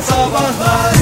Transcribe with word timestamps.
Sabahlar 0.00 0.94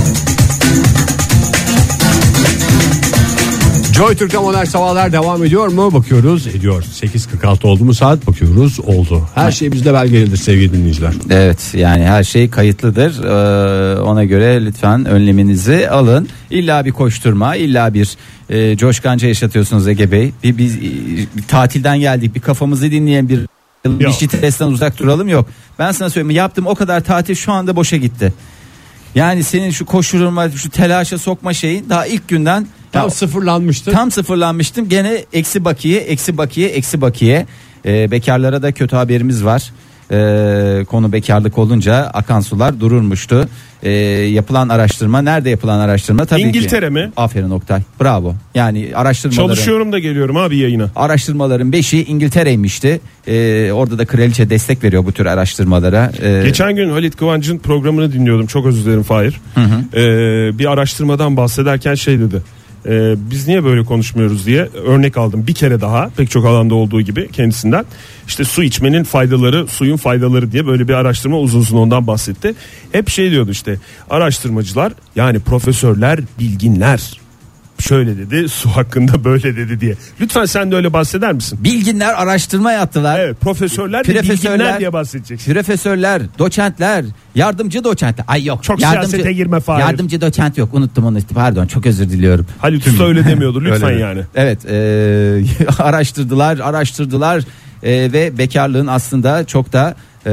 Joy 3.96 4.16
Türk'te 4.16 4.38
modern 4.38 4.64
sabahlar 4.64 5.12
devam 5.12 5.44
ediyor 5.44 5.68
mu? 5.68 5.92
Bakıyoruz. 5.92 6.46
Ediyor. 6.46 6.82
8.46 6.82 7.66
oldu 7.66 7.84
mu 7.84 7.94
saat? 7.94 8.26
Bakıyoruz. 8.26 8.80
Oldu. 8.80 9.28
Her 9.34 9.52
şey 9.52 9.72
bizde 9.72 9.94
belgelidir 9.94 10.36
sevgili 10.36 10.72
dinleyiciler. 10.72 11.12
Evet 11.30 11.74
yani 11.74 12.04
her 12.04 12.24
şey 12.24 12.50
kayıtlıdır. 12.50 13.24
Ee, 13.24 14.00
ona 14.00 14.24
göre 14.24 14.66
lütfen 14.66 15.04
önleminizi 15.04 15.90
alın. 15.90 16.28
İlla 16.50 16.84
bir 16.84 16.92
koşturma, 16.92 17.56
illa 17.56 17.94
bir 17.94 18.16
e, 18.50 18.76
coşkanca 18.76 19.28
yaşatıyorsunuz 19.28 19.88
Ege 19.88 20.12
Bey. 20.12 20.32
Bir, 20.42 20.58
biz 20.58 20.76
e, 20.76 20.80
bir 21.36 21.42
tatilden 21.48 22.00
geldik, 22.00 22.34
bir 22.34 22.40
kafamızı 22.40 22.90
dinleyen 22.90 23.28
bir 23.28 23.40
bir 23.86 24.10
stresten 24.10 24.66
uzak 24.66 24.98
duralım 24.98 25.28
yok. 25.28 25.48
Ben 25.78 25.92
sana 25.92 26.10
söyleyeyim 26.10 26.36
yaptım 26.36 26.66
o 26.66 26.74
kadar 26.74 27.00
tatil 27.00 27.34
şu 27.34 27.52
anda 27.52 27.76
boşa 27.76 27.96
gitti. 27.96 28.32
Yani 29.16 29.44
senin 29.44 29.70
şu 29.70 29.86
koşturma, 29.86 30.50
şu 30.50 30.70
telaşa 30.70 31.18
sokma 31.18 31.54
şeyin 31.54 31.90
daha 31.90 32.06
ilk 32.06 32.28
günden 32.28 32.66
Tam 32.92 33.04
ya, 33.04 33.10
sıfırlanmıştı. 33.10 33.92
Tam 33.92 34.10
sıfırlanmıştım. 34.10 34.88
Gene 34.88 35.24
eksi 35.32 35.64
bakiye, 35.64 36.00
eksi 36.00 36.38
bakiye, 36.38 36.68
eksi 36.68 37.00
bakiye. 37.00 37.46
Ee, 37.86 38.10
bekarlara 38.10 38.62
da 38.62 38.72
kötü 38.72 38.96
haberimiz 38.96 39.44
var. 39.44 39.72
Ee, 40.12 40.84
konu 40.88 41.12
bekarlık 41.12 41.58
olunca 41.58 41.94
akan 41.94 42.40
sular 42.40 42.80
dururmuştu. 42.80 43.48
Ee, 43.82 43.90
yapılan 43.90 44.68
araştırma 44.68 45.22
nerede 45.22 45.50
yapılan 45.50 45.78
araştırma 45.80 46.24
tabii 46.24 46.42
ki. 46.42 46.48
İngiltere 46.48 46.90
mi? 46.90 47.12
Aferin 47.16 47.50
Oktay. 47.50 47.82
Bravo. 48.00 48.34
Yani 48.54 48.90
araştırmaların 48.94 49.46
Çalışıyorum 49.46 49.92
da 49.92 49.98
geliyorum 49.98 50.36
abi 50.36 50.56
yayına. 50.56 50.90
araştırmaların 50.96 51.70
5'i 51.70 52.04
İngiltere'ymişti. 52.04 53.00
Ee, 53.28 53.70
orada 53.72 53.98
da 53.98 54.06
kraliçe 54.06 54.50
destek 54.50 54.84
veriyor 54.84 55.04
bu 55.04 55.12
tür 55.12 55.26
araştırmalara. 55.26 56.12
Ee, 56.22 56.40
Geçen 56.44 56.76
gün 56.76 56.90
Halit 56.90 57.16
Kıvanç'ın 57.16 57.58
programını 57.58 58.12
dinliyordum. 58.12 58.46
Çok 58.46 58.66
özür 58.66 58.84
dilerim 58.84 59.02
Fahir. 59.02 59.40
Ee, 59.94 60.58
bir 60.58 60.72
araştırmadan 60.72 61.36
bahsederken 61.36 61.94
şey 61.94 62.20
dedi. 62.20 62.42
Ee, 62.88 63.14
biz 63.30 63.48
niye 63.48 63.64
böyle 63.64 63.84
konuşmuyoruz 63.84 64.46
diye 64.46 64.68
örnek 64.86 65.16
aldım 65.16 65.46
bir 65.46 65.54
kere 65.54 65.80
daha 65.80 66.10
pek 66.16 66.30
çok 66.30 66.44
alanda 66.46 66.74
olduğu 66.74 67.00
gibi 67.00 67.28
kendisinden. 67.32 67.84
İşte 68.28 68.44
su 68.44 68.62
içmenin 68.62 69.04
faydaları 69.04 69.66
suyun 69.66 69.96
faydaları 69.96 70.52
diye 70.52 70.66
böyle 70.66 70.88
bir 70.88 70.94
araştırma 70.94 71.38
uzun 71.38 71.60
uzun 71.60 71.76
ondan 71.76 72.06
bahsetti. 72.06 72.54
Hep 72.92 73.10
şey 73.10 73.30
diyordu 73.30 73.50
işte 73.50 73.76
araştırmacılar 74.10 74.92
yani 75.16 75.40
profesörler 75.40 76.20
bilginler 76.38 77.25
şöyle 77.78 78.16
dedi 78.18 78.48
su 78.48 78.68
hakkında 78.70 79.24
böyle 79.24 79.56
dedi 79.56 79.80
diye 79.80 79.94
lütfen 80.20 80.44
sen 80.44 80.70
de 80.70 80.76
öyle 80.76 80.92
bahseder 80.92 81.32
misin? 81.32 81.58
bilginler 81.64 82.14
araştırma 82.22 82.72
yaptılar. 82.72 83.18
Evet 83.20 83.40
profesörler 83.40 84.04
Profesörler- 84.04 84.30
bilginler 84.30 84.78
diye 84.78 84.92
bahsedeceksin. 84.92 85.54
Profesörler, 85.54 86.22
doçentler, 86.38 87.04
yardımcı 87.34 87.84
doçentler. 87.84 88.24
Ay 88.28 88.44
yok. 88.44 88.62
Çok 88.62 88.80
yardımcı, 88.80 89.08
siyasete 89.08 89.32
girme 89.32 89.60
Fahir. 89.60 89.80
Yardımcı 89.80 90.20
doçent 90.20 90.58
yok. 90.58 90.74
Unuttum 90.74 91.04
onu. 91.04 91.18
Pardon. 91.34 91.66
Çok 91.66 91.86
özür 91.86 92.10
diliyorum. 92.10 92.46
Halit 92.58 92.86
Usta 92.86 93.04
öyle 93.04 93.24
demiyordu 93.28 93.64
lütfen 93.64 93.88
Öyle. 93.90 94.00
yani. 94.00 94.20
Evet. 94.34 94.58
e, 94.70 95.44
araştırdılar, 95.82 96.58
araştırdılar 96.58 97.44
e, 97.86 98.12
ve 98.12 98.38
bekarlığın 98.38 98.86
aslında 98.86 99.44
çok 99.44 99.72
da 99.72 99.96
e, 100.26 100.30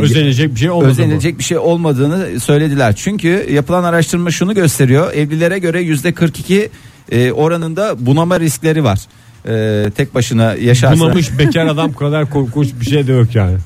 Özenilecek 0.00 0.54
bir 0.54 0.60
şey 0.60 0.70
olmadı 0.70 0.90
özenilecek 0.90 1.38
bir 1.38 1.44
şey 1.44 1.58
olmadığını 1.58 2.40
söylediler. 2.40 2.94
Çünkü 2.96 3.46
yapılan 3.52 3.84
araştırma 3.84 4.30
şunu 4.30 4.54
gösteriyor. 4.54 5.12
Evlilere 5.12 5.58
göre 5.58 5.80
yüzde 5.80 6.12
42 6.12 6.70
e, 7.12 7.32
oranında 7.32 8.06
bunama 8.06 8.40
riskleri 8.40 8.84
var. 8.84 8.98
E, 9.48 9.90
tek 9.90 10.14
başına 10.14 10.54
yaşarsa. 10.54 11.04
Bunamış 11.04 11.38
bekar 11.38 11.66
adam 11.66 11.92
kadar 11.92 12.30
korkunç 12.30 12.68
bir 12.80 12.86
şey 12.86 13.06
de 13.06 13.12
yok 13.12 13.34
yani. 13.34 13.56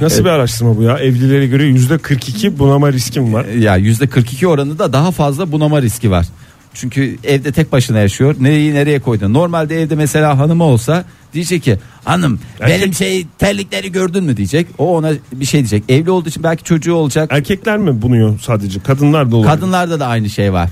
Nasıl 0.00 0.24
bir 0.24 0.30
araştırma 0.30 0.76
bu 0.76 0.82
ya? 0.82 0.98
Evlilere 0.98 1.46
göre 1.46 1.64
yüzde 1.64 1.98
42 1.98 2.58
bunama 2.58 2.92
riskim 2.92 3.34
var. 3.34 3.44
Ya 3.44 3.76
yüzde 3.76 4.06
42 4.06 4.46
oranında 4.46 4.92
daha 4.92 5.10
fazla 5.10 5.52
bunama 5.52 5.82
riski 5.82 6.10
var. 6.10 6.26
Çünkü 6.74 7.16
evde 7.24 7.52
tek 7.52 7.72
başına 7.72 7.98
yaşıyor. 7.98 8.34
Nereyi 8.40 8.74
nereye 8.74 9.00
koydun? 9.00 9.34
Normalde 9.34 9.82
evde 9.82 9.94
mesela 9.94 10.38
hanımı 10.38 10.64
olsa 10.64 11.04
diyecek 11.34 11.62
ki 11.62 11.78
hanım 12.04 12.40
Erkek- 12.60 12.80
benim 12.80 12.94
şey 12.94 13.26
terlikleri 13.38 13.92
gördün 13.92 14.24
mü 14.24 14.36
diyecek. 14.36 14.66
O 14.78 14.96
ona 14.96 15.12
bir 15.32 15.44
şey 15.44 15.60
diyecek. 15.60 15.84
Evli 15.88 16.10
olduğu 16.10 16.28
için 16.28 16.42
belki 16.42 16.64
çocuğu 16.64 16.94
olacak. 16.94 17.30
Erkekler 17.32 17.78
mi 17.78 18.02
bunuyor 18.02 18.38
sadece? 18.40 18.80
Kadınlar 18.80 19.30
da 19.32 19.36
olabilir. 19.36 19.54
Kadınlarda 19.54 20.00
da 20.00 20.06
aynı 20.06 20.30
şey 20.30 20.52
var. 20.52 20.70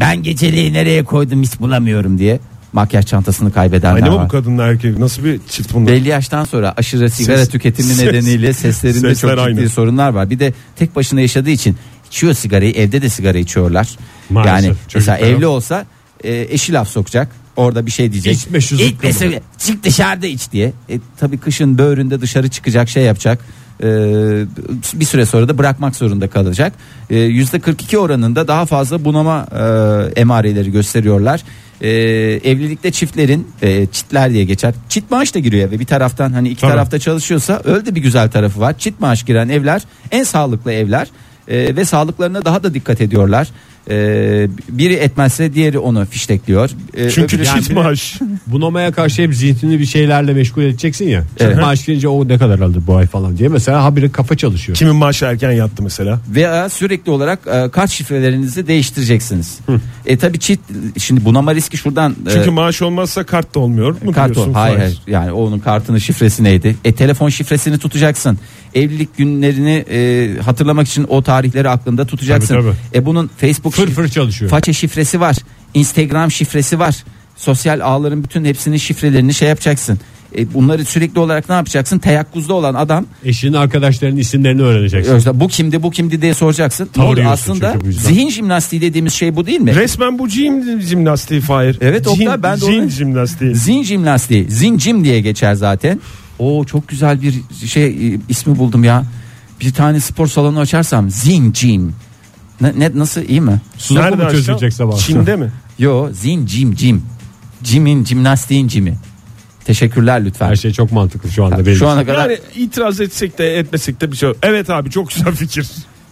Ben 0.00 0.22
geceliği 0.22 0.72
nereye 0.72 1.04
koydum 1.04 1.42
hiç 1.42 1.60
bulamıyorum 1.60 2.18
diye. 2.18 2.40
Makyaj 2.72 3.06
çantasını 3.06 3.52
kaybedenler 3.52 3.94
Aynı 4.02 4.10
mı 4.10 4.16
var. 4.16 4.24
bu 4.24 4.28
kadınlar 4.28 4.68
erkek? 4.68 4.98
Nasıl 4.98 5.24
bir 5.24 5.40
çift 5.48 5.74
bunlar? 5.74 5.92
Belli 5.92 6.08
yaştan 6.08 6.44
sonra 6.44 6.74
aşırı 6.76 7.10
sigara 7.10 7.46
tüketimi 7.46 7.88
ses- 7.88 8.06
nedeniyle 8.06 8.52
seslerinde 8.52 9.14
sesler 9.14 9.36
çok 9.36 9.48
ciddi 9.48 9.60
aynı. 9.60 9.68
sorunlar 9.68 10.10
var. 10.10 10.30
Bir 10.30 10.38
de 10.38 10.52
tek 10.76 10.96
başına 10.96 11.20
yaşadığı 11.20 11.50
için 11.50 11.76
içiyor 12.06 12.34
sigarayı 12.34 12.72
evde 12.72 13.02
de 13.02 13.08
sigara 13.08 13.38
içiyorlar. 13.38 13.88
Maalesef, 14.30 14.64
yani 14.64 14.76
mesela 14.94 15.16
çocuklar. 15.18 15.36
evli 15.36 15.46
olsa 15.46 15.86
e, 16.24 16.46
eşi 16.50 16.72
laf 16.72 16.88
sokacak. 16.88 17.28
Orada 17.56 17.86
bir 17.86 17.90
şey 17.90 18.12
diyecek. 18.12 18.34
İçme 18.36 18.60
şu 18.60 18.74
İçme 18.74 19.10
sigara- 19.12 19.40
çık 19.58 19.84
dışarıda 19.84 20.26
iç 20.26 20.52
diye. 20.52 20.72
E, 20.88 20.98
tabii 21.16 21.38
kışın 21.38 21.78
böğründe 21.78 22.20
dışarı 22.20 22.48
çıkacak 22.48 22.88
şey 22.88 23.02
yapacak. 23.04 23.40
E, 23.82 23.86
bir 24.94 25.04
süre 25.04 25.26
sonra 25.26 25.48
da 25.48 25.58
bırakmak 25.58 25.96
zorunda 25.96 26.30
kalacak. 26.30 26.72
E, 27.10 27.16
Yüzde 27.18 27.58
42 27.60 27.98
oranında 27.98 28.48
daha 28.48 28.66
fazla 28.66 29.04
bunama 29.04 29.46
e, 29.52 30.20
emareleri 30.20 30.72
gösteriyorlar. 30.72 31.42
E, 31.80 31.88
evlilikte 32.44 32.90
çiftlerin 32.92 33.48
e, 33.62 33.86
çitler 33.86 34.32
diye 34.32 34.44
geçer. 34.44 34.74
Çit 34.88 35.10
maaş 35.10 35.34
da 35.34 35.38
giriyor 35.38 35.68
eve. 35.68 35.80
Bir 35.80 35.84
taraftan 35.84 36.32
hani 36.32 36.48
iki 36.48 36.60
Tabii. 36.60 36.70
tarafta 36.70 36.98
çalışıyorsa 36.98 37.60
öyle 37.64 37.86
de 37.86 37.94
bir 37.94 38.02
güzel 38.02 38.30
tarafı 38.30 38.60
var. 38.60 38.78
Çit 38.78 39.00
maaş 39.00 39.22
giren 39.22 39.48
evler 39.48 39.82
en 40.10 40.24
sağlıklı 40.24 40.72
evler 40.72 41.08
E, 41.48 41.76
ve 41.76 41.84
sağlıklarına 41.84 42.44
daha 42.44 42.62
da 42.62 42.74
dikkat 42.74 43.00
ediyorlar. 43.00 43.48
E, 43.90 44.48
biri 44.68 44.94
etmezse 44.94 45.54
diğeri 45.54 45.78
onu 45.78 46.06
fiştekliyor. 46.06 46.70
E, 46.96 47.10
Çünkü 47.10 47.36
öbürü- 47.36 47.44
çift 47.44 47.72
maaş. 47.72 48.18
Bunamaya 48.46 48.92
karşı 48.92 49.22
hep 49.22 49.34
zihnini 49.34 49.78
bir 49.80 49.86
şeylerle 49.86 50.32
meşgul 50.32 50.62
edeceksin 50.62 51.08
ya. 51.08 51.24
Evet. 51.38 51.52
Evet. 51.52 51.56
Maaş 51.64 51.86
gelince 51.86 52.08
o 52.08 52.28
ne 52.28 52.38
kadar 52.38 52.58
alır 52.58 52.78
bu 52.86 52.96
ay 52.96 53.06
falan 53.06 53.38
diye. 53.38 53.48
Mesela 53.48 53.84
habire 53.84 54.10
kafa 54.12 54.36
çalışıyor. 54.36 54.78
Kimin 54.78 54.96
maaşı 54.96 55.24
erken 55.24 55.50
yattı 55.52 55.82
mesela? 55.82 56.20
veya 56.28 56.68
sürekli 56.68 57.10
olarak 57.10 57.38
e, 57.46 57.68
kart 57.70 57.90
şifrelerinizi 57.90 58.66
değiştireceksiniz. 58.66 59.58
E 60.06 60.16
tabi 60.18 60.38
çift 60.38 60.60
şimdi 60.98 61.24
bunama 61.24 61.54
riski 61.54 61.76
şuradan 61.76 62.16
e, 62.26 62.30
Çünkü 62.30 62.50
maaş 62.50 62.82
olmazsa 62.82 63.24
kart 63.24 63.54
da 63.54 63.58
olmuyor 63.60 63.96
mu 64.02 64.12
kart 64.12 64.34
diyorsun? 64.34 64.52
o. 64.52 64.56
Hayır, 64.56 64.78
hayır. 64.78 64.98
Yani 65.06 65.32
onun 65.32 65.58
kartının 65.58 65.98
şifresi 65.98 66.44
neydi? 66.44 66.76
E 66.84 66.92
telefon 66.92 67.28
şifresini 67.28 67.78
tutacaksın. 67.78 68.38
Evlilik 68.74 69.16
günlerini 69.16 69.84
e, 69.90 70.38
hatırlamak 70.40 70.88
için 70.88 71.06
o 71.08 71.22
tarihleri 71.22 71.68
aklında 71.68 72.06
tutacaksın. 72.06 72.54
Tabii, 72.54 72.72
E 72.94 73.06
bunun 73.06 73.30
Facebook 73.36 73.75
Fır 73.76 73.90
fır 73.90 74.08
çalışıyor. 74.08 74.50
faça 74.50 74.72
şifresi 74.72 75.20
var. 75.20 75.36
Instagram 75.74 76.30
şifresi 76.30 76.78
var. 76.78 76.96
Sosyal 77.36 77.80
ağların 77.80 78.24
bütün 78.24 78.44
hepsinin 78.44 78.76
şifrelerini 78.76 79.34
şey 79.34 79.48
yapacaksın. 79.48 79.98
E 80.38 80.54
bunları 80.54 80.84
sürekli 80.84 81.20
olarak 81.20 81.48
ne 81.48 81.54
yapacaksın? 81.54 81.98
Teyakkuzda 81.98 82.54
olan 82.54 82.74
adam 82.74 83.06
Eşinin 83.24 83.52
arkadaşlarının 83.52 84.16
isimlerini 84.16 84.62
öğreneceksin. 84.62 85.12
Özde 85.12 85.40
bu 85.40 85.48
kimdi 85.48 85.82
bu 85.82 85.90
kimdi 85.90 86.22
diye 86.22 86.34
soracaksın. 86.34 86.86
Tanıyorsun 86.86 87.24
Aslında 87.32 87.74
zihin 87.90 88.30
jimnastiği 88.30 88.82
dediğimiz 88.82 89.12
şey 89.12 89.36
bu 89.36 89.46
değil 89.46 89.60
mi? 89.60 89.74
Resmen 89.74 90.18
bu 90.18 90.28
jim 90.28 90.80
jimnastiği 90.80 91.40
Fahir. 91.40 91.78
Evet, 91.80 92.06
Oktay, 92.06 92.26
Jim- 92.26 92.42
ben 92.42 92.60
de 92.60 92.64
onu- 92.64 92.88
jimnastiği. 92.88 93.54
Zihin 93.54 93.82
jimnastiği. 93.82 94.50
Zincim 94.50 95.04
diye 95.04 95.20
geçer 95.20 95.54
zaten. 95.54 96.00
O 96.38 96.64
çok 96.64 96.88
güzel 96.88 97.22
bir 97.22 97.34
şey 97.66 97.86
e, 97.86 98.18
ismi 98.28 98.58
buldum 98.58 98.84
ya. 98.84 99.04
Bir 99.60 99.72
tane 99.72 100.00
spor 100.00 100.26
salonu 100.26 100.60
açarsam 100.60 101.10
zincim. 101.10 101.94
Ne, 102.60 102.72
ne 102.78 102.90
nasıl 102.94 103.22
iyi 103.22 103.40
mi? 103.40 103.60
Sudoku 103.78 104.06
Nerede 104.06 104.24
mu 104.24 104.30
çözülecek 104.30 104.72
sabah? 104.72 104.98
Çin'de 104.98 105.36
mi? 105.36 105.52
Yo 105.78 106.08
zincim 106.12 106.74
cim. 106.74 107.02
Cimin 107.62 108.04
jimnastiğin 108.04 108.68
cimi. 108.68 108.94
Teşekkürler 109.64 110.24
lütfen. 110.24 110.48
Her 110.48 110.56
şey 110.56 110.72
çok 110.72 110.92
mantıklı 110.92 111.30
şu 111.30 111.44
anda 111.44 111.66
belli. 111.66 111.76
Şu 111.76 111.88
ana 111.88 112.06
kadar 112.06 112.30
Yani 112.30 112.38
itiraz 112.54 113.00
etsek 113.00 113.38
de 113.38 113.58
etmesek 113.58 114.00
de 114.00 114.12
bir 114.12 114.16
şey 114.16 114.28
yok. 114.28 114.36
Evet 114.42 114.70
abi 114.70 114.90
çok 114.90 115.10
güzel 115.10 115.34
fikir. 115.34 115.68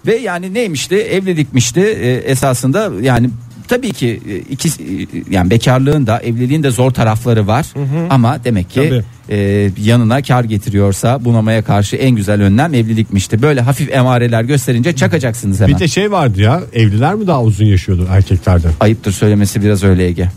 Ve 0.07 0.17
yani 0.17 0.55
neymişti 0.55 0.97
evlilikmişti 0.97 1.81
e, 1.81 2.13
esasında 2.13 2.91
yani 3.01 3.31
tabii 3.69 3.93
ki 3.93 4.21
e, 4.29 4.37
iki 4.37 4.69
e, 4.69 5.07
yani 5.31 5.51
bekarlığın 5.51 6.07
da 6.07 6.21
evliliğin 6.21 6.63
de 6.63 6.71
zor 6.71 6.91
tarafları 6.91 7.47
var 7.47 7.67
ama 8.11 8.45
demek 8.45 8.71
ki 8.71 8.89
Tabii. 8.89 9.05
e, 9.39 9.71
yanına 9.83 10.23
kar 10.23 10.45
getiriyorsa 10.45 11.25
bunamaya 11.25 11.63
karşı 11.65 11.97
en 11.97 12.11
güzel 12.11 12.43
önlem 12.43 12.75
evlilikmişti. 12.75 13.43
Böyle 13.43 13.61
hafif 13.61 13.93
emareler 13.93 14.43
gösterince 14.43 14.97
çakacaksınız 14.97 15.61
hemen. 15.61 15.75
Bir 15.75 15.81
de 15.81 15.89
şey 15.89 16.13
vardı 16.13 16.41
ya 16.41 16.61
evliler 16.73 17.15
mi 17.15 17.27
daha 17.27 17.43
uzun 17.43 17.65
yaşıyordu 17.65 18.07
erkeklerden? 18.11 18.73
Ayıptır 18.81 19.13
söylemesi 19.13 19.63
biraz 19.63 19.83
öyle 19.85 20.05
Ege. 20.07 20.29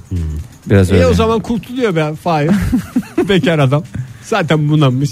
Biraz 0.65 0.91
öyle. 0.91 1.03
E 1.03 1.05
o 1.07 1.13
zaman 1.13 1.39
kurtuluyor 1.39 1.95
be 1.95 2.13
Fahir. 2.23 2.51
Bekar 3.29 3.59
adam. 3.59 3.83
Zaten 4.23 4.69
bunamış. 4.69 5.09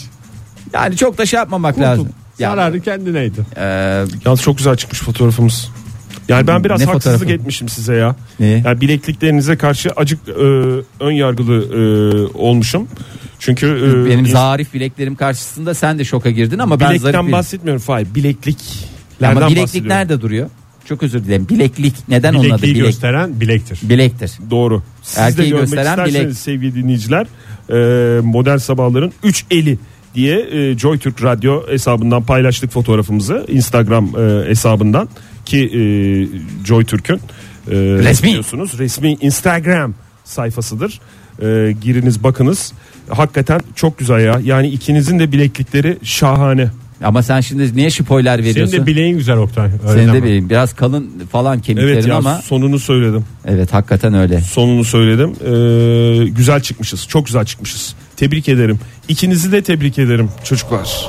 Yani 0.74 0.98
çok 0.98 1.18
da 1.18 1.26
şey 1.26 1.38
yapmamak 1.38 1.80
lazım. 1.80 2.06
Kurtul. 2.06 2.20
Ya, 2.40 2.50
Zararı 2.50 2.80
kendineydi. 2.80 3.42
e, 3.58 3.64
Yalnız 4.26 4.42
çok 4.42 4.58
güzel 4.58 4.76
çıkmış 4.76 5.00
fotoğrafımız. 5.02 5.70
Yani 6.30 6.48
ben 6.48 6.64
biraz 6.64 6.80
Ne 6.80 6.86
haksızlık 6.86 7.20
fotoğrafı? 7.20 7.34
etmişim 7.40 7.70
size 7.70 7.96
ya. 7.96 8.16
Neyi? 8.40 8.64
Yani 8.66 8.82
bilekliklerinize 8.82 9.58
karşı 9.58 9.90
acık 9.90 10.20
e, 10.30 10.32
ön 11.00 11.12
yargılı 11.12 11.56
e, 11.56 12.38
olmuşum. 12.38 12.88
Çünkü 13.40 13.66
e, 14.06 14.10
benim 14.10 14.28
zarif 14.28 14.74
bileklerim 14.74 15.16
karşısında 15.16 15.74
sen 15.74 16.00
de 16.00 16.04
şoka 16.04 16.30
girdin 16.30 16.60
ama 16.60 16.80
ben 16.80 16.86
zarif 16.86 17.02
bilekten 17.02 17.32
bahsetmiyorum 17.32 17.82
Fahir. 17.82 18.08
Bilekliklerden 18.16 19.36
ama 19.36 19.50
bileklik 19.50 19.86
nerede 19.86 20.22
duruyor? 20.22 20.50
çok 20.86 21.04
özür 21.04 21.24
dilerim. 21.24 21.50
Bileklik. 21.50 21.94
Neden 22.08 22.34
onun 22.34 22.50
adı 22.50 22.62
bilek? 22.62 22.82
gösteren 22.86 23.42
bilektir. 23.42 23.80
Bilektir. 23.84 24.32
Doğru. 24.50 24.84
Siz 25.02 25.18
Erkeği 25.18 25.52
de 25.52 25.58
gösteren 25.58 26.06
bilek. 26.06 26.34
sevgili 26.34 26.76
dinleyiciler 26.76 27.28
e, 27.70 28.22
modern 28.22 28.58
sabahların 28.58 29.14
3 29.24 29.46
eli 29.52 29.78
diye 30.16 30.40
e, 30.52 30.78
Joy 30.78 30.98
Türk 30.98 31.24
Radyo 31.24 31.68
hesabından 31.70 32.24
paylaştık 32.24 32.72
fotoğrafımızı 32.72 33.46
Instagram 33.48 34.06
e, 34.06 34.50
hesabından 34.50 35.10
ki 35.46 35.58
e, 35.66 35.80
Joy 36.66 36.86
Türk'ün 36.86 37.16
e, 37.16 37.20
Resmi. 37.76 38.28
biliyorsunuz 38.30 38.80
resmi 38.80 39.14
Instagram 39.22 39.94
sayfasıdır. 40.24 41.00
E, 41.42 41.72
giriniz 41.82 42.24
bakınız. 42.24 42.74
Hakikaten 43.10 43.62
çok 43.76 43.98
güzel 43.98 44.20
ya. 44.20 44.40
Yani 44.44 44.68
ikinizin 44.68 45.20
de 45.20 45.32
bileklikleri 45.32 45.98
şahane. 46.04 46.68
Ama 47.04 47.24
sen 47.24 47.42
şimdi 47.42 47.76
niye 47.76 47.90
spoiler 47.90 48.38
Senin 48.38 48.50
veriyorsun? 48.50 48.78
de 48.78 48.86
bileğin 48.86 49.18
güzel 49.18 49.38
Oktay. 49.38 49.70
Öyle 49.88 50.02
Senin 50.02 50.14
de 50.14 50.24
bileğin 50.24 50.50
biraz 50.50 50.74
kalın 50.74 51.10
falan 51.32 51.60
kemiklerin 51.62 51.94
Evet 51.94 52.08
ya 52.08 52.16
ama 52.16 52.36
sonunu 52.36 52.80
söyledim. 52.80 53.26
evet 53.46 53.74
hakikaten 53.74 54.14
öyle. 54.14 54.42
Sonunu 54.42 54.84
söyledim. 54.84 55.30
Ee, 55.30 56.28
güzel 56.30 56.60
çıkmışız. 56.62 57.08
Çok 57.08 57.26
güzel 57.26 57.46
çıkmışız. 57.46 57.96
Tebrik 58.18 58.50
ederim. 58.50 58.80
İkinizi 59.08 59.52
de 59.52 59.62
tebrik 59.64 60.00
ederim 60.00 60.30
çocuklar. 60.44 61.06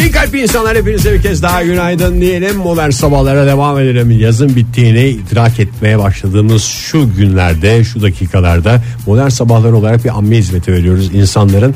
İyi 0.00 0.10
kalp 0.10 0.34
insanlar 0.34 0.76
hepinize 0.76 1.12
bir 1.12 1.22
kez 1.22 1.42
daha 1.42 1.62
günaydın 1.62 2.20
diyelim. 2.20 2.56
Modern 2.56 2.90
sabahlara 2.90 3.46
devam 3.46 3.78
edelim. 3.78 4.10
Yazın 4.10 4.56
bittiğini 4.56 5.08
idrak 5.08 5.60
etmeye 5.60 5.98
başladığımız 5.98 6.62
şu 6.62 7.16
günlerde, 7.16 7.84
şu 7.84 8.02
dakikalarda 8.02 8.82
modern 9.06 9.28
sabahlar 9.28 9.72
olarak 9.72 10.04
bir 10.04 10.18
amme 10.18 10.36
hizmeti 10.36 10.72
veriyoruz. 10.72 11.14
İnsanların 11.14 11.74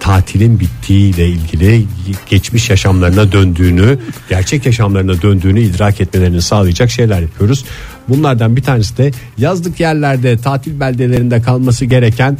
tatilin 0.00 0.60
bittiğiyle 0.60 1.28
ilgili 1.28 1.84
geçmiş 2.30 2.70
yaşamlarına 2.70 3.32
döndüğünü, 3.32 3.98
gerçek 4.28 4.66
yaşamlarına 4.66 5.22
döndüğünü 5.22 5.60
idrak 5.60 6.00
etmelerini 6.00 6.42
sağlayacak 6.42 6.90
şeyler 6.90 7.20
yapıyoruz. 7.20 7.64
Bunlardan 8.08 8.56
bir 8.56 8.62
tanesi 8.62 8.96
de 8.96 9.10
yazlık 9.38 9.80
yerlerde, 9.80 10.38
tatil 10.38 10.80
beldelerinde 10.80 11.42
kalması 11.42 11.84
gereken 11.84 12.38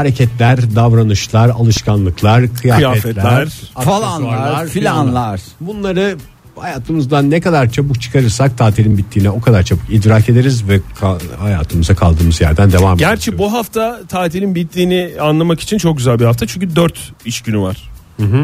hareketler, 0.00 0.74
davranışlar, 0.76 1.48
alışkanlıklar, 1.48 2.54
kıyafetler, 2.54 3.12
Kıyafetler, 3.14 3.48
falanlar, 3.84 4.66
filanlar. 4.68 5.40
Bunları 5.60 6.16
hayatımızdan 6.56 7.30
ne 7.30 7.40
kadar 7.40 7.70
çabuk 7.70 8.00
çıkarırsak 8.02 8.58
tatilin 8.58 8.98
bittiğine 8.98 9.30
o 9.30 9.40
kadar 9.40 9.62
çabuk 9.62 9.82
idrak 9.90 10.28
ederiz 10.28 10.68
ve 10.68 10.80
ka- 11.00 11.36
hayatımıza 11.38 11.94
kaldığımız 11.94 12.40
yerden 12.40 12.72
devam 12.72 12.94
ederiz. 12.96 13.10
Gerçi 13.10 13.38
bu 13.38 13.52
hafta 13.52 14.00
tatilin 14.08 14.54
bittiğini 14.54 15.10
anlamak 15.20 15.60
için 15.60 15.78
çok 15.78 15.96
güzel 15.98 16.18
bir 16.20 16.24
hafta. 16.24 16.46
Çünkü 16.46 16.76
4 16.76 17.12
iş 17.24 17.40
günü 17.40 17.58
var. 17.58 17.90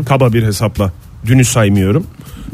Kaba 0.06 0.32
bir 0.32 0.42
hesapla. 0.42 0.92
Dünü 1.26 1.44
saymıyorum. 1.44 2.06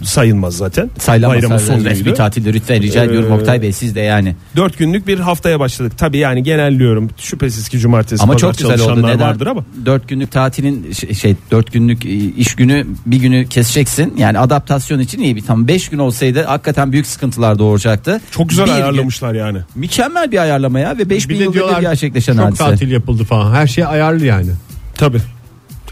Sayılmaz 0.04 0.56
zaten. 0.56 0.90
Sayılamaz. 0.98 1.34
Bayramın 1.36 1.56
Sayılamaz. 1.58 1.84
Resmi 1.84 1.98
sonuydu. 1.98 2.16
tatilde 2.16 2.52
lütfen 2.52 2.82
rica 2.82 3.04
ediyorum 3.04 3.32
Ee, 3.32 3.34
Oktay 3.34 3.62
Bey 3.62 3.72
siz 3.72 3.94
de 3.94 4.00
yani. 4.00 4.36
4 4.56 4.78
günlük 4.78 5.06
bir 5.06 5.18
haftaya 5.18 5.60
başladık. 5.60 5.92
Tabii 5.98 6.18
yani 6.18 6.42
genelliyorum. 6.42 7.10
Şüphesiz 7.16 7.68
ki 7.68 7.78
cumartesi 7.78 8.22
Ama 8.22 8.32
pazar 8.32 8.48
çok 8.48 8.58
güzel 8.58 8.80
oldu. 8.80 9.02
Neden? 9.06 9.20
vardır 9.20 9.46
ama. 9.46 9.64
4 9.86 10.08
günlük 10.08 10.32
tatilin 10.32 10.92
şey, 10.92 11.14
şey 11.14 11.36
4 11.50 11.72
günlük 11.72 12.04
e, 12.06 12.08
iş 12.14 12.54
günü 12.54 12.86
bir 13.06 13.16
günü 13.16 13.46
keseceksin. 13.48 14.14
Yani 14.18 14.38
adaptasyon 14.38 14.98
için 14.98 15.20
iyi 15.22 15.36
bir 15.36 15.42
tam 15.42 15.68
5 15.68 15.88
gün 15.88 15.98
olsaydı 15.98 16.42
hakikaten 16.44 16.92
büyük 16.92 17.06
sıkıntılar 17.06 17.58
doğuracaktı. 17.58 18.20
Çok 18.30 18.48
güzel 18.48 18.64
Bir 18.66 18.70
gün- 18.70 18.76
ayarlamışlar 18.76 19.34
yani. 19.34 19.58
Mükemmel 19.74 20.32
bir 20.32 20.38
ayarlama 20.38 20.80
ya 20.80 20.98
ve 20.98 21.10
5 21.10 21.28
bin 21.28 21.34
bir 21.34 21.40
de 21.40 21.44
yılda 21.58 21.76
bir 21.76 21.80
gerçekleşen 21.82 22.34
çok 22.36 22.44
hadise. 22.44 22.64
tatil 22.64 22.90
yapıldı 22.90 23.24
falan. 23.24 23.54
Her 23.54 23.66
şey 23.66 23.84
ayarlı 23.84 24.24
yani. 24.26 24.50
Tabii. 24.94 25.18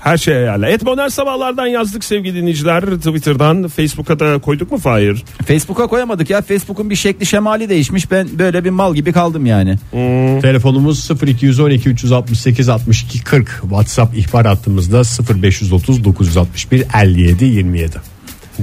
Her 0.06 0.18
şey 0.18 0.36
ayarla. 0.36 0.68
Et 0.68 0.82
modern 0.82 1.08
sabahlardan 1.08 1.66
yazdık 1.66 2.04
sevgili 2.04 2.34
dinleyiciler. 2.36 2.82
Twitter'dan 2.82 3.68
Facebook'a 3.68 4.18
da 4.18 4.38
koyduk 4.38 4.72
mu 4.72 4.78
Fahir? 4.78 5.24
Facebook'a 5.46 5.86
koyamadık 5.86 6.30
ya. 6.30 6.42
Facebook'un 6.42 6.90
bir 6.90 6.96
şekli 6.96 7.26
şemali 7.26 7.68
değişmiş. 7.68 8.10
Ben 8.10 8.28
böyle 8.38 8.64
bir 8.64 8.70
mal 8.70 8.94
gibi 8.94 9.12
kaldım 9.12 9.46
yani. 9.46 9.78
Telefonumuz 10.42 11.10
0212 11.26 11.88
368 11.88 12.68
62 12.68 13.24
40. 13.24 13.58
WhatsApp 13.62 14.18
ihbar 14.18 14.46
hattımızda 14.46 15.02
0530 15.42 16.04
961 16.04 16.84
57 17.02 17.44
27. 17.44 17.92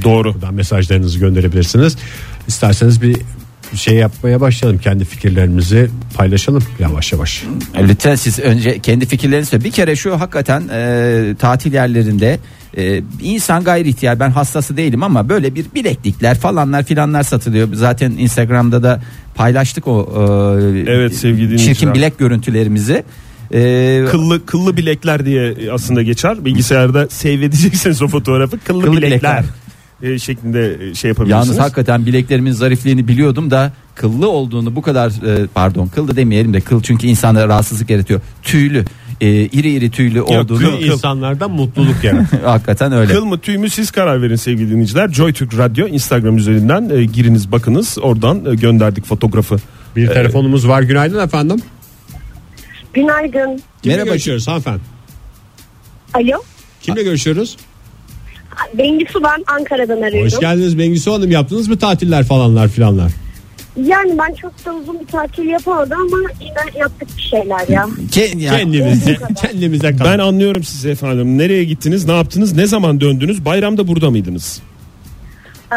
Doğru. 0.04 0.34
Buradan 0.34 0.54
mesajlarınızı 0.54 1.20
gönderebilirsiniz. 1.20 1.98
İsterseniz 2.48 3.02
bir 3.02 3.18
şey 3.76 3.96
yapmaya 3.96 4.42
başlayalım. 4.42 4.80
Kendi 4.80 5.06
fikirlerimizi 5.06 5.90
paylaşalım 6.16 6.64
yavaş 6.80 7.14
yavaş. 7.14 7.44
Lütfen 7.82 8.16
siz 8.16 8.40
önce 8.40 8.80
kendi 8.80 9.06
fikirlerinizi 9.06 9.50
söyle. 9.50 9.64
Bir 9.64 9.72
kere 9.72 9.96
şu 9.96 10.20
hakikaten 10.20 10.64
e, 10.74 11.36
tatil 11.40 11.74
yerlerinde 11.74 12.40
e, 12.78 13.02
insan 13.22 13.64
gayri 13.64 13.90
ihtiyar 13.90 14.20
ben 14.20 14.30
hastası 14.30 14.78
değilim 14.78 15.04
ama 15.04 15.30
böyle 15.30 15.56
bir 15.56 15.66
bileklikler 15.76 16.38
falanlar 16.38 16.84
filanlar 16.84 17.24
satılıyor. 17.24 17.68
Zaten 17.74 18.12
Instagram'da 18.12 18.84
da 18.84 19.02
paylaştık 19.36 19.88
o 19.88 20.10
e, 20.76 20.92
Evet 20.92 21.16
sevgili 21.16 21.60
çirkin 21.60 21.94
bilek 21.94 22.18
görüntülerimizi. 22.20 23.04
E, 23.54 24.06
Kıllı 24.12 24.46
kıllı 24.46 24.78
bilekler 24.78 25.26
diye 25.26 25.56
aslında 25.72 26.02
geçer. 26.02 26.46
Bilgisayarda 26.46 27.08
save 27.10 27.34
edecekseniz 27.34 28.02
o 28.02 28.08
fotoğrafı 28.08 28.60
kıllı, 28.60 28.84
Kıllı 28.84 28.98
bilekler, 28.98 29.44
e, 30.04 30.20
şeklinde 30.20 30.78
e, 30.90 30.96
şey 30.96 31.10
yapabilirsiniz. 31.10 31.48
Yalnız 31.48 31.60
hakikaten 31.60 32.06
bileklerimin 32.06 32.52
zarifliğini 32.52 33.08
biliyordum 33.08 33.52
da 33.52 33.72
kıllı 33.96 34.30
olduğunu 34.30 34.76
bu 34.76 34.82
kadar 34.82 35.10
e, 35.10 35.48
pardon 35.48 35.88
kıllı 35.88 36.16
demeyelim 36.16 36.54
de 36.54 36.62
kıl 36.62 36.82
çünkü 36.82 37.08
insana 37.08 37.48
rahatsızlık 37.48 37.90
yaratıyor. 37.90 38.22
Tüylü 38.44 38.86
e, 39.22 39.28
iri 39.32 39.70
iri 39.72 39.92
tüylü 39.92 40.22
olduğunu 40.22 40.60
kıl- 40.60 40.80
kıl. 40.80 40.86
İnsanlardan 40.86 41.52
mutluluk 41.52 42.04
yaratır. 42.04 42.40
hakikaten 42.44 42.92
öyle. 42.92 43.14
Kıl 43.14 43.26
mı 43.26 43.40
tüy 43.40 43.58
mü 43.58 43.70
siz 43.70 43.92
karar 43.92 44.22
verin 44.22 44.36
sevgili 44.36 44.70
dinleyiciler. 44.70 45.10
Joy 45.10 45.34
Türk 45.34 45.58
Radyo 45.58 45.88
Instagram 45.88 46.38
üzerinden 46.38 46.90
e, 46.90 47.04
giriniz 47.04 47.52
bakınız. 47.52 47.98
Oradan 48.02 48.46
e, 48.52 48.56
gönderdik 48.56 49.06
fotoğrafı. 49.06 49.58
Bir 49.96 50.08
telefonumuz 50.08 50.68
var. 50.68 50.82
Günaydın 50.82 51.20
efendim. 51.20 51.62
Günaydın. 52.94 53.62
Kimle 53.82 53.96
Merhaba. 53.96 54.10
görüşüyoruz 54.10 54.48
hanımefendi? 54.48 54.80
Alo. 56.14 56.42
Kimle 56.82 57.04
görüşüyoruz? 57.04 57.58
Bengisu 58.78 59.24
ben 59.24 59.44
Ankara'dan 59.48 60.02
arıyorum. 60.02 60.26
Hoş 60.32 60.40
geldiniz 60.40 60.78
Bengisu 60.80 61.14
Hanım. 61.14 61.32
Yaptınız 61.32 61.68
mı 61.68 61.78
tatiller 61.80 62.24
falanlar 62.24 62.68
filanlar? 62.68 63.12
Yani 63.86 64.18
ben 64.18 64.34
çok 64.34 64.66
da 64.66 64.74
uzun 64.76 65.00
bir 65.00 65.08
tatil 65.08 65.46
yapamadım 65.46 65.98
ama 66.02 66.18
yine 66.42 66.80
yaptık 66.80 67.08
bir 67.18 67.22
şeyler 67.22 67.68
ya. 67.68 67.84
Ke- 68.12 68.38
ya- 68.42 68.58
Kendimize, 68.58 69.18
kendimize 69.42 69.90
Ben 69.90 69.98
kalın. 69.98 70.20
anlıyorum 70.20 70.64
sizi 70.64 70.90
efendim. 70.90 71.38
Nereye 71.38 71.64
gittiniz? 71.64 72.06
Ne 72.08 72.16
yaptınız? 72.18 72.54
Ne 72.56 72.68
zaman 72.68 73.02
döndünüz? 73.02 73.46
Bayramda 73.46 73.88
burada 73.88 74.10
mıydınız? 74.10 74.62
Ee, 75.72 75.76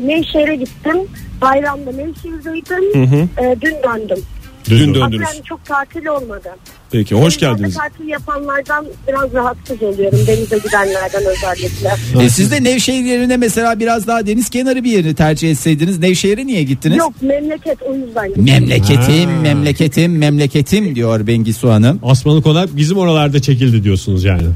Nevşehir'e 0.00 0.56
gittim. 0.56 0.96
Bayramda 1.40 1.92
Nevşehir'deydim. 1.92 3.00
Hı 3.10 3.16
hı. 3.16 3.28
Ee, 3.44 3.56
dün 3.60 3.74
döndüm. 3.84 4.24
Dün 4.70 4.76
Aslında 4.90 4.94
döndünüz. 5.00 5.28
yani 5.34 5.44
çok 5.44 5.64
tatil 5.64 6.06
olmadı. 6.06 6.48
Peki 6.94 7.14
hoş 7.14 7.38
geldiniz. 7.38 7.74
tatil 7.74 8.08
yapanlardan 8.08 8.86
biraz 9.08 9.32
rahatsız 9.34 9.82
oluyorum. 9.82 10.18
Denize 10.26 10.58
gidenlerden 10.58 11.22
özellikle. 11.24 12.22
E, 12.24 12.28
siz 12.30 12.50
de 12.52 12.64
Nevşehir 12.64 13.04
yerine 13.04 13.36
mesela 13.36 13.80
biraz 13.80 14.06
daha 14.06 14.26
deniz 14.26 14.50
kenarı 14.50 14.84
bir 14.84 14.90
yerini 14.90 15.14
tercih 15.14 15.50
etseydiniz 15.50 15.98
Nevşehir'e 15.98 16.46
niye 16.46 16.62
gittiniz? 16.62 16.96
Yok 16.98 17.12
memleket 17.22 17.82
o 17.82 17.94
yüzden. 17.94 18.30
Memleketim, 18.36 19.40
memleketim, 19.40 20.18
memleketim 20.18 20.94
diyor 20.94 21.26
Bengisu 21.26 21.70
Hanım. 21.70 22.00
Asmalı 22.02 22.42
konak 22.42 22.76
bizim 22.76 22.98
oralarda 22.98 23.42
çekildi 23.42 23.84
diyorsunuz 23.84 24.24
yani. 24.24 24.48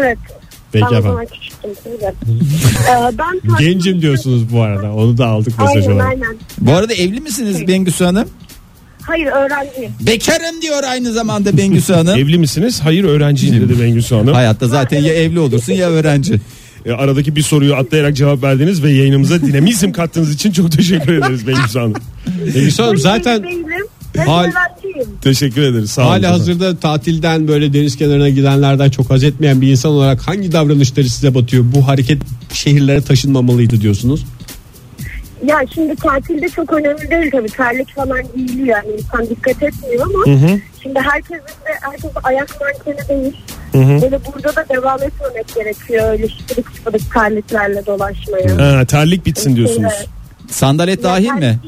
Evet. 0.00 0.18
Peki 0.72 0.84
ben 0.90 0.94
o 0.94 0.98
efendim. 0.98 1.10
zaman 1.10 1.26
küçüktüm. 1.26 1.70
tabii. 2.00 2.14
Ee, 3.14 3.18
ben 3.18 3.58
Gencim 3.58 4.02
diyorsunuz 4.02 4.52
bu 4.52 4.62
arada. 4.62 4.92
Onu 4.94 5.18
da 5.18 5.26
aldık 5.26 5.58
mesaj 5.58 5.76
Aynen 5.76 5.96
olarak. 5.96 6.08
aynen. 6.10 6.36
Bu 6.60 6.72
arada 6.72 6.94
evli 6.94 7.20
misiniz 7.20 7.68
Bengisu 7.68 8.06
Hanım? 8.06 8.28
Hayır 9.10 9.26
öğrenciyim. 9.26 9.92
Bekarım 10.00 10.62
diyor 10.62 10.82
aynı 10.88 11.12
zamanda 11.12 11.56
Bengisu 11.56 11.96
Hanım. 11.96 12.18
Evli 12.18 12.38
misiniz? 12.38 12.80
Hayır 12.82 13.04
öğrenciyim 13.04 13.68
dedi 13.68 13.80
Bengüsü 13.80 14.14
Hanım. 14.14 14.34
Hayatta 14.34 14.68
zaten 14.68 15.02
ya 15.02 15.14
evli 15.14 15.40
olursun 15.40 15.72
ya 15.72 15.90
öğrenci. 15.90 16.40
E, 16.86 16.92
aradaki 16.92 17.36
bir 17.36 17.42
soruyu 17.42 17.74
atlayarak 17.74 18.16
cevap 18.16 18.42
verdiniz 18.42 18.82
ve 18.82 18.90
yayınımıza 18.90 19.40
dinamizm 19.40 19.92
kattığınız 19.92 20.34
için 20.34 20.52
çok 20.52 20.72
teşekkür 20.72 21.12
ederiz 21.14 21.46
Bengüsü 21.46 21.78
Hanım. 21.78 21.94
Bengisu 22.54 22.82
Hanım 22.82 22.96
zaten 22.96 23.44
Hal-. 24.16 24.52
Teşekkür 25.22 25.62
ederiz. 25.62 25.90
Sağ 25.90 26.02
olun. 26.02 26.10
Hali 26.10 26.26
hazırda 26.26 26.76
tatilden 26.76 27.48
böyle 27.48 27.72
deniz 27.72 27.96
kenarına 27.96 28.28
gidenlerden 28.28 28.90
çok 28.90 29.10
haz 29.10 29.24
etmeyen 29.24 29.60
bir 29.60 29.70
insan 29.70 29.92
olarak 29.92 30.28
hangi 30.28 30.52
davranışları 30.52 31.08
size 31.08 31.34
batıyor? 31.34 31.64
Bu 31.74 31.88
hareket 31.88 32.22
şehirlere 32.52 33.00
taşınmamalıydı 33.00 33.80
diyorsunuz. 33.80 34.24
Ya 35.46 35.60
şimdi 35.74 35.96
tatilde 35.96 36.48
çok 36.48 36.72
önemli 36.72 37.10
değil 37.10 37.30
tabii. 37.30 37.48
Terlik 37.48 37.94
falan 37.94 38.18
giyiliyor 38.36 38.66
yani 38.68 38.88
insan 38.98 39.30
dikkat 39.30 39.62
etmiyor 39.62 40.06
ama 40.06 40.24
şimdi 40.82 40.98
herkesin 41.00 41.42
de 41.44 41.72
herkes 41.80 42.10
ayak 42.24 42.56
mankeni 42.60 43.08
değil. 43.08 43.36
Böyle 43.74 44.20
burada 44.24 44.56
da 44.56 44.64
devam 44.68 45.02
etmemek 45.02 45.54
gerekiyor 45.54 46.10
öyle 46.12 46.28
şıpıdık 46.28 46.76
şıpıdık 46.76 47.12
terliklerle 47.14 47.86
dolaşmaya. 47.86 48.78
Ha, 48.78 48.84
terlik 48.84 49.26
bitsin 49.26 49.56
diyorsunuz. 49.56 49.92
Evet. 49.96 50.08
Sandalet 50.50 51.02
dahil 51.02 51.24
Ya 51.26 51.34
mi? 51.34 51.58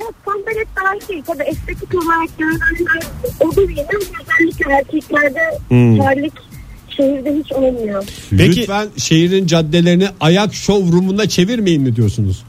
Ya 0.00 0.06
sandalet 0.24 0.68
dahil 0.76 1.08
değil. 1.08 1.22
Tabii 1.26 1.42
estetik 1.42 1.94
olarak 1.94 2.38
görünenler 2.38 3.02
o 3.40 3.56
da 3.56 3.60
yine 3.60 3.86
özellikle 4.20 4.72
erkeklerde 4.74 5.40
Hmm. 5.68 5.98
terlik 6.00 6.32
şehirde 6.96 7.34
hiç 7.44 7.52
olmuyor. 7.52 8.04
Peki- 8.30 8.60
Lütfen 8.60 8.88
şehrin 8.96 9.46
caddelerini 9.46 10.08
ayak 10.20 10.54
showroomuna 10.54 11.28
çevirmeyin 11.28 11.82
mi 11.82 11.96
diyorsunuz? 11.96 12.44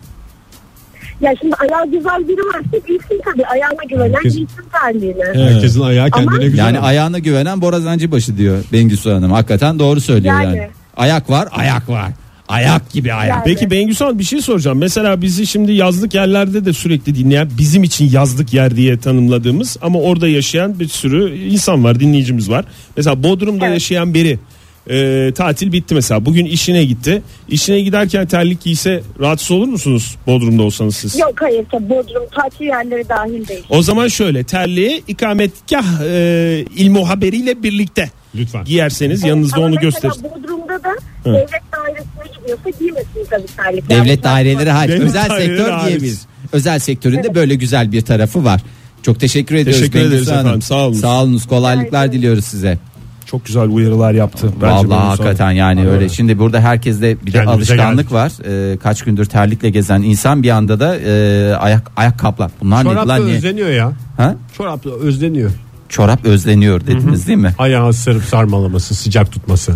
Ya 1.24 1.34
şimdi 1.42 1.56
ayağı 1.56 1.92
güzel 1.92 2.28
biri 2.28 2.42
varsa 2.42 2.88
bilsin 2.90 3.22
tabii 3.26 3.46
ayağına 3.46 3.84
güvenen 3.90 4.14
Herkes- 4.14 4.36
bilsin 4.38 4.64
terliğini. 4.82 5.50
Herkesin 5.54 5.82
ayağı 5.82 6.10
Ama- 6.12 6.26
kendine 6.32 6.46
güzel. 6.50 6.58
Yani 6.66 6.80
ayağına 6.80 7.20
güvenen 7.20 7.62
borazancı 7.62 8.12
başı 8.12 8.38
diyor 8.38 8.64
Bengüsü 8.74 9.10
Hanım. 9.10 9.32
Hakikaten 9.32 9.80
doğru 9.80 10.02
söylüyor 10.02 10.42
yani. 10.42 10.58
Yani. 10.58 10.70
Ayak 10.98 11.30
var, 11.30 11.48
ayak 11.52 11.90
var. 11.90 12.12
Ayak 12.48 12.92
gibi 12.92 13.14
ayak. 13.14 13.30
Yani. 13.30 13.42
Peki 13.46 13.72
Bengüsü 13.72 14.04
Hanım 14.04 14.20
bir 14.20 14.24
şey 14.24 14.42
soracağım. 14.42 14.78
Mesela 14.78 15.22
bizi 15.22 15.48
şimdi 15.48 15.72
yazlık 15.72 16.14
yerlerde 16.14 16.66
de 16.66 16.74
sürekli 16.74 17.16
dinleyen 17.16 17.50
bizim 17.58 17.84
için 17.84 18.10
yazlık 18.12 18.54
yer 18.54 18.76
diye 18.76 18.98
tanımladığımız 19.00 19.78
ama 19.82 20.00
orada 20.00 20.28
yaşayan 20.28 20.80
bir 20.80 20.88
sürü 20.88 21.38
insan 21.38 21.84
var 21.84 22.00
dinleyicimiz 22.00 22.50
var. 22.50 22.66
Mesela 22.98 23.24
Bodrum'da 23.24 23.66
Evet. 23.66 23.74
yaşayan 23.74 24.14
biri 24.14 24.40
e, 24.90 25.32
tatil 25.36 25.72
bitti 25.72 25.96
mesela 25.96 26.26
bugün 26.26 26.46
işine 26.46 26.86
gitti. 26.86 27.22
İşine 27.50 27.82
giderken 27.82 28.28
terlik 28.28 28.62
giyse 28.62 29.02
rahatsız 29.20 29.52
olur 29.52 29.68
musunuz 29.68 30.16
Bodrum'da 30.28 30.64
olsanız 30.64 30.96
siz? 30.96 31.20
Yok 31.20 31.34
hayır 31.42 31.66
tabii 31.72 31.90
Bodrum 31.90 32.24
tatil 32.36 32.66
yerleri 32.66 33.10
dahil 33.10 33.48
değil. 33.48 33.64
O 33.70 33.82
zaman 33.82 34.08
şöyle 34.08 34.44
terliği 34.44 35.04
ikametgah 35.08 35.86
e, 36.06 36.66
ilmu 36.76 37.10
haberiyle 37.10 37.64
birlikte 37.64 38.10
Lütfen. 38.36 38.66
giyerseniz 38.66 39.20
Evet, 39.20 39.30
yanınızda 39.30 39.60
onu 39.62 39.80
gösterin. 39.80 40.16
Bodrum'da 40.24 40.84
da 40.84 40.96
devlet 41.26 41.50
dairesine 41.50 42.40
gidiyorsa 42.42 42.70
giymesin 42.80 43.28
tabii 43.30 43.46
terlik. 43.58 43.90
Devlet 43.90 44.24
daireleri 44.24 44.70
hariç. 44.72 44.92
Devlet 44.92 45.08
özel 45.08 45.30
daireleri 45.30 45.58
sektör 45.58 45.72
hariç. 45.72 45.88
diyebiliriz. 45.88 46.26
Özel 46.52 46.80
sektöründe 46.80 47.36
böyle 47.36 47.56
güzel 47.56 47.92
bir 47.92 48.02
tarafı 48.02 48.44
var. 48.46 48.62
Çok 49.04 49.20
teşekkür 49.20 49.56
ediyoruz. 49.56 49.80
Teşekkür 49.80 50.00
ederiz 50.00 50.28
efendim, 50.30 50.62
sağ 50.62 50.88
olun. 50.88 50.94
Sağ 50.94 51.24
olunuz. 51.24 51.48
Kolaylıklar 51.48 52.12
diliyoruz 52.12 52.46
size. 52.46 52.78
Çok 53.34 53.46
güzel 53.46 53.70
uyarılar 53.70 54.14
yaptı. 54.14 54.50
bence 54.62 54.74
Vallahi 54.90 55.08
hakikaten 55.08 55.52
yani 55.52 55.90
öyle. 55.90 56.10
Şimdi 56.10 56.40
burada 56.40 56.60
herkeste 56.60 57.18
bir 57.26 57.34
de 57.34 57.38
Kendimize 57.38 57.52
alışkanlık 57.74 57.98
geldik. 57.98 58.12
var. 58.12 58.32
Ee, 58.74 58.78
kaç 58.78 59.02
gündür 59.02 59.26
terlikle 59.26 59.70
gezen 59.70 60.02
insan 60.02 60.44
bir 60.44 60.50
anda 60.50 60.80
da 60.80 60.98
e, 60.98 61.54
ayak 61.56 61.92
ayak 61.98 62.20
kaplar. 62.20 62.52
Bunlar 62.62 62.80
ne 62.86 62.90
Çorap 62.90 63.04
da 63.06 63.10
lan 63.10 63.26
niye? 63.26 63.38
özleniyor 63.38 63.70
ya. 63.70 63.92
Ha? 64.18 64.36
Çorap 64.58 64.86
da 64.86 64.90
özleniyor. 64.90 65.52
Çorap 65.90 66.26
özleniyor 66.26 66.82
dediniz 66.88 67.28
değil 67.28 67.38
mi? 67.40 67.54
Ayağı 67.58 67.94
sarıp 67.94 68.24
sarmalaması, 68.24 68.96
sıcak 68.96 69.32
tutması. 69.32 69.74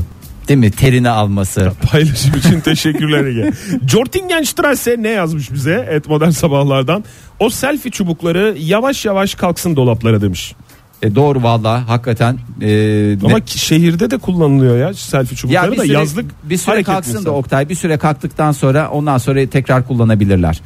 Değil 0.48 0.60
mi? 0.60 0.72
Terini 0.72 1.10
alması. 1.10 1.72
Paylaşım 1.92 2.36
için 2.36 2.60
teşekkürler 2.60 3.26
Ege. 3.26 3.52
Jortingenstrasse 3.88 4.96
ne 5.00 5.10
yazmış 5.10 5.54
bize 5.54 5.88
et 5.92 6.08
modern 6.10 6.30
sabahlardan? 6.30 7.04
O 7.40 7.50
selfie 7.50 7.92
çubukları 7.92 8.56
yavaş 8.60 9.06
yavaş 9.06 9.36
kalksın 9.36 9.76
dolaplara 9.76 10.22
demiş. 10.22 10.56
E, 11.04 11.16
doğru 11.16 11.44
vallahi 11.44 11.84
hakikaten. 11.86 12.38
E, 12.62 13.18
Ama 13.24 13.38
ne- 13.38 13.44
şehirde 13.46 14.12
de 14.12 14.18
kullanılıyor 14.18 14.78
ya 14.78 14.94
selfie 14.94 15.38
çubukları 15.38 15.66
ya 15.66 15.72
bir 15.72 15.78
da 15.78 15.84
süre, 15.84 15.94
yazlık 15.94 16.50
bir 16.50 16.58
süre 16.58 16.84
kalksın 16.84 17.26
da. 17.26 17.32
Oktay 17.32 17.70
bir 17.70 17.76
süre 17.76 17.98
kalktıktan 17.98 18.52
sonra 18.52 18.90
ondan 18.90 19.18
sonra 19.18 19.46
tekrar 19.46 19.88
kullanabilirler. 19.88 20.62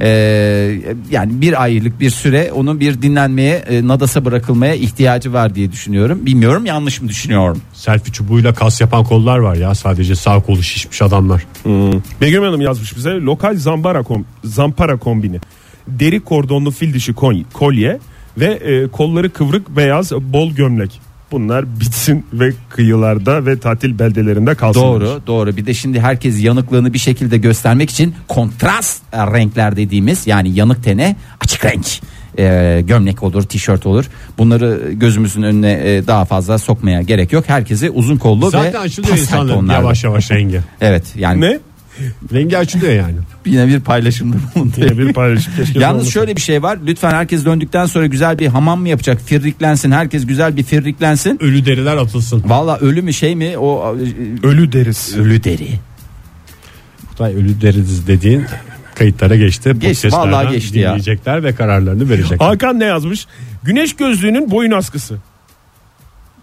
Ee, 0.00 0.08
yani 1.10 1.40
bir 1.40 1.62
aylık 1.62 2.00
bir 2.00 2.10
süre 2.10 2.52
onun 2.52 2.80
bir 2.80 3.02
dinlenmeye 3.02 3.56
e, 3.56 3.86
nadasa 3.88 4.24
bırakılmaya 4.24 4.74
ihtiyacı 4.74 5.32
var 5.32 5.54
diye 5.54 5.72
düşünüyorum. 5.72 6.26
Bilmiyorum 6.26 6.66
yanlış 6.66 7.02
mı 7.02 7.08
düşünüyorum? 7.08 7.60
Selfie 7.72 8.12
çubuğuyla 8.12 8.54
kas 8.54 8.80
yapan 8.80 9.04
kollar 9.04 9.38
var 9.38 9.54
ya. 9.54 9.74
Sadece 9.74 10.14
sağ 10.14 10.40
kolu 10.40 10.62
şişmiş 10.62 11.02
adamlar. 11.02 11.46
Begüm 12.20 12.42
Hanım 12.42 12.60
yazmış 12.60 12.96
bize 12.96 13.10
lokal 13.10 13.56
zampara, 13.56 14.02
kom, 14.02 14.24
zampara 14.44 14.96
kombini. 14.96 15.40
Deri 15.88 16.20
kordonlu 16.20 16.70
fil 16.70 16.94
dişi 16.94 17.12
kolye 17.52 17.98
ve 18.38 18.46
e, 18.46 18.88
kolları 18.88 19.32
kıvrık 19.32 19.76
beyaz 19.76 20.12
bol 20.12 20.52
gömlek. 20.52 21.00
Bunlar 21.32 21.80
bitsin 21.80 22.26
ve 22.32 22.52
kıyılarda 22.70 23.46
ve 23.46 23.58
tatil 23.58 23.98
beldelerinde 23.98 24.54
kalsın. 24.54 24.80
Doğru 24.80 25.20
doğru 25.26 25.56
bir 25.56 25.66
de 25.66 25.74
şimdi 25.74 26.00
herkes 26.00 26.44
yanıklığını 26.44 26.92
bir 26.92 26.98
şekilde 26.98 27.38
göstermek 27.38 27.90
için 27.90 28.14
kontrast 28.28 29.02
e, 29.12 29.18
renkler 29.18 29.76
dediğimiz 29.76 30.26
yani 30.26 30.50
yanık 30.54 30.84
tene 30.84 31.16
açık 31.40 31.64
renk 31.64 31.86
e, 32.38 32.80
gömlek 32.86 33.22
olur 33.22 33.42
tişört 33.42 33.86
olur 33.86 34.04
bunları 34.38 34.92
gözümüzün 34.92 35.42
önüne 35.42 35.72
e, 35.72 36.06
daha 36.06 36.24
fazla 36.24 36.58
sokmaya 36.58 37.02
gerek 37.02 37.32
yok 37.32 37.44
herkesi 37.46 37.90
uzun 37.90 38.16
kollu 38.16 38.50
Zaten 38.50 38.72
ve 38.72 38.78
açılıyor 38.78 39.16
pastel 39.16 39.38
insanların 39.38 39.68
yavaş 39.68 40.04
yavaş 40.04 40.30
rengi. 40.30 40.60
Evet 40.80 41.04
yani 41.16 41.40
Ne? 41.40 41.58
Rengi 42.32 42.58
açılıyor 42.58 42.92
yani. 42.92 43.14
yine 43.46 43.68
bir 43.68 43.80
paylaşımda 43.80 44.36
bulundu. 44.54 44.74
Yine 44.76 44.98
bir 44.98 45.12
paylaşım. 45.12 45.52
Keşke 45.56 45.78
Yalnız 45.78 45.94
olmasa. 45.96 46.10
şöyle 46.10 46.36
bir 46.36 46.40
şey 46.40 46.62
var. 46.62 46.78
Lütfen 46.86 47.10
herkes 47.10 47.44
döndükten 47.44 47.86
sonra 47.86 48.06
güzel 48.06 48.38
bir 48.38 48.46
hamam 48.46 48.80
mı 48.80 48.88
yapacak? 48.88 49.20
Firriklensin. 49.26 49.90
Herkes 49.90 50.26
güzel 50.26 50.56
bir 50.56 50.62
firriklensin. 50.62 51.38
Ölü 51.42 51.66
deriler 51.66 51.96
atılsın. 51.96 52.42
Valla 52.46 52.78
ölü 52.78 53.02
mü 53.02 53.12
şey 53.12 53.36
mi? 53.36 53.58
O 53.58 53.96
e, 53.96 54.46
ölü 54.46 54.72
deriz. 54.72 55.16
ölü 55.18 55.44
deri. 55.44 55.68
Kutay 57.08 57.34
ölü 57.34 57.60
deriz 57.60 58.06
dediğin 58.06 58.44
kayıtlara 58.94 59.36
geçti. 59.36 59.74
Geçti, 59.78 60.08
vallahi 60.12 60.52
geçti 60.52 60.78
ya. 60.78 60.88
dinleyecekler 60.88 61.44
ve 61.44 61.54
kararlarını 61.54 62.10
verecekler. 62.10 62.46
Hakan 62.46 62.80
ne 62.80 62.84
yazmış? 62.84 63.26
Güneş 63.62 63.96
gözlüğünün 63.96 64.50
boyun 64.50 64.70
askısı. 64.70 65.18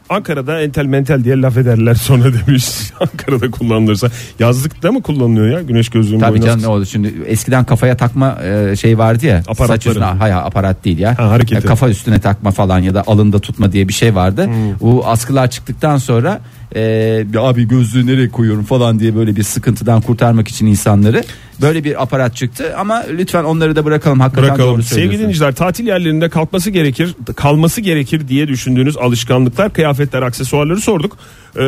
Ankara'da 0.09 0.61
entel 0.61 0.85
mentel 0.85 1.23
diye 1.23 1.41
laf 1.41 1.57
ederler 1.57 1.93
sonra 1.95 2.23
demiş. 2.47 2.65
Ankara'da 2.99 3.51
kullanılırsa. 3.51 4.07
Yazlıkta 4.39 4.91
mı 4.91 5.01
kullanılıyor 5.01 5.47
ya 5.47 5.61
güneş 5.61 5.89
gözlüğünün 5.89 6.19
Tabii 6.19 6.41
canım 6.41 6.61
ne 6.61 6.67
oldu 6.67 6.85
şimdi 6.85 7.13
eskiden 7.25 7.63
kafaya 7.63 7.97
takma 7.97 8.37
e, 8.43 8.75
şey 8.75 8.97
vardı 8.97 9.25
ya. 9.25 9.43
Saç 9.57 9.87
üstüne 9.87 10.05
hayır 10.05 10.35
aparat 10.35 10.85
değil 10.85 10.97
ya. 10.99 11.19
Ha, 11.19 11.29
hareketi. 11.29 11.65
E, 11.65 11.67
kafa 11.67 11.89
üstüne 11.89 12.19
takma 12.19 12.51
falan 12.51 12.79
ya 12.79 12.93
da 12.93 13.03
alında 13.07 13.39
tutma 13.39 13.71
diye 13.71 13.87
bir 13.87 13.93
şey 13.93 14.15
vardı. 14.15 14.49
Bu 14.81 15.07
askılar 15.07 15.49
çıktıktan 15.49 15.97
sonra 15.97 16.41
e, 16.75 17.25
abi 17.37 17.67
gözlüğü 17.67 18.07
nereye 18.07 18.29
koyuyorum 18.29 18.63
falan 18.63 18.99
diye 18.99 19.15
böyle 19.15 19.35
bir 19.35 19.43
sıkıntıdan 19.43 20.01
kurtarmak 20.01 20.47
için 20.47 20.65
insanları 20.65 21.23
böyle 21.61 21.83
bir 21.83 22.03
aparat 22.03 22.35
çıktı 22.35 22.75
ama 22.77 23.05
lütfen 23.09 23.43
onları 23.43 23.75
da 23.75 23.85
bırakalım 23.85 24.19
hakikaten 24.19 24.49
Bırakalım. 24.49 24.73
doğru 24.73 24.83
Sevgili 24.83 25.19
dinleyiciler 25.19 25.55
tatil 25.55 25.87
yerlerinde 25.87 26.29
kalkması 26.29 26.69
gerekir, 26.69 27.15
kalması 27.35 27.81
gerekir 27.81 28.27
diye 28.27 28.47
düşündüğünüz 28.47 28.97
alışkanlıklar, 28.97 29.73
kıyafetler, 29.73 30.21
aksesuarları 30.21 30.81
sorduk. 30.81 31.17
Ee, 31.55 31.59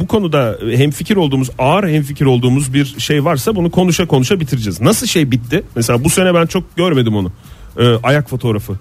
bu 0.00 0.06
konuda 0.06 0.58
hemfikir 0.76 1.16
olduğumuz, 1.16 1.50
ağır 1.58 1.88
hemfikir 1.88 2.26
olduğumuz 2.26 2.74
bir 2.74 2.94
şey 2.98 3.24
varsa 3.24 3.56
bunu 3.56 3.70
konuşa 3.70 4.06
konuşa 4.06 4.40
bitireceğiz. 4.40 4.80
Nasıl 4.80 5.06
şey 5.06 5.30
bitti? 5.30 5.62
Mesela 5.76 6.04
bu 6.04 6.10
sene 6.10 6.34
ben 6.34 6.46
çok 6.46 6.76
görmedim 6.76 7.16
onu. 7.16 7.32
Ee, 7.78 7.84
ayak 8.02 8.30
fotoğrafı. 8.30 8.72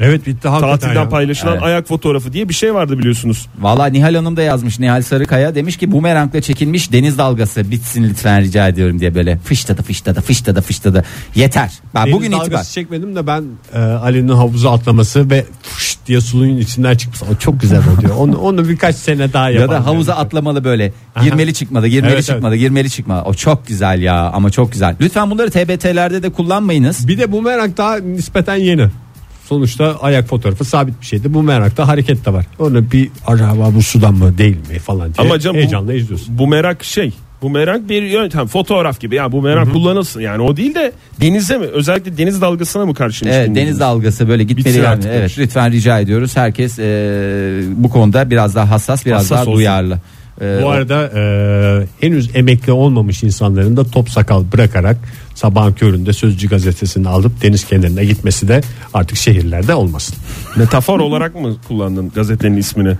Evet 0.00 0.26
bitti 0.26 0.48
hakikaten 0.48 0.78
Tatilden 0.78 1.02
ya. 1.02 1.08
paylaşılan 1.08 1.52
Evet. 1.52 1.62
ayak 1.62 1.86
fotoğrafı 1.88 2.32
diye 2.32 2.48
bir 2.48 2.54
şey 2.54 2.74
vardı 2.74 2.98
biliyorsunuz. 2.98 3.46
Valla 3.60 3.86
Nihal 3.86 4.14
Hanım 4.14 4.36
da 4.36 4.42
yazmış 4.42 4.78
Nihal 4.78 5.02
Sarıkaya 5.02 5.54
demiş 5.54 5.76
ki 5.76 5.92
bumerangla 5.92 6.40
çekilmiş 6.40 6.92
deniz 6.92 7.18
dalgası 7.18 7.70
bitsin 7.70 8.04
lütfen 8.04 8.40
rica 8.42 8.68
ediyorum 8.68 9.00
diye 9.00 9.14
böyle 9.14 9.38
fıştadı 9.38 9.82
fıştadı 9.82 10.20
fıştadı 10.20 10.60
fıştadı 10.62 11.04
yeter. 11.34 11.70
Ben 11.94 12.04
Deniz 12.04 12.14
bugün 12.16 12.32
dalgası 12.32 12.46
itibaren 12.46 12.64
çekmedim 12.64 13.16
de 13.16 13.26
ben 13.26 13.44
e, 13.74 13.78
Ali'nin 13.78 14.28
havuza 14.28 14.72
atlaması 14.72 15.30
ve 15.30 15.44
fış 15.62 15.98
diye 16.06 16.20
suyun 16.20 16.56
içinden 16.58 16.96
çıkması 16.96 17.24
o 17.24 17.36
çok 17.36 17.60
güzel 17.60 17.82
oluyor. 17.98 18.16
Onu, 18.18 18.36
onu 18.38 18.68
birkaç 18.68 18.96
sene 18.96 19.32
daha 19.32 19.50
ya 19.50 19.60
yapalım. 19.60 19.82
da 19.82 19.86
havuza 19.86 20.14
atlamalı 20.14 20.64
böyle 20.64 20.92
girmeli 21.22 21.54
çıkmalı 21.54 21.88
girmeli 21.88 22.12
Evet, 22.12 22.24
çıkmalı 22.24 22.56
girmeli 22.56 22.90
çıkmalı 22.90 23.22
o 23.22 23.34
çok 23.34 23.66
güzel 23.66 24.02
ya 24.02 24.30
ama 24.30 24.50
çok 24.50 24.72
güzel. 24.72 24.96
Lütfen 25.00 25.30
bunları 25.30 25.50
TBT'lerde 25.50 26.22
de 26.22 26.30
kullanmayınız. 26.30 27.08
Bir 27.08 27.18
de 27.18 27.32
bumerang 27.32 27.76
daha 27.76 27.96
nispeten 27.96 28.56
yeni. 28.56 28.86
Sonuçta 29.48 29.96
ayak 30.00 30.28
fotoğrafı 30.28 30.64
sabit 30.64 31.00
bir 31.00 31.06
şeydi. 31.06 31.34
Bumerang'da 31.34 31.88
hareket 31.88 32.26
de 32.26 32.32
var. 32.32 32.46
Onu 32.58 32.90
bir 32.92 33.10
acaba 33.26 33.74
bu 33.74 33.82
sudan 33.82 34.14
mı 34.14 34.38
değil 34.38 34.56
mi 34.56 34.78
falan 34.78 35.14
diye 35.14 35.26
Ama 35.26 35.38
canım 35.38 35.56
bu- 35.56 35.60
heyecanla 35.60 35.94
izliyorsun. 35.94 36.38
Bu 36.38 36.46
merak 36.46 36.84
şey. 36.84 37.12
Bu 37.42 37.50
merak 37.50 37.88
bir 37.88 38.02
yöntem 38.02 38.46
fotoğraf 38.46 39.00
gibi 39.00 39.14
ya 39.14 39.32
bu 39.32 39.42
merak 39.42 39.72
kullanılsın 39.72 40.20
yani 40.20 40.42
o 40.42 40.56
değil 40.56 40.74
de 40.74 40.92
denize 41.20 41.58
mi 41.58 41.66
özellikle 41.66 42.18
deniz 42.18 42.40
dalgasına 42.40 42.86
mı 42.86 42.94
karşıymış? 42.94 43.36
Evet, 43.36 43.56
deniz 43.56 43.80
dalgası 43.80 44.28
böyle 44.28 44.44
gitmeli 44.44 44.76
yani. 44.78 44.88
artık 44.88 45.10
Evet 45.14 45.38
lütfen 45.38 45.72
rica 45.72 46.00
ediyoruz. 46.00 46.36
Herkes 46.36 46.78
e, 46.78 46.84
bu 47.76 47.90
konuda 47.90 48.30
biraz 48.30 48.54
daha 48.54 48.70
hassas, 48.70 49.06
biraz 49.06 49.18
Hassas 49.20 49.30
daha 49.30 49.40
olsun. 49.42 49.54
duyarlı. 49.54 49.98
E, 50.40 50.60
Bu 50.62 50.68
arada 50.68 51.10
e, 51.14 51.86
henüz 52.00 52.36
emekli 52.36 52.72
olmamış 52.72 53.22
insanların 53.22 53.76
da 53.76 53.84
top 53.84 54.10
sakal 54.10 54.44
bırakarak 54.52 54.96
sabahın 55.34 55.72
köründe 55.72 56.12
Sözcü 56.12 56.48
gazetesini 56.48 57.08
alıp 57.08 57.42
deniz 57.42 57.64
kenarına 57.64 58.02
gitmesi 58.02 58.48
de 58.48 58.60
artık 58.94 59.16
şehirlerde 59.18 59.74
olmasın. 59.74 60.16
Metafor 60.56 61.00
olarak 61.00 61.34
mı 61.34 61.56
kullandın 61.68 62.08
gazetenin 62.14 62.56
ismini? 62.56 62.96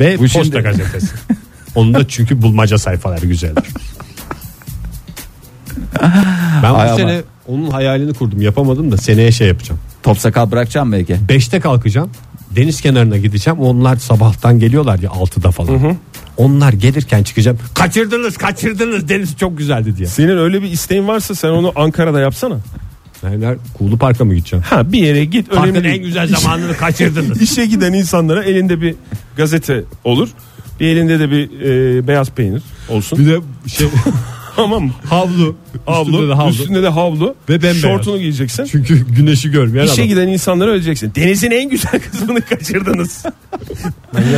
Ve 0.00 0.14
Bu 0.18 0.22
Posta 0.22 0.42
şimdi- 0.44 0.58
gazetesi. 0.58 1.06
Onun 1.74 1.94
da 1.94 2.08
çünkü 2.08 2.42
bulmaca 2.42 2.78
sayfaları 2.78 3.26
güzeldir. 3.26 3.64
Ben 6.62 6.72
bu 6.74 6.76
Ay 6.76 6.88
ama- 6.88 6.96
sene 6.96 7.20
onun 7.46 7.70
hayalini 7.70 8.14
kurdum 8.14 8.42
yapamadım 8.42 8.92
da 8.92 8.96
seneye 8.96 9.32
şey 9.32 9.48
yapacağım. 9.48 9.80
top 10.02 10.18
sakal 10.18 10.50
bırakacağım 10.50 10.92
belki. 10.92 11.16
5'te 11.28 11.60
kalkacağım. 11.60 12.10
Deniz 12.58 12.80
kenarına 12.80 13.16
gideceğim. 13.16 13.60
Onlar 13.60 13.96
sabahtan 13.96 14.58
geliyorlar 14.58 14.98
ya 14.98 15.10
6'da 15.10 15.50
falan. 15.50 15.96
Onlar 16.36 16.72
gelirken 16.72 17.22
çıkacağım. 17.22 17.58
Kaçırdınız, 17.74 18.36
kaçırdınız. 18.36 19.08
Deniz 19.08 19.36
çok 19.36 19.58
güzeldi 19.58 19.96
diye. 19.96 20.08
Senin 20.08 20.38
öyle 20.38 20.62
bir 20.62 20.70
isteğin 20.70 21.08
varsa 21.08 21.34
sen 21.34 21.48
onu 21.48 21.72
Ankara'da 21.76 22.20
yapsana. 22.20 22.58
Yani 23.22 23.56
Kuğulu 23.78 23.98
Park'a 23.98 24.24
mı 24.24 24.34
gideceğim? 24.34 24.64
Ha 24.68 24.92
bir 24.92 24.98
yere 24.98 25.24
git 25.24 25.48
önemli 25.52 25.72
Parkın 25.72 25.84
değil. 25.84 25.98
en 25.98 26.02
güzel 26.04 26.28
zamanını 26.28 26.76
kaçırdınız. 26.76 27.42
İşe 27.42 27.66
giden 27.66 27.92
insanlara 27.92 28.44
elinde 28.44 28.80
bir 28.80 28.94
gazete 29.36 29.84
olur. 30.04 30.28
Bir 30.80 30.86
elinde 30.86 31.20
de 31.20 31.30
bir 31.30 31.60
e, 31.60 32.08
beyaz 32.08 32.30
peynir 32.30 32.62
olsun. 32.88 33.18
Bir 33.18 33.26
de 33.26 33.38
şey 33.66 33.88
tamam 34.58 34.84
mı? 34.84 34.92
havlu. 35.10 35.56
Havlu, 35.86 36.10
Üstünde 36.10 36.28
de 36.28 36.34
havlu. 36.34 36.50
üstünde 36.50 36.82
de 36.82 36.88
havlu. 36.88 37.34
Ve 37.48 37.54
bembeyaz. 37.54 37.76
Şortunu 37.80 38.18
giyeceksin. 38.18 38.64
Çünkü 38.64 39.06
güneşi 39.14 39.50
görmeyen 39.50 39.84
İşe 39.86 39.94
adam. 39.94 40.04
giden 40.06 40.28
insanlara 40.28 40.70
öleceksin. 40.70 41.12
Denizin 41.16 41.50
en 41.50 41.68
güzel 41.70 42.00
kısmını 42.10 42.40
kaçırdınız. 42.42 43.24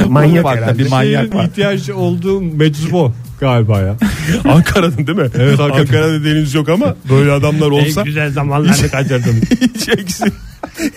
manyak 0.09 0.45
herhalde. 0.47 0.61
farklı 0.65 0.79
bir 0.79 0.89
manyak 0.91 1.35
var. 1.35 1.45
ihtiyaç 1.45 1.91
olduğu 1.91 2.41
meczubu 2.41 3.13
galiba 3.41 3.81
ya. 3.81 3.97
Ankara'nın 4.53 4.97
değil 5.07 5.19
mi? 5.19 5.29
Evet, 5.39 5.59
hakikaten. 5.59 5.81
Ankara'da 5.81 6.25
deniz 6.25 6.55
yok 6.55 6.69
ama 6.69 6.95
böyle 7.11 7.33
adamlar 7.33 7.71
olsa 7.71 8.03
güzel 8.03 8.31
zamanlarını 8.33 8.89
kaçırdım. 8.91 9.41
hiç 9.61 9.89
eksik, 9.99 10.33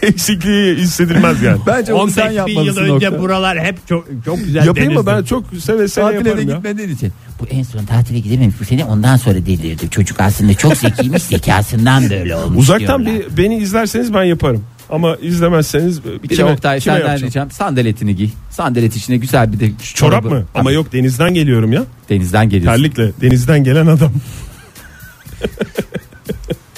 eksikliği 0.01 0.75
hissedilmez 0.75 1.41
yani. 1.41 1.61
Bence 1.67 1.93
onu 1.93 2.11
sen 2.11 2.27
15 2.37 2.45
bin 2.47 2.53
yıl 2.53 2.65
yapmalısın 2.65 2.95
önce 2.95 3.19
buralar 3.19 3.59
hep 3.59 3.87
çok 3.87 4.07
çok 4.25 4.37
güzel 4.37 4.65
Yapayım 4.65 4.93
mı 4.93 5.05
denizdi. 5.05 5.11
ben 5.17 5.23
çok 5.23 5.43
seve 5.59 5.87
seve 5.87 6.05
Tatile 6.05 6.25
de 6.25 6.29
yaparım 6.29 6.49
ya. 6.49 6.55
gitmediğin 6.55 6.89
için. 6.89 7.11
Bu 7.39 7.45
en 7.47 7.63
son 7.63 7.85
tatile 7.85 8.19
gidememiş 8.19 8.55
bu 8.61 8.65
sene 8.65 8.85
ondan 8.85 9.17
sonra 9.17 9.35
delirdi. 9.45 9.89
Çocuk 9.89 10.19
aslında 10.19 10.53
çok 10.53 10.77
zekiymiş 10.77 11.23
zekasından 11.23 12.09
böyle 12.09 12.35
olmuş 12.35 12.59
Uzaktan 12.63 13.05
diyorlar. 13.05 13.29
bir 13.31 13.37
beni 13.43 13.57
izlerseniz 13.57 14.13
ben 14.13 14.23
yaparım. 14.23 14.63
Ama 14.93 15.15
izlemezseniz 15.15 16.03
Bir 16.23 16.27
kime, 16.27 16.51
Oktay 16.51 16.79
kime 16.79 16.93
senden 16.95 17.07
yapacağım? 17.07 17.29
ricam 17.29 17.51
sandaletini 17.51 18.15
giy. 18.15 18.29
Sandalet 18.49 18.95
içine 18.95 19.17
güzel 19.17 19.53
bir 19.53 19.59
de 19.59 19.71
şu 19.81 19.95
Çorap 19.95 20.23
çorabı- 20.23 20.35
mı? 20.35 20.43
Ama 20.55 20.71
yok 20.71 20.93
denizden 20.93 21.33
geliyorum 21.33 21.73
ya. 21.73 21.83
Denizden 22.09 22.49
geliyorsun. 22.49 22.81
Terlikle. 22.83 23.11
Denizden 23.21 23.63
gelen 23.63 23.87
adam. 23.87 24.11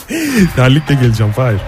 Terlikle 0.55 0.95
geleceğim 0.95 1.31
Fahir. 1.33 1.59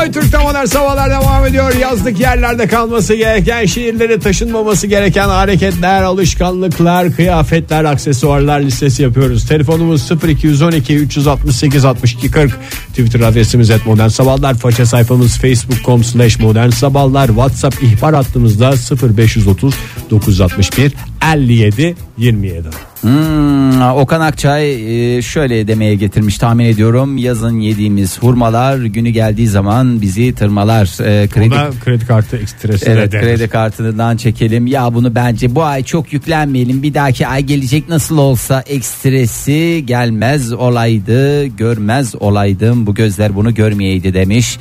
Joy 0.00 0.12
Türk'te 0.12 0.38
modern 0.38 0.64
sabahlar 0.64 1.10
devam 1.10 1.46
ediyor. 1.46 1.74
Yazlık 1.74 2.20
yerlerde 2.20 2.66
kalması 2.66 3.14
gereken, 3.14 3.66
şehirlere 3.66 4.18
taşınmaması 4.18 4.86
gereken 4.86 5.28
hareketler, 5.28 6.02
alışkanlıklar, 6.02 7.12
kıyafetler, 7.12 7.84
aksesuarlar 7.84 8.60
listesi 8.60 9.02
yapıyoruz. 9.02 9.46
Telefonumuz 9.46 10.10
0212 10.10 10.96
368 10.96 11.84
62 11.84 12.30
40. 12.30 12.52
Twitter 12.88 13.20
adresimiz 13.20 13.70
et 13.70 13.86
modern 13.86 14.08
sabahlar. 14.08 14.54
Faça 14.54 14.86
sayfamız 14.86 15.38
facebook.com 15.38 16.04
slash 16.04 16.38
modern 16.38 16.70
sabahlar. 16.70 17.26
WhatsApp 17.26 17.82
ihbar 17.82 18.14
hattımızda 18.14 18.74
0530 19.16 19.74
961 20.10 20.92
57 21.34 21.94
27. 22.18 22.89
Hmm, 23.00 23.80
Okan 23.80 24.20
Akçay 24.20 25.16
e, 25.16 25.22
şöyle 25.22 25.68
demeye 25.68 25.94
getirmiş 25.94 26.38
tahmin 26.38 26.64
ediyorum. 26.64 27.16
Yazın 27.16 27.60
yediğimiz 27.60 28.18
hurmalar 28.22 28.76
günü 28.76 29.10
geldiği 29.10 29.48
zaman 29.48 30.00
bizi 30.00 30.34
tırmalar. 30.34 30.84
E, 30.84 31.28
kredi 31.28 31.50
Buna 31.50 31.70
kredi 31.84 32.06
kartı 32.06 32.36
ekstresi 32.36 32.90
Evet 32.90 33.12
de 33.12 33.20
kredi 33.20 33.48
kartından 33.48 34.16
çekelim. 34.16 34.66
Ya 34.66 34.94
bunu 34.94 35.14
bence 35.14 35.54
bu 35.54 35.62
ay 35.62 35.82
çok 35.82 36.12
yüklenmeyelim. 36.12 36.82
Bir 36.82 36.94
dahaki 36.94 37.26
ay 37.26 37.42
gelecek 37.42 37.88
nasıl 37.88 38.18
olsa 38.18 38.60
ekstresi 38.66 39.82
gelmez 39.86 40.52
olaydı. 40.52 41.46
Görmez 41.46 42.14
olaydım. 42.14 42.86
Bu 42.86 42.94
gözler 42.94 43.34
bunu 43.34 43.54
görmeyeydi 43.54 44.14
demiş. 44.14 44.58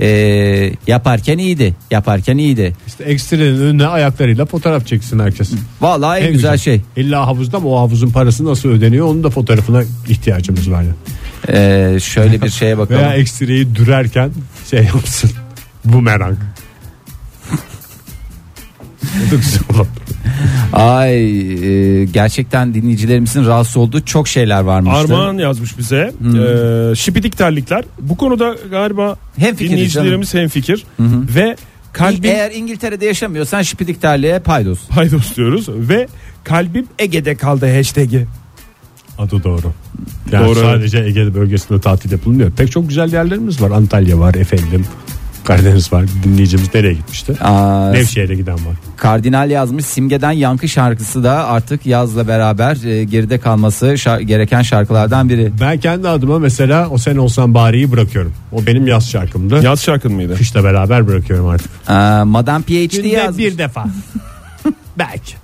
Ee, 0.00 0.72
yaparken 0.86 1.38
iyiydi. 1.38 1.74
Yaparken 1.90 2.38
iyiydi. 2.38 2.72
İşte 2.86 3.04
ekstrenin 3.04 3.60
önüne 3.60 3.86
ayaklarıyla 3.86 4.46
fotoğraf 4.46 4.86
çeksin 4.86 5.18
herkes. 5.18 5.50
Vallahi 5.80 6.20
en, 6.20 6.32
güzel, 6.32 6.58
şey. 6.58 6.80
İlla 6.96 7.26
havuzda 7.26 7.60
mı 7.60 7.68
o 7.68 7.78
havuzun 7.78 8.10
parası 8.10 8.44
nasıl 8.44 8.68
ödeniyor 8.68 9.06
onun 9.06 9.24
da 9.24 9.30
fotoğrafına 9.30 9.82
ihtiyacımız 10.08 10.70
var. 10.70 10.82
Yani. 10.82 10.94
Ee, 11.48 12.00
şöyle 12.00 12.42
bir 12.42 12.50
şeye 12.50 12.78
bakalım. 12.78 13.00
Veya 13.00 13.14
ekstreyi 13.14 13.74
dürerken 13.74 14.30
şey 14.70 14.84
yapsın. 14.84 15.30
Bumerang. 15.84 16.38
Da 19.30 19.36
güzel. 19.36 19.62
Ay 20.72 21.14
e, 21.20 22.04
gerçekten 22.04 22.74
dinleyicilerimizin 22.74 23.46
rahatsız 23.46 23.76
olduğu 23.76 24.04
çok 24.04 24.28
şeyler 24.28 24.60
varmıştı. 24.60 24.98
Armağan 24.98 25.38
yazmış 25.38 25.78
bize. 25.78 26.12
Hmm. 26.18 26.90
Ee, 26.90 26.94
şipidik 26.94 27.38
terlikler. 27.38 27.84
Bu 28.00 28.16
konuda 28.16 28.56
galiba 28.70 29.16
Hemfikiriz 29.36 29.72
dinleyicilerimiz 29.72 30.34
hemfikir. 30.34 30.84
Ve 31.34 31.56
kalbim 31.92 32.30
Eğer 32.30 32.50
İngiltere'de 32.50 33.06
yaşamıyorsan 33.06 33.62
şipidik 33.62 34.02
terliğe 34.02 34.38
paydos. 34.38 34.78
paydos 34.88 35.36
diyoruz 35.36 35.66
ve 35.68 36.08
kalbim 36.44 36.86
Ege'de 36.98 37.34
kaldı 37.34 37.76
hashtag'i. 37.76 38.26
Adı 39.18 39.44
doğru. 39.44 39.72
Yani 40.32 40.46
Doğru, 40.46 40.60
sadece 40.60 40.98
Ege 40.98 41.34
bölgesinde 41.34 41.80
tatil 41.80 42.12
yapılmıyor. 42.12 42.50
Pek 42.50 42.72
çok 42.72 42.88
güzel 42.88 43.12
yerlerimiz 43.12 43.62
var. 43.62 43.70
Antalya 43.70 44.18
var 44.18 44.34
efendim. 44.34 44.86
Karadeniz 45.44 45.92
var. 45.92 46.04
Dinleyicimiz 46.24 46.74
nereye 46.74 46.92
gitmişti? 46.94 47.36
Aa, 47.44 47.90
Nevşehir'e 47.90 48.34
giden 48.34 48.54
var. 48.54 48.74
Kardinal 48.96 49.50
yazmış 49.50 49.84
simgeden 49.86 50.30
yankı 50.30 50.68
şarkısı 50.68 51.24
da 51.24 51.46
artık 51.46 51.86
yazla 51.86 52.28
beraber 52.28 52.84
e, 52.84 53.04
geride 53.04 53.38
kalması 53.38 53.86
şar- 53.86 54.20
gereken 54.22 54.62
şarkılardan 54.62 55.28
biri. 55.28 55.52
Ben 55.60 55.80
kendi 55.80 56.08
adıma 56.08 56.38
mesela 56.38 56.88
o 56.88 56.98
sen 56.98 57.16
olsan 57.16 57.54
bariyi 57.54 57.92
bırakıyorum. 57.92 58.32
O 58.52 58.66
benim 58.66 58.86
yaz 58.86 59.10
şarkımdı. 59.10 59.60
Yaz 59.62 59.82
şarkın 59.82 60.12
mıydı? 60.12 60.34
Kışla 60.36 60.64
beraber 60.64 61.06
bırakıyorum 61.06 61.46
artık. 61.48 61.70
Aa, 61.88 62.24
Madame 62.24 62.64
PhD 62.64 63.04
yazmış. 63.04 63.38
bir 63.44 63.58
defa. 63.58 63.86
Belki. 64.98 65.34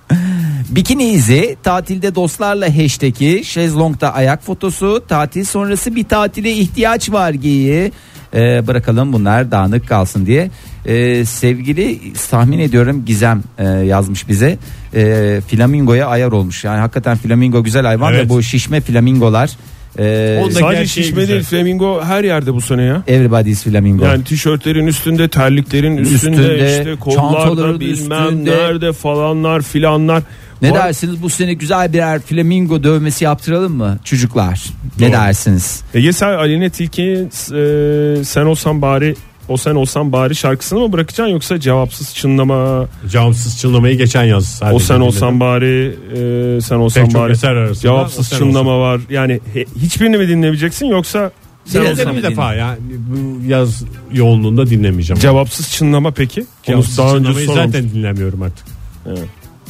Bikini 0.70 1.04
izi 1.04 1.56
tatilde 1.62 2.14
dostlarla 2.14 2.76
hashtag'i 2.78 3.44
şezlongda 3.44 4.14
ayak 4.14 4.44
fotosu 4.44 5.04
tatil 5.08 5.44
sonrası 5.44 5.96
bir 5.96 6.04
tatile 6.04 6.52
ihtiyaç 6.52 7.10
var 7.12 7.30
giyi. 7.30 7.92
Ee, 8.34 8.66
bırakalım 8.66 9.12
bunlar 9.12 9.50
dağınık 9.50 9.88
kalsın 9.88 10.26
diye. 10.26 10.50
Ee, 10.86 11.24
sevgili 11.24 11.98
tahmin 12.30 12.58
ediyorum 12.58 13.02
Gizem 13.06 13.42
e, 13.58 13.64
yazmış 13.66 14.28
bize. 14.28 14.58
Ee, 14.94 15.40
flamingoya 15.48 16.06
ayar 16.06 16.32
olmuş. 16.32 16.64
Yani 16.64 16.80
hakikaten 16.80 17.16
flamingo 17.16 17.64
güzel 17.64 17.86
hayvan 17.86 18.14
Evet. 18.14 18.24
ve 18.24 18.28
bu 18.28 18.42
şişme 18.42 18.80
flamingolar. 18.80 19.50
E, 19.98 20.38
Onda 20.42 20.50
Sadece 20.52 20.78
gerçeği 20.80 20.86
şişme 21.06 21.20
güzel. 21.20 21.34
değil 21.34 21.44
flamingo 21.44 22.02
her 22.04 22.24
yerde 22.24 22.54
bu 22.54 22.60
sene 22.60 22.82
ya. 22.82 23.02
everybody's 23.08 23.64
flamingo. 23.64 24.04
Yani 24.04 24.24
tişörtlerin 24.24 24.86
üstünde, 24.86 25.28
terliklerin 25.28 25.96
üstünde, 25.96 26.14
Üstünde, 26.36 26.54
işte 26.70 26.96
çantaların 27.14 27.46
kollarda 27.56 27.80
bilmem 27.80 28.24
üstünde. 28.24 28.50
nerede 28.50 28.92
falanlar 28.92 29.62
filanlar. 29.62 30.22
Ne 30.62 30.70
Var- 30.70 30.78
dersiniz 30.78 31.22
bu 31.22 31.30
sene 31.30 31.54
güzel 31.54 31.92
birer 31.92 32.20
flamingo 32.20 32.82
dövmesi 32.84 33.24
yaptıralım 33.24 33.72
mı 33.76 33.98
çocuklar? 34.04 34.64
Ne 34.98 35.06
Doğru. 35.06 35.12
dersiniz? 35.12 35.82
Ege 35.94 36.12
sen 36.12 36.28
Aline 36.32 36.70
Tilki'nin 36.70 37.26
e, 38.20 38.24
sen 38.24 38.44
olsan 38.44 38.82
bari 38.82 39.14
o 39.48 39.56
sen 39.56 39.74
olsan 39.74 40.12
bari 40.12 40.34
şarkısını 40.36 40.78
mı 40.80 40.92
bırakacaksın 40.92 41.32
yoksa 41.32 41.60
cevapsız 41.60 42.14
çınlama 42.14 42.86
Camsız 43.10 43.58
çınlamayı 43.58 43.98
geçen 43.98 44.24
yaz. 44.24 44.44
sadece 44.46 44.76
o 44.76 44.78
sen 44.78 44.96
dinledim. 44.96 45.06
olsan 45.08 45.40
bari 45.40 45.96
e, 46.56 46.60
sen 46.60 46.76
olsan 46.76 47.02
Pek 47.04 47.12
çok 47.12 47.22
bari 47.22 47.32
eser 47.32 47.50
arasında 47.50 47.80
cevapsız 47.82 48.28
sen 48.28 48.38
çınlama 48.38 48.80
var 48.80 49.00
yani 49.10 49.40
he- 49.54 49.64
hiçbirini 49.82 50.16
mi 50.18 50.28
dinlemeyeceksin 50.28 50.86
yoksa 50.86 51.30
sen 51.64 51.82
Biraz 51.82 51.92
olsan 51.98 52.10
ama 52.10 52.18
bir 52.18 52.22
defa 52.22 52.54
yani 52.54 52.78
bu 52.90 53.46
yaz 53.48 53.84
yoğunluğunda 54.12 54.70
dinlemeyeceğim. 54.70 55.20
cevapsız 55.20 55.70
çınlama 55.70 56.10
peki 56.10 56.40
Onu 56.40 56.46
Cevapsız 56.66 56.98
daha 56.98 57.16
önce 57.16 57.24
çınlamayı 57.24 57.46
zaten 57.46 57.90
dinlemiyorum 57.90 58.42
artık. 58.42 58.66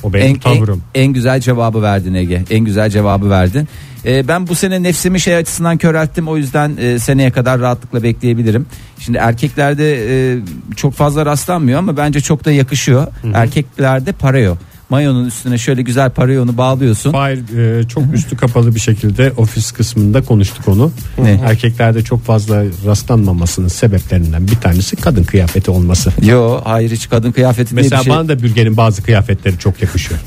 O 0.03 0.13
benim 0.13 0.27
En, 0.27 0.35
en, 0.35 0.39
tavrım. 0.39 0.83
en 0.95 1.07
güzel 1.13 1.41
cevabı 1.41 1.83
verdin 1.83 2.15
Ege. 2.15 2.45
En 2.51 2.61
güzel 2.61 2.91
cevabı 2.91 3.31
verdin. 3.31 3.69
Ee, 4.07 4.29
ben 4.29 4.47
bu 4.49 4.55
sene 4.55 4.83
nefsimi 4.83 5.21
şey 5.21 5.37
açısından 5.37 5.79
körelttim. 5.79 6.29
O 6.29 6.37
yüzden 6.37 6.77
e, 6.81 6.99
seneye 6.99 7.31
kadar 7.31 7.61
rahatlıkla 7.61 8.03
bekleyebilirim. 8.03 8.67
Şimdi 8.99 9.19
erkeklerde 9.19 9.95
e, 10.35 10.39
çok 10.77 10.95
fazla 10.95 11.27
rastlanmıyor 11.27 11.79
ama 11.79 11.97
bence 11.97 12.21
çok 12.21 12.45
da 12.45 12.51
yakışıyor. 12.53 13.07
Erkeklerde 13.35 14.13
pareo. 14.13 14.57
Mayonun 14.91 15.27
üstüne 15.27 15.59
şöyle 15.59 15.83
güzel 15.83 16.11
parayonu 16.11 16.57
bağlıyorsun. 16.57 17.13
Fahir 17.13 17.59
e, 17.59 17.89
çok 17.89 18.15
üstü 18.15 18.37
kapalı 18.37 18.75
bir 18.75 18.81
şekilde 18.81 19.33
ofis 19.37 19.73
kısmında 19.73 20.23
konuştuk 20.23 20.69
onu. 20.69 20.93
Ne? 21.19 21.31
Erkeklerde 21.45 22.05
çok 22.05 22.25
fazla 22.25 22.63
rastlanmamasının 22.87 23.69
sebeplerinden 23.69 24.49
bir 24.49 24.57
tanesi 24.57 24.97
kadın 24.97 25.25
kıyafeti 25.25 25.71
olması. 25.71 26.13
Yo 26.23 26.61
hayır 26.65 26.91
hiç 26.91 27.09
kadın 27.09 27.33
kıyafeti 27.33 27.71
diye 27.71 27.83
Mesela 27.83 28.01
bir 28.01 28.05
şey. 28.05 28.13
bana 28.15 28.29
da 28.29 28.43
bürgenin 28.43 28.77
bazı 28.77 29.03
kıyafetleri 29.03 29.59
çok 29.59 29.83
yakışıyor. 29.83 30.21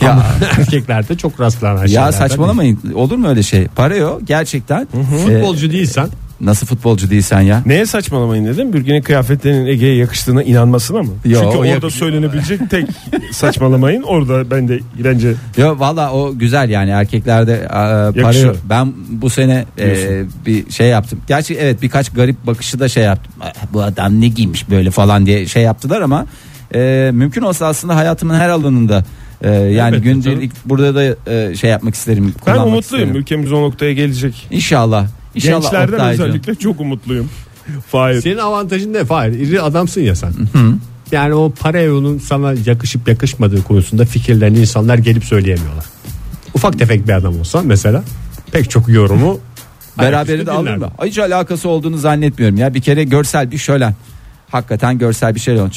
Ya, 0.00 0.10
Ama 0.12 0.24
erkeklerde 0.58 1.16
çok 1.16 1.40
rastlanan 1.40 1.82
ya 1.82 1.88
şeylerden 1.88 2.10
saçmalamayın. 2.10 2.78
Olur 2.94 3.16
mu 3.16 3.28
öyle 3.28 3.42
şey? 3.42 3.66
Pareo 3.66 4.20
gerçekten. 4.24 4.88
değil. 4.92 5.28
e, 5.28 5.34
Futbolcu 5.40 5.72
değilsen 5.72 6.08
nasıl 6.44 6.66
futbolcu 6.66 7.10
değilsen 7.10 7.40
ya? 7.40 7.62
Neye 7.66 7.86
saçmalamayın 7.86 8.46
dedim? 8.46 8.72
Bürgenin 8.72 9.02
kıyafetlerinin 9.02 9.66
Ege'ye 9.66 9.94
yakıştığına 9.96 10.42
inanmasına 10.42 11.02
mı? 11.02 11.12
Yo, 11.24 11.40
Çünkü 11.42 11.56
orada 11.56 11.66
yakışıyor. 11.66 11.90
söylenebilecek 11.90 12.60
tek 12.70 12.86
saçmalamayın 13.32 14.02
orada 14.02 14.50
ben 14.50 14.68
de 14.68 14.80
bence 15.04 15.34
Yo 15.56 15.78
valla 15.78 16.12
o 16.12 16.38
güzel 16.38 16.70
yani 16.70 16.90
erkeklerde 16.90 17.52
e, 18.18 18.22
parıyor. 18.22 18.56
Ben 18.68 18.92
bu 19.08 19.30
sene 19.30 19.64
e, 19.78 20.22
bir 20.46 20.70
şey 20.70 20.88
yaptım. 20.88 21.20
Gerçi 21.28 21.54
evet 21.54 21.82
birkaç 21.82 22.12
garip 22.12 22.46
bakışı 22.46 22.78
da 22.80 22.88
şey 22.88 23.04
yaptım. 23.04 23.32
Ah, 23.40 23.52
Bu 23.72 23.82
adam 23.82 24.20
ne 24.20 24.28
giymiş 24.28 24.70
böyle 24.70 24.90
falan 24.90 25.26
diye 25.26 25.46
şey 25.46 25.62
yaptılar 25.62 26.00
ama 26.00 26.26
e, 26.74 27.10
mümkün 27.14 27.42
olsa 27.42 27.66
aslında 27.66 27.96
hayatımın 27.96 28.34
her 28.34 28.48
alanında 28.48 29.04
e, 29.42 29.50
yani 29.50 29.96
Elbette 29.96 30.10
gündelik 30.12 30.52
burada 30.64 30.94
da 30.94 31.30
e, 31.32 31.56
şey 31.56 31.70
yapmak 31.70 31.94
isterim. 31.94 32.34
ben 32.46 32.52
umutluyum 32.56 32.80
isterim. 32.80 33.16
ülkemiz 33.16 33.52
o 33.52 33.62
noktaya 33.62 33.92
gelecek. 33.92 34.46
İnşallah. 34.50 35.06
İnşallah 35.34 35.62
Gençlerden 35.62 35.92
Oktaycığım. 35.92 36.24
özellikle 36.24 36.54
çok 36.54 36.80
umutluyum. 36.80 37.30
Fahir. 37.90 38.20
senin 38.20 38.38
avantajın 38.38 38.92
ne 38.92 39.04
Fahir? 39.04 39.32
İri 39.32 39.60
adamsın 39.60 40.00
ya 40.00 40.14
sen. 40.16 40.32
yani 41.12 41.34
o 41.34 41.50
parayonun 41.60 42.18
sana 42.18 42.54
yakışıp 42.66 43.08
yakışmadığı 43.08 43.62
konusunda 43.62 44.04
fikirlerini 44.04 44.58
insanlar 44.58 44.98
gelip 44.98 45.24
söyleyemiyorlar. 45.24 45.84
Ufak 46.54 46.78
tefek 46.78 47.08
bir 47.08 47.12
adam 47.12 47.40
olsa 47.40 47.62
mesela 47.64 48.04
pek 48.52 48.70
çok 48.70 48.88
yorumu 48.88 49.40
Beraberinde 49.98 50.50
ayaküstü 50.50 50.70
alır 50.70 50.76
mı? 50.76 50.90
Hiç 51.04 51.18
alakası 51.18 51.68
olduğunu 51.68 51.98
zannetmiyorum 51.98 52.56
ya. 52.56 52.74
Bir 52.74 52.80
kere 52.82 53.04
görsel 53.04 53.50
bir 53.50 53.58
şölen. 53.58 53.94
Hakikaten 54.50 54.98
görsel 54.98 55.34
bir 55.34 55.40
şey 55.40 55.60
oldu. 55.60 55.70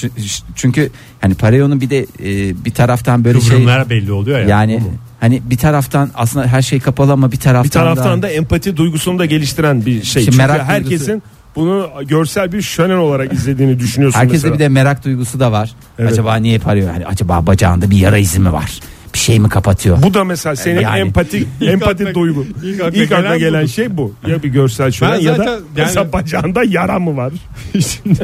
Çünkü, 0.55 0.89
hani 1.21 1.35
Parayon'un 1.35 1.81
bir 1.81 1.89
de 1.89 1.99
e, 1.99 2.65
bir 2.65 2.71
taraftan 2.71 3.25
böyle 3.25 3.41
şey 3.41 3.49
Kıvrımlar 3.49 3.89
belli 3.89 4.11
oluyor 4.11 4.39
ya. 4.39 4.47
yani 4.47 4.83
hani 5.19 5.41
bir 5.45 5.57
taraftan 5.57 6.09
aslında 6.15 6.47
her 6.47 6.61
şey 6.61 6.79
kapalı 6.79 7.11
ama 7.11 7.31
bir 7.31 7.37
taraftan, 7.37 7.63
Bir 7.65 7.69
taraftan 7.95 8.17
da, 8.21 8.27
da 8.27 8.29
empati 8.29 8.77
duygusunu 8.77 9.19
da 9.19 9.25
geliştiren 9.25 9.85
bir 9.85 10.03
şey. 10.03 10.25
Çünkü 10.25 10.37
merak 10.37 10.63
herkesin 10.63 11.11
duygusu- 11.13 11.21
bunu 11.55 11.89
görsel 12.07 12.51
bir 12.51 12.61
şölen 12.61 12.97
olarak 12.97 13.33
izlediğini 13.33 13.79
düşünüyorsun 13.79 14.19
herkeste 14.19 14.35
mesela. 14.47 14.53
bir 14.53 14.59
de 14.59 14.69
merak 14.69 15.05
duygusu 15.05 15.39
da 15.39 15.51
var. 15.51 15.71
Evet. 15.99 16.11
Acaba 16.11 16.35
niye 16.35 16.59
Parayon? 16.59 16.93
Hani 16.93 17.05
acaba 17.05 17.47
bacağında 17.47 17.89
bir 17.89 17.97
yara 17.97 18.17
izi 18.17 18.39
mi 18.39 18.53
var? 18.53 18.79
Bir 19.17 19.21
şey 19.21 19.39
mi 19.39 19.49
kapatıyor? 19.49 20.03
Bu 20.03 20.13
da 20.13 20.23
mesela 20.23 20.55
senin 20.55 20.79
Yani. 20.81 20.99
empati 20.99 21.47
empati 21.61 22.13
duygu. 22.15 22.45
ilk 22.63 22.81
akla 22.81 22.97
İlk 22.97 23.11
akla 23.11 23.23
gelen 23.23 23.39
gelen 23.39 23.65
şey 23.65 23.97
bu. 23.97 24.13
Ya 24.27 24.43
bir 24.43 24.49
görsel 24.49 24.91
şölen 24.91 25.13
Ben 25.13 25.19
ya 25.19 25.37
da 25.37 25.43
yani- 25.43 25.61
mesela 25.75 26.13
bacağında 26.13 26.63
yara 26.63 26.99
mı 26.99 27.17
var? 27.17 27.33
Şimdi 27.73 28.19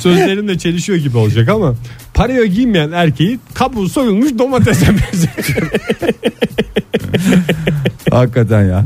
sözlerimle 0.00 0.58
çelişiyor 0.58 0.98
gibi 0.98 1.16
olacak 1.18 1.48
ama 1.48 1.74
parayo 2.14 2.44
giymeyen 2.44 2.92
erkeği 2.92 3.38
kabuğu 3.54 3.88
soyulmuş 3.88 4.30
domatese 4.38 4.86
benzetiyor. 5.12 5.70
Hakikaten 8.10 8.62
ya. 8.64 8.84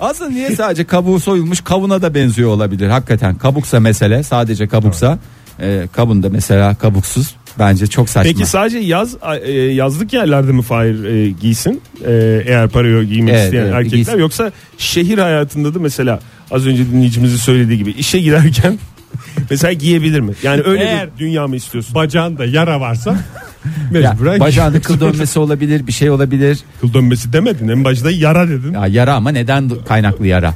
Aslında 0.00 0.30
niye 0.30 0.56
sadece 0.56 0.84
kabuğu 0.84 1.20
soyulmuş 1.20 1.60
kavuna 1.60 2.02
da 2.02 2.14
benziyor 2.14 2.48
olabilir. 2.50 2.88
Hakikaten 2.88 3.34
kabuksa 3.34 3.80
mesele 3.80 4.22
sadece 4.22 4.68
kabuksa 4.68 5.18
e, 5.60 5.88
kabun 5.92 6.22
da 6.22 6.28
mesela 6.28 6.74
kabuksuz 6.74 7.34
bence 7.58 7.86
çok 7.86 8.08
saçma. 8.10 8.32
Peki 8.32 8.46
sadece 8.46 8.78
yaz 8.78 9.16
e, 9.44 9.52
yazlık 9.52 10.12
yerlerde 10.12 10.52
mi 10.52 10.62
Fahir 10.62 11.04
e, 11.04 11.30
giysin? 11.30 11.80
E, 12.06 12.42
eğer 12.46 12.68
parayı 12.68 13.02
giymek 13.04 13.34
Evet, 13.34 13.44
isteyen 13.44 13.62
evet, 13.62 13.74
erkekler 13.74 13.96
giysin. 13.96 14.18
yoksa 14.18 14.52
şehir 14.78 15.18
hayatında 15.18 15.74
da 15.74 15.78
mesela 15.78 16.20
az 16.50 16.66
önce 16.66 16.86
dinleyicimizin 16.86 17.36
söylediği 17.36 17.78
gibi 17.78 17.90
işe 17.90 18.18
girerken 18.20 18.78
mesela 19.50 19.72
giyebilir 19.72 20.20
mi? 20.20 20.32
Yani 20.42 20.62
öyle 20.64 20.84
Eğer- 20.84 21.08
bir 21.14 21.18
dünya 21.18 21.46
mı 21.46 21.56
istiyorsun? 21.56 21.94
Bacağında 21.94 22.44
yara 22.44 22.80
varsa 22.80 23.10
ya, 23.92 24.10
mecburen 24.12 24.40
bacağında 24.40 24.80
kıl 24.80 25.00
dönmesi 25.00 25.38
olabilir 25.38 25.86
bir 25.86 25.92
şey 25.92 26.10
olabilir. 26.10 26.58
Kıl 26.80 26.94
dönmesi 26.94 27.32
demedin 27.32 27.68
en 27.68 27.84
başta 27.84 28.10
yara 28.10 28.48
dedin. 28.48 28.72
Ya 28.74 28.86
yara 28.86 29.14
ama 29.14 29.30
neden 29.30 29.70
kaynaklı 29.88 30.26
yara? 30.26 30.54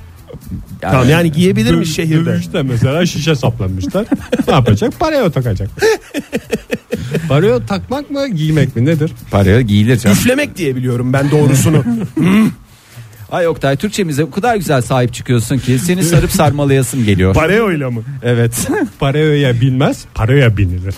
Yani, 0.82 0.92
Tamam 0.92 1.08
yani 1.08 1.32
giyebilir 1.32 1.74
mi 1.74 1.82
Dö- 1.84 1.86
şehirde? 1.94 2.24
Dövüşte 2.30 2.62
mesela 2.62 3.06
şişe 3.06 3.34
saplamışlar. 3.34 4.06
ne 4.48 4.54
yapacak? 4.54 4.98
Parayo 5.00 5.30
takacak. 5.30 5.70
Parayo 7.28 7.66
takmak 7.66 8.10
mı 8.10 8.28
giymek 8.28 8.76
mi 8.76 8.84
nedir? 8.84 9.12
paraya 9.30 9.60
giyilir 9.60 9.98
canım. 9.98 10.16
Üflemek 10.16 10.56
diye 10.56 10.76
biliyorum 10.76 11.12
ben 11.12 11.30
doğrusunu. 11.30 11.84
Ay 13.32 13.48
Oktay 13.48 13.76
Türkçemize 13.76 14.24
o 14.24 14.30
kadar 14.30 14.56
güzel 14.56 14.82
sahip 14.82 15.14
çıkıyorsun 15.14 15.58
ki 15.58 15.78
seni 15.78 16.02
sarıp 16.04 16.30
sarmalayasım 16.30 17.04
geliyor. 17.04 17.34
Pareoyla 17.34 17.90
mı? 17.90 18.02
evet. 18.22 18.68
Parayoya 18.98 19.60
binmez, 19.60 20.04
parayoya 20.14 20.56
binilir. 20.56 20.94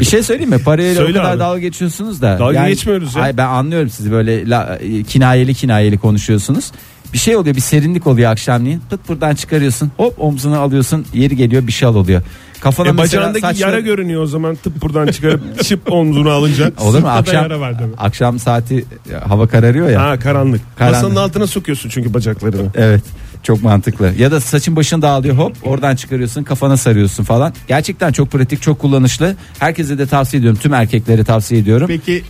bir 0.00 0.04
şey 0.04 0.22
söyleyeyim 0.22 0.50
mi? 0.50 0.58
Parayla 0.58 0.92
o 1.02 1.04
Söyle 1.04 1.18
kadar 1.18 1.32
abi. 1.32 1.38
dalga 1.40 1.58
geçiyorsunuz 1.58 2.22
da. 2.22 2.38
Dalga 2.38 2.68
geçmiyoruz 2.68 3.16
ya. 3.16 3.22
Ay 3.22 3.36
ben 3.36 3.46
anlıyorum 3.46 3.90
sizi 3.90 4.12
böyle 4.12 4.50
la- 4.50 4.78
kinayeli 5.08 5.54
kinayeli 5.54 5.98
konuşuyorsunuz. 5.98 6.72
Bir 7.16 7.20
şey 7.20 7.36
oluyor 7.36 7.56
bir 7.56 7.60
serinlik 7.60 8.06
oluyor 8.06 8.30
akşamleyin. 8.30 8.82
Pıt 8.90 9.08
buradan 9.08 9.34
çıkarıyorsun. 9.34 9.90
Hop 9.96 10.14
omzuna 10.18 10.58
alıyorsun. 10.58 11.06
Yeri 11.14 11.36
geliyor 11.36 11.66
bir 11.66 11.72
şal 11.72 11.94
oluyor. 11.94 12.22
Kafana 12.60 12.88
E, 12.88 12.96
bacağındaki 12.96 13.40
saçlar- 13.46 13.68
yara 13.68 13.80
görünüyor 13.80 14.22
o 14.22 14.26
zaman 14.26 14.54
tıp 14.56 14.82
buradan 14.82 15.06
çıkarıp 15.06 15.62
çıp 15.64 15.92
omzuna 15.92 16.32
alınca. 16.32 16.72
Olur 16.80 16.98
mu? 16.98 17.08
Akşam, 17.08 17.34
yara 17.34 17.60
var 17.60 17.78
demek. 17.78 17.94
akşam 17.98 18.38
saati 18.38 18.84
e, 19.10 19.14
hava 19.14 19.46
kararıyor 19.46 19.88
ya. 19.90 20.02
Ha 20.02 20.18
karanlık. 20.18 20.60
Karanlık. 20.78 21.02
Masanın 21.02 21.16
altına 21.16 21.46
sokuyorsun 21.46 21.88
çünkü 21.88 22.14
bacaklarını. 22.14 22.70
Evet. 22.74 23.02
Çok 23.42 23.62
mantıklı. 23.62 24.12
Ya 24.18 24.30
da 24.30 24.40
saçın 24.40 24.76
başın 24.76 25.02
dağılıyor 25.02 25.36
hop 25.36 25.56
oradan 25.62 25.96
çıkarıyorsun 25.96 26.42
kafana 26.42 26.76
sarıyorsun 26.76 27.24
falan. 27.24 27.52
Gerçekten 27.68 28.12
çok 28.12 28.30
pratik 28.30 28.62
çok 28.62 28.78
kullanışlı. 28.78 29.34
Herkese 29.58 29.98
de 29.98 30.06
tavsiye 30.06 30.38
ediyorum. 30.40 30.58
Tüm 30.62 30.74
erkeklere 30.74 31.24
tavsiye 31.24 31.60
ediyorum. 31.60 31.86
Peki 31.88 32.22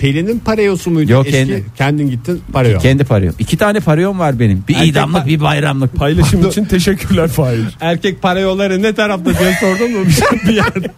Pelin'in 0.00 0.38
parayosu 0.38 0.90
muydu? 0.90 1.12
Yok, 1.12 1.26
Eski, 1.26 1.38
kendi. 1.38 1.64
Kendin 1.78 2.10
gittin 2.10 2.40
parayo. 2.52 2.78
Kendi 2.78 3.04
parayom. 3.04 3.34
İki 3.38 3.56
tane 3.56 3.80
parayom 3.80 4.18
var 4.18 4.38
benim. 4.38 4.64
Bir 4.68 4.74
Erkek 4.74 4.88
idamlık 4.90 5.22
pa- 5.22 5.26
bir 5.26 5.40
bayramlık. 5.40 5.94
Paylaşım 5.96 6.46
için 6.48 6.64
teşekkürler 6.64 7.28
Fahir. 7.28 7.76
Erkek 7.80 8.22
parayoları 8.22 8.82
ne 8.82 8.94
tarafta 8.94 9.38
diye 9.38 9.56
sordun 9.60 9.90
mu 9.92 9.98
bir 10.48 10.52
yerde? 10.54 10.88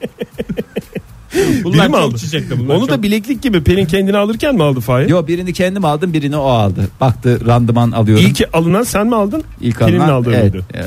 bunlar 1.65 1.79
Biri 1.79 1.89
mi 1.89 1.93
çok 1.93 2.03
aldı? 2.03 2.19
çiçekli 2.19 2.59
bunlar. 2.59 2.75
Onu 2.75 2.81
çok- 2.87 2.89
da 2.99 3.03
bileklik 3.03 3.43
gibi 3.43 3.65
Pelin 3.65 3.87
kendini 3.87 4.17
alırken 4.17 4.55
mi 4.55 4.63
aldı 4.63 4.81
Fahir? 4.81 5.09
Yo 5.09 5.27
birini 5.27 5.53
kendim 5.53 5.85
aldım 5.85 6.13
birini 6.13 6.37
o 6.37 6.49
aldı. 6.49 6.89
Baktı 7.01 7.47
randıman 7.47 7.91
alıyorum. 7.93 8.25
İlk 8.27 8.43
alınan 8.53 8.83
sen 8.83 9.07
mi 9.07 9.15
aldın? 9.17 9.43
İlk 9.61 9.79
Pelin'in 9.79 9.99
alınan 10.01 10.13
aldığı 10.15 10.35
evet, 10.35 10.53
mıydı? 10.55 10.67
e, 10.75 10.83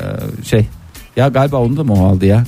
şey. 0.45 0.65
Ya 1.17 1.28
galiba 1.28 1.58
onu 1.58 1.78
da 1.78 1.84
mı 1.84 1.93
o 1.93 2.06
aldı 2.08 2.25
ya? 2.25 2.43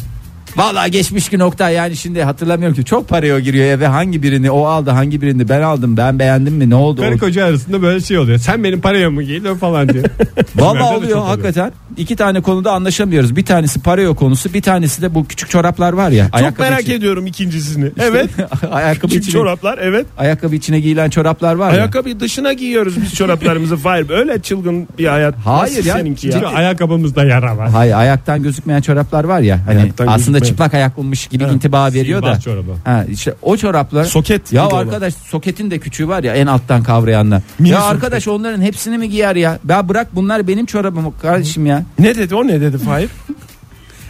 Vallahi 0.58 0.91
geçmiş 0.91 1.30
ki 1.30 1.39
nokta 1.39 1.70
yani 1.70 1.96
şimdi 1.96 2.24
hatırlamıyorum 2.24 2.76
ki 2.76 2.86
çok 2.86 3.10
paraya 3.10 3.39
giriyor 3.39 3.65
eve 3.65 3.88
hangi 3.88 4.24
birini 4.24 4.52
o 4.52 4.65
aldı 4.65 4.89
hangi 4.89 5.22
birini 5.22 5.50
ben 5.50 5.62
aldım 5.62 5.98
ben 5.98 6.20
beğendim 6.20 6.54
mi 6.54 6.70
ne 6.70 6.76
oldu? 6.76 7.02
Karı 7.02 7.17
koca 7.17 7.46
arasında 7.46 7.82
böyle 7.82 8.02
şey 8.02 8.17
oluyor. 8.17 8.38
Sen 8.38 8.63
benim 8.63 8.82
parayomu 8.82 9.22
giydin 9.22 9.56
falan 9.56 9.89
diye. 9.89 10.04
De 10.58 10.63
oluyor 10.63 11.22
hakikaten. 11.22 11.72
İki 11.98 12.16
tane 12.16 12.42
konuda 12.42 12.72
anlaşamıyoruz. 12.72 13.36
Bir 13.36 13.46
tanesi 13.46 13.80
paraya 13.82 14.14
konusu, 14.14 14.54
bir 14.54 14.62
tanesi 14.62 15.02
de 15.02 15.16
bu 15.16 15.28
küçük 15.28 15.50
çoraplar 15.50 15.94
var 15.94 16.10
ya. 16.12 16.30
Çok 16.40 16.60
merak 16.60 16.82
içi- 16.82 16.94
ediyorum 16.94 17.28
ikincisini. 17.28 17.92
Evet. 18.00 18.30
ayakkabı 18.72 19.08
Küçük 19.08 19.24
içine, 19.24 19.34
çoraplar 19.42 19.78
evet. 19.82 20.06
ayakkabı 20.18 20.56
içine 20.56 20.80
giyilen 20.80 21.10
çoraplar 21.10 21.56
var 21.56 21.72
ya. 21.72 21.78
Ayakkabı 21.78 22.20
dışına 22.20 22.54
giyiyoruz 22.54 23.02
biz 23.02 23.14
çoraplarımızı 23.14 23.78
Fahir. 23.88 24.10
Öyle 24.10 24.40
çılgın 24.42 24.88
bir 24.98 25.08
hayat. 25.08 25.36
Hayır 25.46 25.78
Nasıl 25.78 25.88
ya. 25.90 25.96
Seninki 25.98 26.28
ya. 26.28 26.48
ayakkabımızda 26.48 27.26
yara 27.26 27.58
var. 27.58 27.70
Hayır 27.70 27.94
ayaktan 27.94 28.44
gözükmeyen 28.44 28.82
çoraplar 28.82 29.24
var 29.24 29.40
ya. 29.40 29.60
Hani 29.66 29.80
Ayaktan 29.80 30.08
aslında 30.08 30.18
gözükmeyen. 30.40 30.44
çıplak 30.52 30.74
ayaklıymış 30.74 31.28
gibi 31.28 31.44
intiba 31.44 31.94
veriyor 31.94 32.22
da. 32.24 32.26
Sihirbaz 32.36 32.44
çorabı. 32.44 32.72
Ha 32.84 33.06
işte 33.12 33.34
o 33.42 33.58
çoraplar. 33.58 34.04
Soket 34.06 34.54
Ya 34.54 34.66
gibi 34.66 34.74
olan. 34.74 34.84
arkadaş 34.86 35.14
soketin 35.14 35.72
de 35.72 35.80
küçüğü 35.80 36.08
var 36.08 36.24
ya 36.24 36.36
en 36.36 36.48
alttan 36.48 36.84
kavrayanlar. 36.84 37.42
Mini 37.60 37.72
ya 37.72 37.80
soket. 37.82 37.92
arkadaş 37.96 38.28
onların 38.28 38.62
hepsini 38.62 38.98
mi 38.98 39.10
giyer 39.10 39.36
ya? 39.36 39.60
Ya 39.70 39.90
bırak 39.90 40.08
bunlar 40.16 40.48
benim 40.48 40.66
çorabım 40.66 41.14
kardeşim 41.22 41.66
ya. 41.66 41.84
Ne 42.00 42.15
dedi 42.15 42.36
o 42.36 42.47
ne 42.47 42.62
dedi 42.62 42.78
Fahir? 42.78 43.10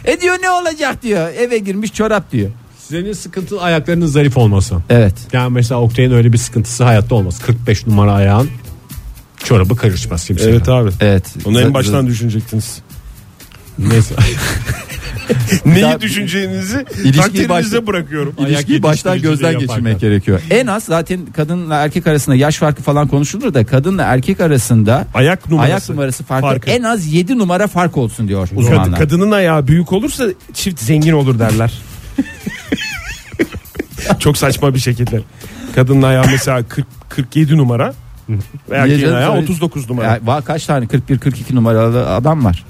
E 0.04 0.20
diyor 0.20 0.34
ne 0.42 0.50
olacak 0.50 1.02
diyor. 1.02 1.28
Eve 1.28 1.58
girmiş 1.58 1.94
çorap 1.94 2.32
diyor. 2.32 2.50
Senin 2.78 3.12
sıkıntı 3.12 3.60
ayaklarının 3.60 4.06
zarif 4.06 4.36
olması. 4.36 4.76
Evet. 4.90 5.14
Yani 5.32 5.52
mesela 5.52 5.80
Oktay'ın 5.80 6.12
öyle 6.12 6.32
bir 6.32 6.38
sıkıntısı 6.38 6.84
hayatta 6.84 7.14
olmaz. 7.14 7.38
45 7.46 7.86
numara 7.86 8.12
ayağın 8.12 8.50
çorabı 9.44 9.76
karışmaz 9.76 10.24
kimseye. 10.26 10.50
evet 10.50 10.68
abi. 10.68 10.90
Evet. 11.00 11.24
Onu 11.44 11.60
en 11.60 11.74
baştan 11.74 12.06
düşünecektiniz. 12.06 12.78
Neyse. 13.78 14.14
Neyi 15.66 15.82
Daha- 15.82 16.00
düşüneceğinizi 16.00 16.84
takdirinize 17.16 17.86
bırakıyorum. 17.86 18.34
İlişkiyi 18.38 18.82
baştan 18.82 19.20
gözden 19.20 19.46
yaparken. 19.52 19.68
geçirmek 19.68 20.00
gerekiyor. 20.00 20.40
En 20.50 20.66
az 20.66 20.84
zaten 20.84 21.20
kadınla 21.36 21.74
erkek 21.76 22.06
arasında 22.06 22.36
yaş 22.36 22.56
farkı 22.56 22.82
falan 22.82 23.08
konuşulur 23.08 23.54
da 23.54 23.66
kadınla 23.66 24.02
erkek 24.02 24.40
arasında 24.40 25.06
Ayak 25.14 25.50
numarası. 25.50 25.72
ayak 25.72 25.88
numarası 25.88 26.24
farkı, 26.24 26.46
farkı. 26.46 26.70
en 26.70 26.82
az 26.82 27.06
7 27.06 27.38
numara 27.38 27.66
fark 27.66 27.96
olsun 27.96 28.28
diyor 28.28 28.48
uzmanlar. 28.56 29.00
kadının 29.00 29.30
ayağı 29.30 29.66
büyük 29.66 29.92
olursa 29.92 30.24
çift 30.54 30.80
zengin 30.80 31.12
olur 31.12 31.38
derler. 31.38 31.72
Çok 34.18 34.38
saçma 34.38 34.74
bir 34.74 34.78
şekilde. 34.80 35.20
Kadının 35.74 36.02
ayağı 36.02 36.24
mesela 36.26 36.62
40 36.68 36.86
47 37.08 37.56
numara 37.56 37.94
ve 38.70 38.76
erkeğin 38.76 39.12
ayağı 39.12 39.30
söyle- 39.32 39.42
39 39.42 39.90
numara. 39.90 40.06
Ya, 40.26 40.40
kaç 40.44 40.66
tane 40.66 40.86
41 40.86 41.18
42 41.18 41.54
numaralı 41.54 42.14
adam 42.14 42.44
var. 42.44 42.64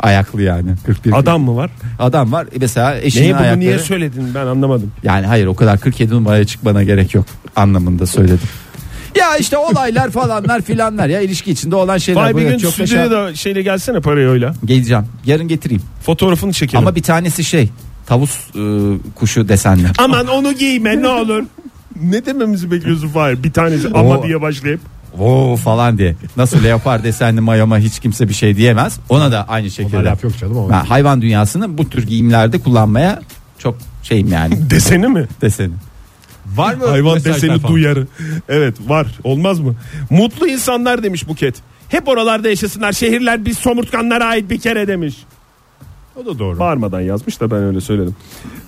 Ayaklı 0.00 0.42
yani 0.42 0.70
41 0.86 1.12
Adam 1.18 1.42
mı 1.42 1.56
var? 1.56 1.70
adam 1.98 2.32
var. 2.32 2.46
E 2.46 2.58
Mesela 2.60 3.00
eşinin 3.00 3.24
Neyi 3.24 3.32
bunu 3.32 3.40
ayakları. 3.40 3.60
niye 3.60 3.78
söyledin 3.78 4.34
ben 4.34 4.46
anlamadım. 4.46 4.92
Yani 5.02 5.26
hayır 5.26 5.46
o 5.46 5.54
kadar 5.54 5.78
47 5.80 6.14
numaraya 6.14 6.44
çıkmana 6.44 6.82
gerek 6.82 7.14
yok 7.14 7.26
anlamında 7.56 8.06
söyledim. 8.06 8.48
Ya 9.18 9.36
işte 9.36 9.56
olaylar 9.56 10.10
falanlar 10.10 10.62
filanlar 10.62 11.06
ya 11.08 11.20
ilişki 11.20 11.50
içinde 11.50 11.76
olan 11.76 11.98
şeyler. 11.98 12.22
Vay 12.22 12.36
bir 12.36 12.42
gün 12.42 12.58
çok 12.58 12.72
stüdyoya 12.72 13.10
da 13.10 13.34
şeyle 13.34 13.62
gelsene 13.62 14.00
parayla. 14.00 14.54
Geleceğim. 14.64 15.04
Yarın 15.26 15.48
getireyim. 15.48 15.82
Fotoğrafını 16.02 16.52
çekelim. 16.52 16.78
Ama 16.78 16.96
bir 16.96 17.02
tanesi 17.02 17.44
şey 17.44 17.68
tavus 18.06 18.36
e, 18.56 18.62
kuşu 19.14 19.48
desenli. 19.48 19.86
Aman 19.98 20.26
onu 20.26 20.52
giyme 20.52 21.02
ne 21.02 21.08
olur. 21.08 21.42
ne 22.02 22.26
dememizi 22.26 22.70
bekliyorsun 22.70 23.08
Fahir? 23.08 23.42
Bir 23.42 23.52
tanesi 23.52 23.88
ama 23.94 24.22
diye 24.22 24.40
başlayıp. 24.40 24.80
Oo 25.18 25.56
falan 25.56 25.98
diye. 25.98 26.14
Nasıl 26.36 26.64
leopar 26.64 27.04
desenli 27.04 27.40
mayoma 27.40 27.78
hiç 27.78 27.98
kimse 28.00 28.28
bir 28.28 28.34
şey 28.34 28.56
diyemez. 28.56 28.98
Ona 29.08 29.32
da 29.32 29.48
aynı 29.48 29.70
şekilde. 29.70 30.04
laf 30.04 30.24
yok 30.24 30.38
canım. 30.38 30.70
Ben 30.70 30.84
hayvan 30.84 31.22
dünyasını 31.22 31.78
bu 31.78 31.88
tür 31.90 32.06
giyimlerde 32.06 32.58
kullanmaya 32.58 33.20
çok 33.58 33.76
şeyim 34.02 34.28
yani 34.32 34.54
Deseni 34.70 35.08
mi? 35.08 35.26
deseni. 35.40 35.72
Var 36.46 36.74
mı? 36.74 36.86
Hayvan 36.86 37.14
mesajlar 37.14 37.34
deseni 37.34 37.58
falan? 37.60 37.74
duyarı. 37.74 38.06
Evet 38.48 38.76
var. 38.86 39.06
Olmaz 39.24 39.60
mı? 39.60 39.74
Mutlu 40.10 40.46
insanlar 40.48 41.02
demiş 41.02 41.28
Buket. 41.28 41.54
Hep 41.88 42.08
oralarda 42.08 42.48
yaşasınlar. 42.48 42.92
Şehirler 42.92 43.44
biz 43.44 43.58
somurtkanlara 43.58 44.24
ait 44.24 44.50
bir 44.50 44.60
kere 44.60 44.88
demiş. 44.88 45.14
O 46.16 46.26
da 46.26 46.38
doğru. 46.38 46.58
Bağırmadan 46.58 47.00
yazmış 47.00 47.40
da 47.40 47.50
ben 47.50 47.58
öyle 47.62 47.80
söyledim. 47.80 48.14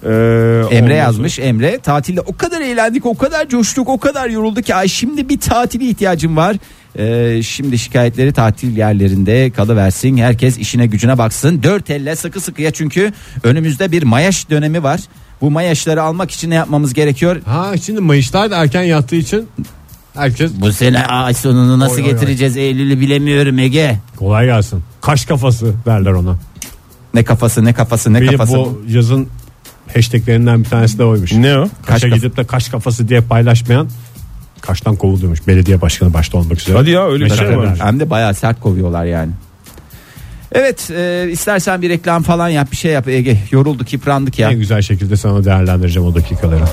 Ee, 0.04 0.76
Emre 0.76 0.94
yazmış 0.94 1.38
Emre 1.38 1.78
tatilde 1.78 2.20
o 2.20 2.36
kadar 2.36 2.60
eğlendik 2.60 3.06
o 3.06 3.14
kadar 3.16 3.48
coştuk 3.48 3.88
o 3.88 3.98
kadar 3.98 4.28
yorulduk 4.30 4.64
ki 4.64 4.74
ay 4.74 4.88
şimdi 4.88 5.28
bir 5.28 5.40
tatile 5.40 5.84
ihtiyacım 5.84 6.36
var. 6.36 6.56
Ee, 6.98 7.42
şimdi 7.42 7.78
şikayetleri 7.78 8.32
tatil 8.32 8.76
yerlerinde 8.76 9.50
kalıversin 9.50 10.16
herkes 10.16 10.58
işine 10.58 10.86
gücüne 10.86 11.18
baksın 11.18 11.62
dört 11.62 11.90
elle 11.90 12.16
sıkı 12.16 12.40
sıkıya 12.40 12.70
çünkü 12.70 13.12
önümüzde 13.42 13.92
bir 13.92 14.02
mayaş 14.02 14.50
dönemi 14.50 14.82
var. 14.82 15.00
Bu 15.40 15.50
mayaşları 15.50 16.02
almak 16.02 16.30
için 16.30 16.50
ne 16.50 16.54
yapmamız 16.54 16.94
gerekiyor? 16.94 17.42
Ha 17.46 17.72
şimdi 17.82 18.00
Mayıslar 18.00 18.50
da 18.50 18.56
erken 18.56 18.82
yattığı 18.82 19.16
için 19.16 19.48
herkes 20.14 20.50
Bu 20.60 20.72
sene 20.72 21.06
ay 21.06 21.34
sonunu 21.34 21.78
nasıl 21.78 21.96
Oy, 21.96 22.02
oy, 22.02 22.06
oy. 22.08 22.12
getireceğiz 22.12 22.56
Eylül'ü 22.56 23.00
bilemiyorum 23.00 23.58
Ege. 23.58 23.96
kolay 24.16 24.46
gelsin. 24.46 24.82
Kaş 25.00 25.24
kafası 25.24 25.74
derler 25.86 26.12
ona. 26.12 26.36
Ne 27.16 27.24
kafası 27.24 27.64
ne 27.64 27.72
kafası 27.72 28.12
ne 28.12 28.20
Benim 28.20 28.32
kafası. 28.32 28.52
bu 28.52 28.82
yazın 28.88 29.28
hashtaglerinden 29.94 30.64
bir 30.64 30.68
tanesi 30.68 30.98
de 30.98 31.04
oymuş. 31.04 31.32
Ne 31.32 31.58
o? 31.58 31.68
Kaşa 31.86 32.08
Kaş 32.10 32.18
gidip 32.18 32.36
de 32.36 32.44
kaş 32.44 32.68
kafası 32.68 33.08
diye 33.08 33.20
paylaşmayan 33.20 33.88
kaştan 34.60 34.96
kovuluyormuş. 34.96 35.46
Belediye 35.46 35.80
başkanı 35.80 36.14
başta 36.14 36.38
olmak 36.38 36.60
üzere. 36.60 36.76
Hadi 36.76 36.90
ya, 36.90 37.06
öyle 37.06 37.24
bir 37.24 37.30
Meşale 37.30 37.48
şey 37.48 37.58
var. 37.58 37.78
Hem 37.82 38.00
de 38.00 38.10
bayağı 38.10 38.34
sert 38.34 38.60
kovuyorlar 38.60 39.04
yani. 39.04 39.32
Evet 40.52 40.90
e, 40.90 41.28
istersen 41.30 41.82
bir 41.82 41.88
reklam 41.88 42.22
falan 42.22 42.48
yap 42.48 42.72
bir 42.72 42.76
şey 42.76 42.92
yap 42.92 43.08
Ege 43.08 43.38
yorulduk 43.50 43.92
yıprandık 43.92 44.38
ya. 44.38 44.50
En 44.50 44.58
güzel 44.58 44.82
şekilde 44.82 45.16
sana 45.16 45.44
değerlendireceğim 45.44 46.08
o 46.08 46.14
dakikaları. 46.14 46.64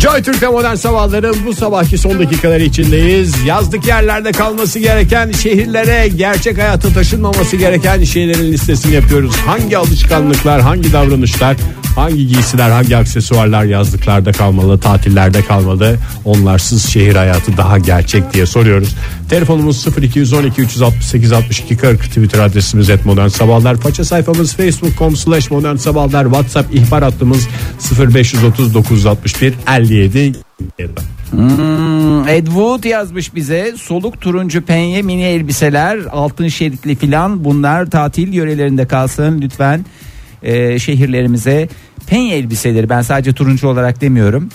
Joy 0.00 0.22
Türk'te 0.22 0.48
modern 0.48 0.74
sabahların 0.74 1.36
bu 1.46 1.54
sabahki 1.54 1.98
son 1.98 2.18
dakikaları 2.18 2.62
içindeyiz. 2.62 3.34
Yazlık 3.46 3.86
yerlerde 3.86 4.32
kalması 4.32 4.78
gereken 4.78 5.32
şehirlere 5.32 6.08
gerçek 6.08 6.58
hayata 6.58 6.88
taşınmaması 6.88 7.56
gereken 7.56 8.04
şeylerin 8.04 8.52
listesini 8.52 8.94
yapıyoruz. 8.94 9.36
Hangi 9.46 9.78
alışkanlıklar, 9.78 10.60
hangi 10.60 10.92
davranışlar, 10.92 11.56
hangi 11.98 12.26
giysiler, 12.26 12.70
hangi 12.70 12.96
aksesuarlar 12.96 13.64
yazlıklarda 13.64 14.32
kalmalı, 14.32 14.78
tatillerde 14.78 15.42
kalmalı. 15.42 15.96
Onlarsız 16.24 16.86
şehir 16.86 17.14
hayatı 17.14 17.56
daha 17.56 17.78
gerçek 17.78 18.34
diye 18.34 18.46
soruyoruz. 18.46 18.94
Telefonumuz 19.28 19.86
0212 20.02 20.62
368 20.62 21.32
62 21.32 21.76
40 21.76 22.00
Twitter 22.02 22.38
adresimiz 22.38 22.90
et 22.90 23.06
modern 23.06 23.28
sabahlar. 23.28 23.76
Faça 23.76 24.04
sayfamız 24.04 24.54
facebook.com 24.54 25.16
slash 25.16 25.50
modern 25.50 25.76
sabahlar. 25.76 26.24
Whatsapp 26.24 26.74
ihbar 26.74 27.02
hattımız 27.02 27.48
0530 28.14 28.74
961 28.74 29.54
57 29.68 30.32
Hmm, 31.30 32.28
Ed 32.28 32.46
Wood 32.46 32.84
yazmış 32.84 33.34
bize 33.34 33.74
soluk 33.76 34.20
turuncu 34.20 34.62
penye 34.62 35.02
mini 35.02 35.22
elbiseler 35.22 35.98
altın 36.10 36.48
şeritli 36.48 36.96
filan 36.96 37.44
bunlar 37.44 37.90
tatil 37.90 38.32
yörelerinde 38.32 38.86
kalsın 38.86 39.40
lütfen 39.40 39.84
Ee, 40.42 40.78
şehirlerimize 40.78 41.68
penye 42.10 42.34
elbiseleri 42.36 42.88
ben 42.88 43.02
sadece 43.02 43.32
turuncu 43.32 43.68
olarak 43.68 44.00
demiyorum. 44.00 44.48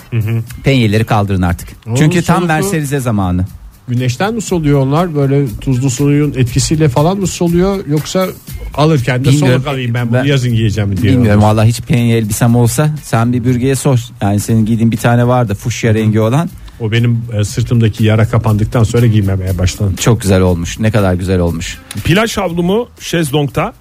Penyeleri 0.64 1.04
kaldırın 1.04 1.42
artık. 1.42 1.68
Oğlum, 1.86 1.96
çünkü 1.96 2.22
tam 2.22 2.36
soluklu- 2.42 2.46
Mercedes'e 2.46 3.00
zamanı. 3.00 3.44
Güneşten 3.88 4.34
mi 4.34 4.42
soluyor 4.42 4.80
onlar? 4.80 5.14
Böyle 5.14 5.46
tuzlu 5.60 5.90
suyun 5.90 6.34
etkisiyle 6.36 6.88
falan 6.88 7.18
mı 7.18 7.26
soluyor? 7.26 7.86
Yoksa 7.86 8.26
alırken 8.74 9.24
de 9.24 9.28
Bilmiyorum. 9.28 9.52
soluk 9.62 9.66
alayım 9.66 9.94
ben 9.94 10.08
bunu 10.08 10.14
Ben- 10.18 10.24
yazın 10.24 10.54
giyeceğim 10.54 10.96
diye. 10.96 11.12
bilmiyorum 11.12 11.42
vallahi 11.42 11.68
hiç 11.68 11.80
penye 11.80 12.16
elbisem 12.16 12.56
olsa 12.56 12.90
sen 13.02 13.32
bir 13.32 13.44
bürgeye 13.44 13.74
sor. 13.74 13.98
Yani 14.22 14.40
senin 14.40 14.66
giydiğin 14.66 14.92
bir 14.92 14.96
tane 14.96 15.26
vardı 15.26 15.54
fuşya 15.54 15.94
rengi 15.94 16.20
olan. 16.20 16.50
O 16.80 16.92
benim 16.92 17.22
e, 17.40 17.44
sırtımdaki 17.44 18.04
yara 18.04 18.28
kapandıktan 18.28 18.84
sonra 18.84 19.06
giymemeye 19.06 19.58
başladım. 19.58 19.94
çok 20.00 20.20
güzel 20.20 20.40
olmuş 20.40 20.78
ne 20.80 20.90
kadar 20.90 21.14
güzel 21.14 21.38
olmuş. 21.40 21.78
Plaj 22.04 22.36
havlumu 22.36 22.88
şezlongta 23.00 23.72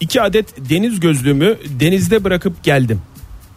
iki 0.00 0.22
adet 0.22 0.70
deniz 0.70 1.00
gözlüğümü 1.00 1.56
denizde 1.80 2.24
bırakıp 2.24 2.62
geldim. 2.64 2.98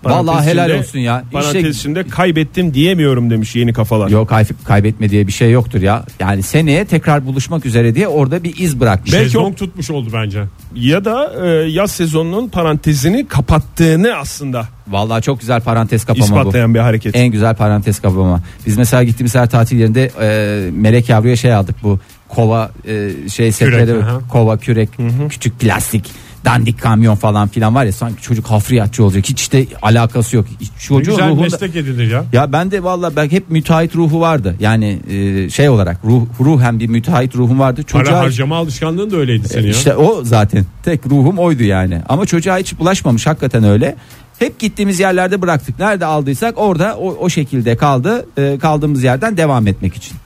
Vallahi 0.05 0.45
helal 0.45 0.79
olsun 0.79 0.99
ya. 0.99 1.23
Parantez 1.31 1.55
İşte- 1.55 1.69
içinde 1.69 2.07
kaybettim 2.07 2.73
diyemiyorum 2.73 3.29
demiş 3.29 3.55
yeni 3.55 3.73
kafalar. 3.73 4.09
Yok 4.09 4.29
kay- 4.29 4.45
kaybetme 4.63 5.09
diye 5.09 5.27
bir 5.27 5.31
şey 5.31 5.51
yoktur 5.51 5.81
ya. 5.81 6.03
Yani 6.19 6.43
seneye 6.43 6.85
tekrar 6.85 7.25
buluşmak 7.25 7.65
üzere 7.65 7.95
diye 7.95 8.07
orada 8.07 8.43
bir 8.43 8.57
iz 8.57 8.79
bırakmış. 8.79 9.13
Belki 9.13 9.25
Şezlong 9.25 9.57
tutmuş 9.57 9.89
oldu 9.89 10.09
bence. 10.13 10.43
Ya 10.75 11.05
da 11.05 11.33
e, 11.45 11.47
yaz 11.69 11.91
sezonunun 11.91 12.49
parantezini 12.49 13.27
kapattığını 13.27 14.15
aslında 14.15 14.67
Vallahi 14.87 15.21
çok 15.21 15.39
güzel 15.39 15.61
parantez 15.61 16.05
kapama 16.05 16.21
bu. 16.35 16.37
ispatlayan 16.39 16.73
bir 16.73 16.79
hareket. 16.79 17.15
En 17.15 17.27
güzel 17.27 17.55
parantez 17.55 17.99
kapama. 18.01 18.41
Biz 18.67 18.77
mesela 18.77 19.03
gittiğimiz 19.03 19.35
her 19.35 19.49
tatil 19.49 19.79
yerinde 19.79 20.11
e, 20.21 20.71
melek 20.71 21.09
yavruya 21.09 21.35
şey 21.35 21.53
aldık 21.53 21.75
bu 21.83 21.99
kova 22.29 22.71
e, 22.87 23.09
şey 23.29 23.51
setleri 23.51 23.95
kova 24.31 24.57
kürek 24.57 24.89
küçük 25.29 25.59
plastik 25.59 26.11
dandik 26.45 26.81
kamyon 26.81 27.15
falan 27.15 27.47
filan 27.47 27.75
var 27.75 27.85
ya 27.85 27.91
sanki 27.91 28.21
çocuk 28.21 28.45
hafriyatçı 28.45 29.03
olacak 29.03 29.25
hiç 29.25 29.51
de 29.51 29.67
alakası 29.81 30.35
yok. 30.35 30.45
Ne 30.61 30.67
Çocuğun 30.79 31.15
güzel 31.15 31.29
ruhunda 31.29 31.41
meslek 31.41 31.75
edinir 31.75 32.11
ya. 32.11 32.25
Ya 32.33 32.51
ben 32.51 32.71
de 32.71 32.83
valla 32.83 33.15
ben 33.15 33.29
hep 33.29 33.49
müteahhit 33.49 33.95
ruhu 33.95 34.19
vardı. 34.21 34.55
Yani 34.59 34.99
e, 35.09 35.49
şey 35.49 35.69
olarak 35.69 35.99
ruh 36.05 36.23
ruhen 36.39 36.79
bir 36.79 36.87
müteahhit 36.87 37.35
ruhum 37.35 37.59
vardı. 37.59 37.81
Para 37.91 38.03
Çocuğa 38.03 38.19
harcama 38.19 38.57
alışkanlığın 38.57 39.11
da 39.11 39.17
öyleydi 39.17 39.47
senin 39.47 39.63
ya. 39.63 39.71
işte 39.71 39.95
o 39.95 40.23
zaten 40.23 40.65
tek 40.83 41.05
ruhum 41.05 41.39
oydu 41.39 41.63
yani. 41.63 42.01
Ama 42.09 42.25
çocuğa 42.25 42.57
hiç 42.57 42.79
bulaşmamış 42.79 43.27
hakikaten 43.27 43.63
öyle. 43.63 43.95
Hep 44.39 44.59
gittiğimiz 44.59 44.99
yerlerde 44.99 45.41
bıraktık. 45.41 45.79
Nerede 45.79 46.05
aldıysak 46.05 46.53
orada 46.57 46.97
o, 46.97 47.15
o 47.19 47.29
şekilde 47.29 47.77
kaldı. 47.77 48.25
E, 48.37 48.57
kaldığımız 48.59 49.03
yerden 49.03 49.37
devam 49.37 49.67
etmek 49.67 49.95
için. 49.95 50.17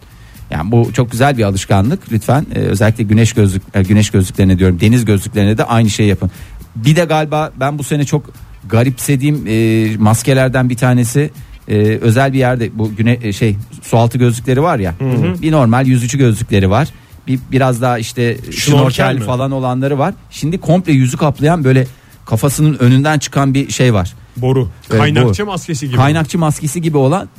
Yani 0.52 0.72
bu 0.72 0.94
çok 0.94 1.12
güzel 1.12 1.38
bir 1.38 1.44
alışkanlık. 1.44 2.12
Lütfen 2.12 2.46
e, 2.56 2.60
özellikle 2.60 3.04
güneş 3.04 3.34
gözlük 3.34 3.64
e, 3.74 3.84
güneş 3.84 4.10
gözlüklerine 4.10 4.60
diyorum. 4.60 4.80
Deniz 4.80 5.06
gözlüklerine 5.06 5.58
de 5.58 5.64
aynı 5.64 5.90
şeyi 5.90 6.10
yapın. 6.10 6.32
Bir 6.76 6.96
de 6.96 7.06
galiba 7.06 7.52
ben 7.60 7.78
bu 7.80 7.84
sene 7.84 8.06
çok 8.06 8.30
garipsediğim 8.70 9.44
e, 9.48 9.98
maskelerden 9.98 10.70
bir 10.70 10.78
tanesi 10.78 11.32
e, 11.68 11.76
özel 11.78 12.34
bir 12.34 12.40
yerde 12.40 12.70
bu 12.74 12.96
güne 12.96 13.20
e, 13.22 13.34
şey 13.34 13.56
su 13.82 13.98
altı 13.98 14.18
gözlükleri 14.18 14.64
var 14.64 14.80
ya. 14.80 14.96
Bir 15.42 15.52
normal 15.52 15.88
yüzücü 15.88 16.18
gözlükleri 16.18 16.70
var. 16.70 16.88
Bir 17.28 17.40
biraz 17.52 17.82
daha 17.82 18.00
işte 18.00 18.38
şnorkel 18.52 19.20
falan 19.20 19.52
olanları 19.52 20.00
var. 20.00 20.14
Şimdi 20.30 20.58
komple 20.58 20.92
yüzü 20.92 21.18
kaplayan 21.18 21.64
böyle 21.64 21.88
kafasının 22.26 22.78
önünden 22.80 23.20
çıkan 23.20 23.54
bir 23.54 23.70
şey 23.72 23.94
var. 23.94 24.14
Boru. 24.38 24.70
E, 24.94 24.98
Kaynakçı 24.98 25.46
bu. 25.46 25.50
maskesi 25.50 25.88
gibi. 25.88 25.98
Kaynakçı 25.98 26.38
maskesi 26.40 26.82
gibi 26.82 26.98
olan 26.98 27.30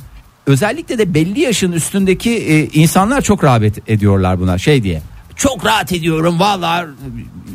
özellikle 0.45 0.97
de 0.97 1.13
belli 1.13 1.39
yaşın 1.39 1.71
üstündeki 1.71 2.31
e, 2.31 2.67
insanlar 2.67 3.21
çok 3.21 3.43
rağbet 3.43 3.89
ediyorlar 3.89 4.39
buna 4.39 4.57
şey 4.57 4.83
diye. 4.83 5.01
Çok 5.35 5.65
rahat 5.65 5.91
ediyorum 5.91 6.39
vallahi 6.39 6.85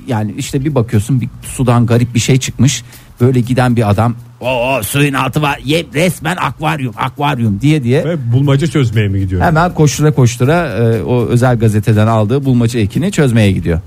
yani 0.07 0.35
işte 0.38 0.64
bir 0.64 0.75
bakıyorsun 0.75 1.20
bir 1.20 1.29
sudan 1.42 1.87
garip 1.87 2.14
bir 2.14 2.20
şey 2.20 2.38
çıkmış. 2.38 2.85
Böyle 3.20 3.40
giden 3.40 3.77
bir 3.77 3.90
adam 3.90 4.16
o 4.40 4.81
suyun 4.83 5.12
altı 5.12 5.42
var 5.42 5.61
ye, 5.64 5.87
resmen 5.94 6.37
akvaryum 6.37 6.94
akvaryum 6.96 7.61
diye 7.61 7.85
diye 7.85 8.05
Ve 8.05 8.33
bulmaca 8.33 8.66
çözmeye 8.66 9.09
mi 9.09 9.20
gidiyor? 9.20 9.42
hemen 9.42 9.75
koştura 9.75 10.12
koştura 10.12 10.68
e, 10.68 11.03
o 11.03 11.27
özel 11.27 11.59
gazeteden 11.59 12.07
aldığı 12.07 12.44
bulmaca 12.44 12.81
ekini 12.81 13.12
çözmeye 13.12 13.53
gidiyor. 13.53 13.81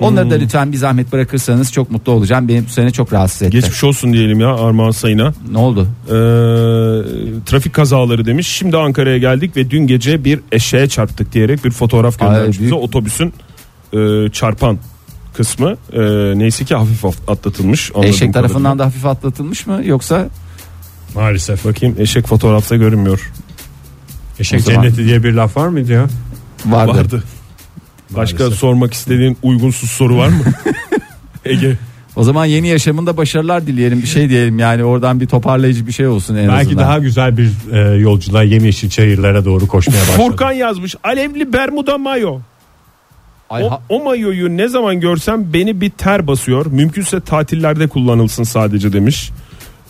Onları 0.00 0.30
da 0.30 0.34
lütfen 0.34 0.72
bir 0.72 0.76
zahmet 0.76 1.12
bırakırsanız 1.12 1.72
çok 1.72 1.90
mutlu 1.90 2.12
olacağım. 2.12 2.48
Beni 2.48 2.64
bu 2.66 2.70
sene 2.70 2.90
çok 2.90 3.12
rahatsız 3.12 3.42
etti. 3.42 3.52
Geçmiş 3.52 3.84
olsun 3.84 4.12
diyelim 4.12 4.40
ya 4.40 4.54
Armağan 4.54 4.90
Sayın'a. 4.90 5.32
Ne 5.52 5.58
oldu? 5.58 5.88
Ee, 6.06 6.12
trafik 7.46 7.72
kazaları 7.72 8.24
demiş. 8.24 8.46
Şimdi 8.48 8.76
Ankara'ya 8.76 9.18
geldik 9.18 9.56
ve 9.56 9.70
dün 9.70 9.86
gece 9.86 10.24
bir 10.24 10.40
eşeğe 10.52 10.88
çarptık 10.88 11.32
diyerek 11.32 11.64
bir 11.64 11.70
fotoğraf 11.70 12.22
Ay, 12.22 12.28
göndermiş 12.28 12.58
bize. 12.60 12.70
büyük- 12.70 12.84
Otobüsün 12.84 13.32
e, 13.92 14.28
çarpan 14.32 14.78
kısmı 15.36 15.76
e, 15.92 16.00
neyse 16.38 16.64
ki 16.64 16.74
hafif 16.74 17.04
atlatılmış. 17.30 17.90
Eşek 18.02 18.34
tarafından 18.34 18.62
kadarıyla. 18.62 18.78
da 18.78 18.86
hafif 18.86 19.06
atlatılmış 19.06 19.66
mı 19.66 19.80
yoksa 19.84 20.28
Maalesef. 21.14 21.64
Bakayım 21.64 21.94
eşek 21.98 22.26
fotoğrafta 22.26 22.76
görünmüyor. 22.76 23.32
Eşek 24.38 24.60
zaman- 24.60 24.82
cenneti 24.82 25.04
diye 25.04 25.22
bir 25.22 25.32
laf 25.32 25.56
var 25.56 25.68
mıydı 25.68 25.92
ya? 25.92 26.06
vardı? 26.66 26.92
Vardı. 26.98 27.22
Başka 28.16 28.38
Maalesef. 28.38 28.58
sormak 28.58 28.94
istediğin 28.94 29.36
uygunsuz 29.42 29.90
soru 29.90 30.16
var 30.16 30.28
mı? 30.28 30.34
Ege. 31.44 31.76
O 32.16 32.24
zaman 32.24 32.44
yeni 32.46 32.68
yaşamında 32.68 33.16
başarılar 33.16 33.66
dileyelim 33.66 34.02
bir 34.02 34.06
şey 34.06 34.28
diyelim 34.28 34.58
yani 34.58 34.84
oradan 34.84 35.20
bir 35.20 35.26
toparlayıcı 35.26 35.86
bir 35.86 35.92
şey 35.92 36.06
olsun 36.06 36.36
en 36.36 36.48
Belki 36.48 36.66
azından. 36.66 36.84
daha 36.84 36.98
güzel 36.98 37.36
bir 37.36 37.50
e, 37.72 37.98
yolculuğa 37.98 38.42
yemyeşil 38.42 38.90
çayırlara 38.90 39.44
doğru 39.44 39.66
koşmaya 39.68 40.00
başladı. 40.00 40.16
Furkan 40.16 40.52
yazmış. 40.52 40.94
Alevli 41.04 41.52
Bermuda 41.52 41.98
mayo. 41.98 42.38
Ay, 43.50 43.64
O, 43.64 43.70
ha- 43.70 43.82
o 43.88 44.04
mayoyu 44.04 44.56
ne 44.56 44.68
zaman 44.68 45.00
görsem 45.00 45.52
beni 45.52 45.80
bir 45.80 45.90
ter 45.90 46.26
basıyor. 46.26 46.66
Mümkünse 46.66 47.20
tatillerde 47.20 47.86
kullanılsın 47.88 48.42
sadece 48.42 48.92
demiş. 48.92 49.30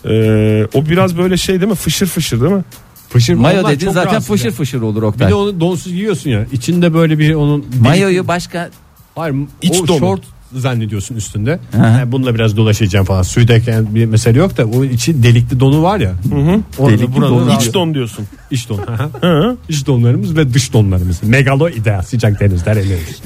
Ee, 0.05 0.65
o 0.73 0.85
biraz 0.85 1.17
böyle 1.17 1.37
şey 1.37 1.59
değil 1.61 1.69
mi? 1.71 1.75
Fışır 1.75 2.05
fışır 2.07 2.41
değil 2.41 2.51
mi? 2.53 2.63
Fışır, 3.11 3.33
mayo 3.33 3.75
çok 3.79 3.93
zaten 3.93 4.21
fışır 4.21 4.45
ya. 4.45 4.51
fışır 4.51 4.81
olur 4.81 5.01
Bir 5.01 5.07
Oktay. 5.07 5.29
de 5.29 5.33
onu 5.33 5.59
donsuz 5.59 5.93
giyiyorsun 5.93 6.29
ya. 6.29 6.45
İçinde 6.51 6.93
böyle 6.93 7.19
bir 7.19 7.33
onun 7.33 7.65
Mayoyu 7.81 8.27
başka 8.27 8.69
Hayır, 9.15 9.35
İç 9.61 9.81
o 9.81 9.87
donu. 9.87 9.99
şort 9.99 10.21
zannediyorsun 10.55 11.15
üstünde. 11.15 11.59
hı. 11.71 11.77
Yani 11.77 12.11
bununla 12.11 12.35
biraz 12.35 12.57
dolaşacağım 12.57 13.05
falan. 13.05 13.21
Suydayken 13.21 13.95
bir 13.95 14.05
mesele 14.05 14.39
yok 14.39 14.57
da 14.57 14.65
o 14.65 14.83
içi 14.83 15.23
delikli 15.23 15.59
donu 15.59 15.83
var 15.83 15.99
ya. 15.99 16.13
Orada 16.79 16.97
Delikli 16.97 17.21
donu. 17.21 17.51
İç 17.61 17.73
don 17.73 17.93
diyorsun. 17.93 18.25
İç 18.51 18.69
don. 18.69 18.79
Hı. 19.21 19.57
İç 19.69 19.87
donlarımız 19.87 20.37
ve 20.37 20.53
dış 20.53 20.73
donlarımız. 20.73 21.23
Megalo 21.23 21.69
ideal 21.69 22.01
sıcak 22.01 22.39
denizler 22.39 22.77
emiyoruz. 22.77 23.21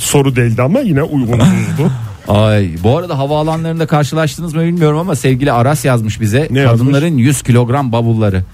Soru 0.00 0.36
değildi 0.36 0.62
ama 0.62 0.80
yine 0.80 1.02
uygunsuzdu. 1.02 1.90
Ay 2.28 2.70
bu 2.84 2.98
arada 2.98 3.18
havaalanlarında 3.18 3.86
karşılaştınız 3.86 4.54
mı 4.54 4.62
bilmiyorum 4.62 4.98
ama 4.98 5.16
sevgili 5.16 5.52
Aras 5.52 5.84
yazmış 5.84 6.20
bize. 6.20 6.48
Ne 6.50 6.64
Kadınların 6.64 7.16
100 7.16 7.42
kilogram 7.42 7.92
bavulları. 7.92 8.44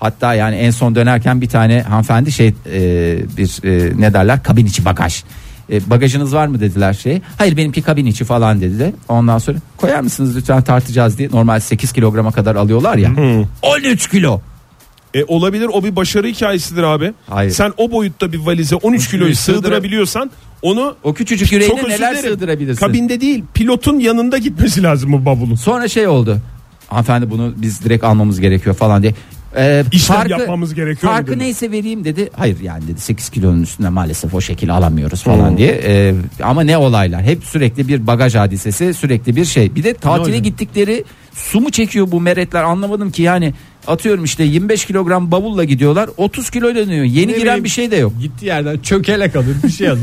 Hatta 0.00 0.34
yani 0.34 0.56
en 0.56 0.70
son 0.70 0.94
dönerken 0.94 1.40
bir 1.40 1.48
tane 1.48 1.82
hanımefendi 1.82 2.32
şey 2.32 2.48
e, 2.48 2.52
bir 3.36 3.64
e, 3.68 4.00
ne 4.00 4.14
derler 4.14 4.42
kabin 4.42 4.66
içi 4.66 4.84
bagaj. 4.84 5.22
E, 5.72 5.90
bagajınız 5.90 6.34
var 6.34 6.46
mı 6.46 6.60
dediler 6.60 6.92
şey. 6.94 7.20
Hayır 7.38 7.56
benimki 7.56 7.82
kabin 7.82 8.06
içi 8.06 8.24
falan 8.24 8.60
dedi. 8.60 8.92
Ondan 9.08 9.38
sonra 9.38 9.58
koyar 9.76 10.00
mısınız 10.00 10.36
lütfen 10.36 10.62
tartacağız 10.62 11.18
diye. 11.18 11.28
Normal 11.32 11.60
8 11.60 11.92
kilograma 11.92 12.32
kadar 12.32 12.56
alıyorlar 12.56 12.96
ya. 12.96 13.10
13 13.62 14.08
kilo. 14.10 14.40
E, 15.14 15.24
olabilir 15.24 15.68
o 15.72 15.84
bir 15.84 15.96
başarı 15.96 16.26
hikayesidir 16.26 16.82
abi. 16.82 17.12
Hayır. 17.30 17.50
Sen 17.50 17.72
o 17.76 17.90
boyutta 17.92 18.32
bir 18.32 18.38
valize 18.38 18.76
13 18.76 19.10
kiloyu 19.10 19.32
sığdıra- 19.32 19.36
sığdırabiliyorsan 19.36 20.30
onu 20.62 20.96
O 21.02 21.14
küçücük 21.14 21.52
yüreğine 21.52 21.82
neler 21.84 21.98
dilerim. 22.16 22.30
sığdırabilirsin. 22.34 22.86
Kabinde 22.86 23.20
değil 23.20 23.44
pilotun 23.54 23.98
yanında 23.98 24.38
gitmesi 24.38 24.82
lazım 24.82 25.12
bu 25.12 25.24
bavulun. 25.24 25.54
Sonra 25.54 25.88
şey 25.88 26.08
oldu. 26.08 26.38
Hanımefendi 26.88 27.30
bunu 27.30 27.52
biz 27.56 27.84
direkt 27.84 28.04
almamız 28.04 28.40
gerekiyor 28.40 28.74
falan 28.76 29.02
diye. 29.02 29.14
Ee, 29.56 29.84
İşlem 29.92 30.28
yapmamız 30.28 30.74
gerekiyor 30.74 31.12
Farkı 31.12 31.30
dedi? 31.30 31.38
neyse 31.38 31.70
vereyim 31.70 32.04
dedi. 32.04 32.30
Hayır 32.36 32.60
yani 32.60 32.88
dedi 32.88 33.00
8 33.00 33.28
kilonun 33.28 33.62
üstünde 33.62 33.88
maalesef 33.88 34.34
o 34.34 34.40
şekilde 34.40 34.72
alamıyoruz 34.72 35.22
falan 35.22 35.50
Hmm. 35.50 35.58
diye. 35.58 35.80
Ee, 35.84 36.14
ama 36.42 36.62
ne 36.62 36.76
olaylar. 36.78 37.22
Hep 37.22 37.44
sürekli 37.44 37.88
bir 37.88 38.06
bagaj 38.06 38.34
hadisesi 38.34 38.94
sürekli 38.94 39.36
bir 39.36 39.44
şey. 39.44 39.74
Bir 39.74 39.84
de 39.84 39.94
tatile 39.94 40.38
gittikleri 40.38 41.04
su 41.34 41.60
mu 41.60 41.70
çekiyor 41.70 42.10
bu 42.10 42.20
meretler 42.20 42.62
anlamadım 42.62 43.10
ki 43.10 43.22
yani. 43.22 43.54
Atıyorum 43.86 44.24
işte 44.24 44.44
25 44.44 44.84
kilogram 44.84 45.30
bavulla 45.30 45.64
gidiyorlar 45.64 46.10
30 46.16 46.50
kilo 46.50 46.74
dönüyor. 46.74 47.04
Yeni 47.04 47.32
Ne 47.32 47.36
giren 47.36 47.42
bileyim, 47.42 47.64
bir 47.64 47.68
şey 47.68 47.90
de 47.90 47.96
yok. 47.96 48.12
Gittiği 48.20 48.46
yerden 48.46 48.78
çökelek 48.78 49.36
alır 49.36 49.56
bir 49.64 49.68
şey 49.68 49.88
alır. 49.88 50.00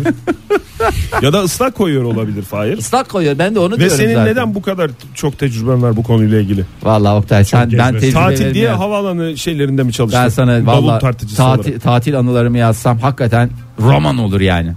ya 1.22 1.34
da 1.34 1.44
ıslak 1.44 1.76
koyuyor 1.76 2.04
olabilir 2.04 2.42
Fahir. 2.42 2.78
Islak 2.78 3.10
koyuyor 3.10 3.40
ben 3.40 3.56
de 3.56 3.60
onu 3.60 3.74
Ve 3.74 3.78
diyorum 3.80 3.98
senin 3.98 4.14
zaten. 4.14 4.32
neden 4.32 4.56
bu 4.56 4.62
kadar 4.62 4.92
çok 5.16 5.40
tecrüben 5.40 5.82
var 5.82 5.96
bu 5.96 6.04
konuyla 6.04 6.40
ilgili? 6.40 6.66
Vallahi 6.84 7.16
Oktay 7.16 7.46
sen 7.46 7.60
ben 7.62 7.70
tecrübelerimi 7.94 8.14
Tatil 8.14 8.54
diye 8.54 8.66
yaz- 8.66 8.80
havaalanı 8.80 9.38
şeylerinde 9.38 9.84
mi 9.84 9.94
çalıştın? 9.94 10.22
Ben 10.24 10.30
sana 10.30 10.66
valla 10.66 11.00
tartıcısı 11.00 11.38
tatil, 11.38 11.70
olarak. 11.70 11.84
tatil 11.84 12.20
anılarımı 12.20 12.58
yazsam 12.58 13.00
hakikaten 13.00 13.50
roman 13.80 14.18
olur 14.18 14.42
yani. 14.42 14.70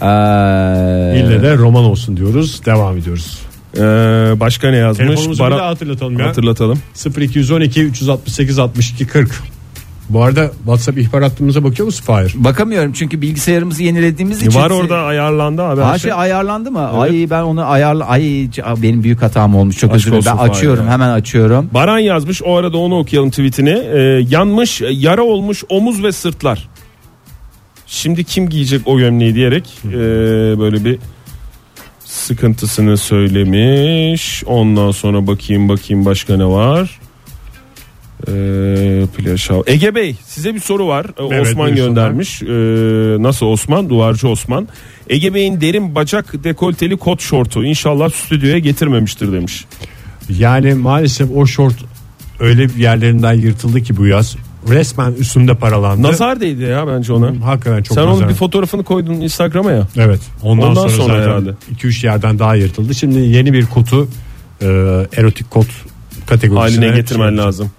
Ee, 0.00 0.04
İlle 1.20 1.42
de 1.42 1.56
roman 1.56 1.84
olsun 1.84 2.16
diyoruz. 2.16 2.64
Devam 2.66 2.96
ediyoruz. 2.96 3.38
Ee, 3.76 3.80
başka 4.40 4.70
ne 4.70 4.76
yazmış? 4.76 5.06
Telefonumuzu 5.06 5.44
bir 5.44 5.50
Bara- 5.50 5.58
daha 5.58 5.68
hatırlatalım 5.68 6.18
ya. 6.18 6.26
Hatırlatalım. 6.26 6.78
0212 7.20 7.82
368 7.82 8.58
62 8.58 9.06
40. 9.06 9.42
Bu 10.08 10.22
arada 10.22 10.50
WhatsApp 10.56 10.98
ihbar 10.98 11.22
hattımıza 11.22 11.64
bakıyor 11.64 11.86
musun 11.86 12.04
Fahir? 12.04 12.34
Bakamıyorum 12.36 12.92
çünkü 12.92 13.22
bilgisayarımızı 13.22 13.82
yenilediğimiz 13.82 14.42
için. 14.42 14.60
Var 14.60 14.70
orada 14.70 14.96
ayarlandı 14.98 15.62
abi. 15.62 15.80
Her 15.82 15.98
şey 15.98 16.10
şey. 16.10 16.20
ayarlandı 16.20 16.70
mı? 16.70 16.88
Ay 16.88 17.26
ben 17.30 17.42
onu 17.42 17.64
ayarla 17.64 18.06
ay 18.06 18.48
benim 18.82 19.02
büyük 19.02 19.22
hatam 19.22 19.56
olmuş. 19.56 19.78
Çok 19.78 19.90
Aşk 19.90 19.96
özür 19.96 20.10
dilerim. 20.10 20.24
Ben 20.26 20.36
Fahir 20.36 20.50
açıyorum 20.50 20.86
ya. 20.86 20.92
hemen 20.92 21.10
açıyorum. 21.10 21.70
Baran 21.74 21.98
yazmış 21.98 22.42
o 22.42 22.56
arada 22.56 22.78
onu 22.78 22.98
okuyalım 22.98 23.30
tweetini. 23.30 23.70
Ee, 23.70 23.98
yanmış 24.30 24.82
yara 24.90 25.22
olmuş 25.22 25.64
omuz 25.68 26.02
ve 26.04 26.12
sırtlar. 26.12 26.68
Şimdi 27.86 28.24
kim 28.24 28.48
giyecek 28.48 28.80
o 28.86 28.98
gömleği 28.98 29.34
diyerek 29.34 29.78
ee, 29.86 29.92
böyle 30.58 30.84
bir 30.84 30.98
sıkıntısını 32.12 32.96
söylemiş. 32.96 34.42
Ondan 34.46 34.90
sonra 34.90 35.26
bakayım 35.26 35.68
bakayım 35.68 36.04
başka 36.04 36.36
ne 36.36 36.44
var. 36.46 36.98
Ee, 38.28 38.30
plaj 39.16 39.50
hava- 39.50 39.62
Ege 39.66 39.94
Bey 39.94 40.16
size 40.26 40.54
bir 40.54 40.60
soru 40.60 40.86
var. 40.86 41.06
Ee, 41.18 41.22
Evet, 41.34 41.46
Osman 41.46 41.74
göndermiş. 41.74 42.42
Ee, 42.42 42.46
nasıl 43.22 43.46
Osman? 43.46 43.90
Duvarcı 43.90 44.28
Osman. 44.28 44.68
Ege 45.08 45.34
Bey'in 45.34 45.60
derin 45.60 45.94
bacak 45.94 46.44
dekolteli 46.44 46.96
kot 46.96 47.20
şortu 47.20 47.64
inşallah 47.64 48.10
stüdyoya 48.10 48.58
getirmemiştir 48.58 49.32
demiş. 49.32 49.64
Yani 50.28 50.74
maalesef 50.74 51.28
o 51.36 51.46
şort 51.46 51.74
öyle 52.40 52.68
bir 52.68 52.76
yerlerinden 52.76 53.32
yırtıldı 53.34 53.82
ki 53.82 53.96
bu 53.96 54.06
yaz. 54.06 54.36
Resmen 54.68 55.12
üstümde 55.12 55.54
paralandı. 55.54 56.02
Nazar 56.02 56.40
değdi 56.40 56.62
ya 56.62 56.86
bence 56.86 57.12
ona. 57.12 57.46
Hakikaten 57.46 57.82
çok 57.82 57.94
Sen 57.94 58.06
nazar. 58.06 58.16
onun 58.16 58.28
bir 58.28 58.34
fotoğrafını 58.34 58.84
koydun 58.84 59.12
Instagram'a 59.14 59.70
ya. 59.72 59.88
Evet. 59.96 60.20
Ondan, 60.42 60.68
Ondan 60.68 60.80
sonra, 60.80 60.92
sonra 60.92 61.06
zaten 61.08 61.22
herhalde. 61.22 61.50
2-3 61.74 62.06
yerden 62.06 62.38
daha 62.38 62.54
yırtıldı. 62.54 62.94
Şimdi 62.94 63.18
yeni 63.18 63.52
bir 63.52 63.66
kotu 63.66 64.08
e, 64.62 64.66
erotik 65.16 65.50
kot 65.50 65.66
kategorisine 66.26 66.84
Haline 66.84 67.00
getirmen 67.00 67.28
şey- 67.28 67.38
lazım. 67.38 67.70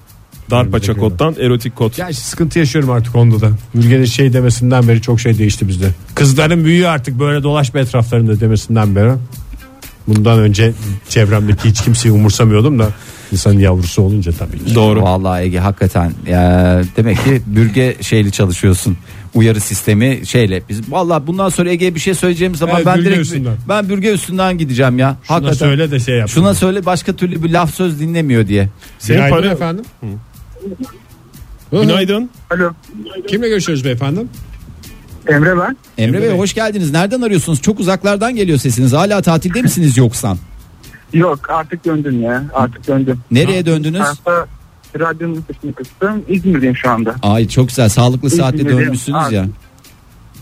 Dar 0.52 0.62
Önümüzdeki 0.62 0.88
paça 0.88 1.00
kottan 1.00 1.36
erotik. 1.40 1.74
Ya 1.98 2.10
işte 2.10 2.24
sıkıntı 2.24 2.60
yaşıyorum 2.60 2.90
artık 2.90 3.16
onda 3.16 3.42
da. 3.42 3.50
Ülkenin 3.76 4.06
şey 4.06 4.34
demesinden 4.34 4.88
beri 4.88 5.02
çok 5.02 5.20
şey 5.20 5.38
değişti 5.38 5.68
bizde. 5.68 5.90
Kızların 6.16 6.66
büyüğü 6.66 6.88
artık 6.88 7.20
böyle 7.20 7.44
dolaşma 7.44 7.80
etraflarında 7.80 8.40
demesinden 8.40 8.96
beri. 8.96 9.12
Bundan 10.08 10.40
önce 10.40 10.74
çevremdeki 11.10 11.70
hiç 11.70 11.82
kimseyi 11.82 12.12
umursamıyordum 12.12 12.80
da 12.80 12.88
insanın 13.32 13.60
yavrusu 13.60 14.02
olunca 14.02 14.32
tabii 14.32 14.66
ki. 14.66 14.76
Doğru. 14.76 15.02
Vallahi 15.02 15.44
Ege 15.44 15.60
hakikaten 15.60 16.12
ya, 16.28 16.82
demek 16.98 17.24
ki 17.24 17.42
bürge 17.46 17.96
şeyli 18.02 18.32
çalışıyorsun. 18.32 18.98
Uyarı 19.36 19.60
sistemi 19.60 20.22
şeyle 20.26 20.62
biz 20.70 20.92
vallahi 20.92 21.28
bundan 21.28 21.50
sonra 21.50 21.70
Ege'ye 21.70 21.96
bir 21.96 22.00
şey 22.00 22.14
söyleyeceğim 22.14 22.56
zaman 22.56 22.76
Evet, 22.76 22.86
ben 22.86 22.98
bürge 22.98 23.10
direkt 23.10 23.22
üstünden. 23.22 23.56
ben 23.70 23.90
bürge 23.90 24.12
üstünden 24.14 24.58
gideceğim 24.58 25.00
ya. 25.00 25.18
Şuna 25.24 25.36
hakikaten. 25.36 25.58
söyle 25.58 25.92
de 25.92 26.00
şey 26.00 26.16
yap. 26.18 26.30
Şuna 26.30 26.54
söyle 26.54 26.86
başka 26.86 27.14
türlü 27.14 27.44
bir 27.44 27.50
laf 27.50 27.74
söz 27.76 28.00
dinlemiyor 28.00 28.48
diye. 28.48 28.70
Senin 29.00 29.18
Günaydın 29.18 29.36
para- 29.38 29.52
efendim. 29.52 29.86
Günaydın. 31.72 32.30
Alo. 32.52 32.72
Kimle 33.28 33.50
görüşüyoruz 33.50 33.86
beyefendi? 33.86 34.20
Emre 35.28 35.58
ben. 35.58 35.78
Emre 35.98 36.22
Bey 36.22 36.38
hoş 36.38 36.54
geldiniz. 36.54 36.92
Nereden 36.92 37.22
arıyorsunuz? 37.22 37.62
Çok 37.62 37.80
uzaklardan 37.80 38.36
geliyor 38.36 38.58
sesiniz. 38.58 38.94
Hala 38.94 39.22
tatilde 39.22 39.62
misiniz 39.62 39.98
yoksa? 39.98 40.38
Yok 41.14 41.50
artık 41.50 41.86
döndüm 41.86 42.22
ya. 42.22 42.44
Artık 42.54 42.88
döndüm. 42.88 43.20
Nereye 43.32 43.66
döndünüz? 43.66 44.00
Hafta 44.00 44.48
radyonun 45.00 45.44
sesini 45.54 45.74
kıstım. 45.74 46.24
İzmir'deyim 46.28 46.76
şu 46.76 46.90
anda. 46.90 47.16
Ay 47.22 47.48
çok 47.48 47.68
güzel. 47.68 47.90
Sağlıklı 47.90 48.30
saatte 48.30 48.58
İzmir'de- 48.58 48.78
dönmüşsünüz 48.78 49.32
ya. 49.32 49.46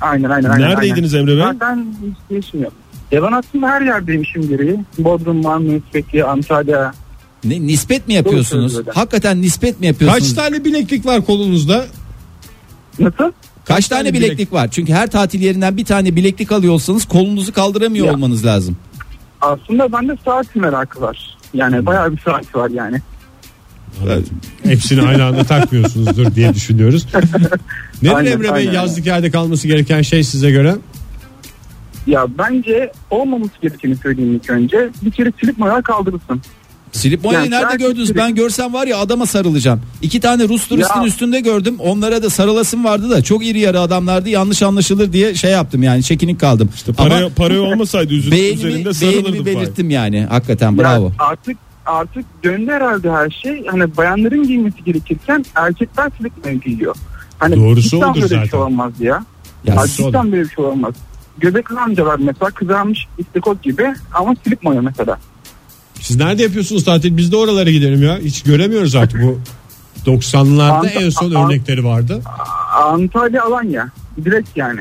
Aynen 0.02 0.30
aynen. 0.30 0.50
aynen 0.50 0.70
Neredeydiniz 0.70 1.14
aynen. 1.14 1.28
Emre 1.28 1.38
Bey? 1.38 1.44
Zaten 1.54 1.86
hiç 2.04 2.18
değişim 2.30 2.64
yok. 2.64 2.74
Ya 3.12 3.24
ben 3.24 3.32
aslında 3.32 3.68
her 3.68 3.82
yerdeyim 3.82 4.24
gereği. 4.50 4.80
Bodrum, 4.98 5.42
Marmaris, 5.42 5.82
Fethi, 5.94 6.24
Antalya. 6.26 6.94
Ne, 7.44 7.62
nispet 7.68 8.08
mi 8.08 8.14
yapıyorsunuz? 8.14 8.82
Hakikaten 8.94 9.42
nispet 9.42 9.80
mi 9.80 9.86
yapıyorsunuz? 9.86 10.36
Kaç 10.36 10.44
tane 10.46 10.66
bileklik 10.66 11.06
var 11.06 11.26
kolunuzda? 11.26 11.86
Nasıl? 13.00 13.32
Kaç 13.66 13.88
tane 13.88 14.04
tane 14.04 14.14
bileklik 14.14 14.38
bilek- 14.40 14.54
var? 14.54 14.68
Çünkü 14.72 14.94
her 14.94 15.08
tatil 15.12 15.42
yerinden 15.42 15.78
bir 15.78 15.86
tane 15.86 16.16
bileklik 16.16 16.52
alıyorsanız 16.52 17.06
kolunuzu 17.06 17.54
kaldıramıyor 17.54 18.06
Ya. 18.06 18.14
olmanız 18.14 18.46
lazım. 18.46 18.78
Aslında 19.42 19.92
bende 19.92 20.18
saat 20.26 20.56
merakı 20.56 21.02
var. 21.02 21.38
Yani 21.54 21.86
bayağı 21.86 22.12
bir 22.12 22.22
saat 22.22 22.56
var 22.56 22.70
yani. 22.70 23.02
Hepsini 24.64 25.02
aynı 25.02 25.26
anda 25.26 25.44
takmıyorsunuzdur 25.44 26.36
diye 26.36 26.54
düşünüyoruz. 26.54 27.08
Nedir 28.02 28.16
Aynen, 28.16 28.32
Emre 28.32 28.44
Bey 28.44 28.52
aynen. 28.52 28.72
yazlık 28.72 29.06
yerde 29.06 29.32
kalması 29.32 29.68
gereken 29.68 30.02
şey 30.02 30.24
size 30.24 30.52
göre? 30.52 30.76
Ya 32.08 32.26
bence 32.38 32.92
olmaması 33.10 33.52
gerekeni 33.62 33.96
söyleyeyim 33.96 34.34
ilk 34.34 34.50
önce. 34.50 34.90
Bir 35.02 35.12
kere 35.12 35.32
silip 35.40 35.58
mayağı 35.58 35.84
kaldırırsın. 35.84 36.42
Silip 36.98 37.24
Moya'yı 37.24 37.50
Yani 37.52 37.64
nerede 37.64 37.78
gördünüz? 37.84 38.16
Ben 38.16 38.36
görsem 38.36 38.74
var 38.74 38.88
ya 38.88 38.98
adama 38.98 39.26
sarılacağım. 39.26 39.82
İki 40.02 40.20
tane 40.20 40.48
Rus 40.48 40.68
turistin 40.68 41.00
Ya. 41.02 41.06
üstünde 41.08 41.40
gördüm. 41.40 41.76
Onlara 41.80 42.24
da 42.24 42.30
sarılasım 42.30 42.84
vardı 42.86 43.10
da 43.10 43.22
çok 43.24 43.46
iri 43.46 43.60
yarı 43.60 43.80
adamlardı. 43.80 44.30
Yanlış 44.30 44.64
anlaşılır 44.64 45.14
diye 45.14 45.36
şey 45.36 45.52
yaptım 45.52 45.84
yani 45.84 46.04
çekinik 46.04 46.40
kaldım. 46.40 46.70
Paraya, 46.98 47.26
Ama 47.26 47.36
paraya 47.36 47.62
olmasaydı 47.62 48.14
üzerinde 48.14 48.36
beğenimi 48.66 48.94
sarılırdım. 48.94 49.34
Fahir. 49.34 49.46
belirttim 49.46 49.90
yani. 49.90 50.26
Hakikaten 50.30 50.72
Ya 50.72 50.78
bravo. 50.78 51.12
artık 51.20 51.58
artık 51.86 52.26
döndü 52.44 52.72
herhalde 52.72 53.12
her 53.12 53.30
şey. 53.30 53.66
Hani 53.68 53.98
bayanların 53.98 54.44
giymesi 54.48 54.84
gerekirken 54.84 55.46
erkekler 55.56 56.12
silip 56.18 56.46
mayo 56.46 56.60
giyiyor. 56.60 56.96
Hani 57.40 57.56
Doğrusu 57.56 57.98
odur 57.98 58.06
böyle 58.16 58.24
bir 58.26 58.30
zaten. 58.30 58.46
şey 58.46 58.60
olmaz 58.60 58.94
ya. 59.00 59.24
Ya 59.66 59.74
Ya 59.76 59.88
cidden 59.88 60.32
böyle 60.32 60.44
bir 60.44 60.50
şey 60.50 60.66
olmaz. 60.66 60.94
Göbekli 61.40 61.80
amcalar 61.80 62.20
mesela 62.20 62.52
kızarmış 62.52 63.00
istikot 63.18 63.64
gibi 63.64 63.94
ama 64.14 64.36
silip 64.44 64.64
mayo 64.64 64.82
mesela. 64.82 65.18
Siz 66.02 66.18
nerede 66.18 66.44
yapıyorsunuz 66.44 66.84
tatil? 66.86 67.18
Biz 67.18 67.32
de 67.32 67.36
oralara 67.36 67.72
gidelim 67.72 68.04
ya. 68.04 68.18
Hiç 68.24 68.42
göremiyoruz 68.44 68.96
artık 68.96 69.22
bu 69.24 69.40
90'larda 70.06 70.88
Ant- 70.88 71.04
en 71.04 71.10
son 71.10 71.32
Ant- 71.32 71.46
örnekleri 71.46 71.84
vardı. 71.86 72.22
Antalya 72.84 73.44
Alanya 73.44 73.90
direkt 74.26 74.50
yani. 74.58 74.80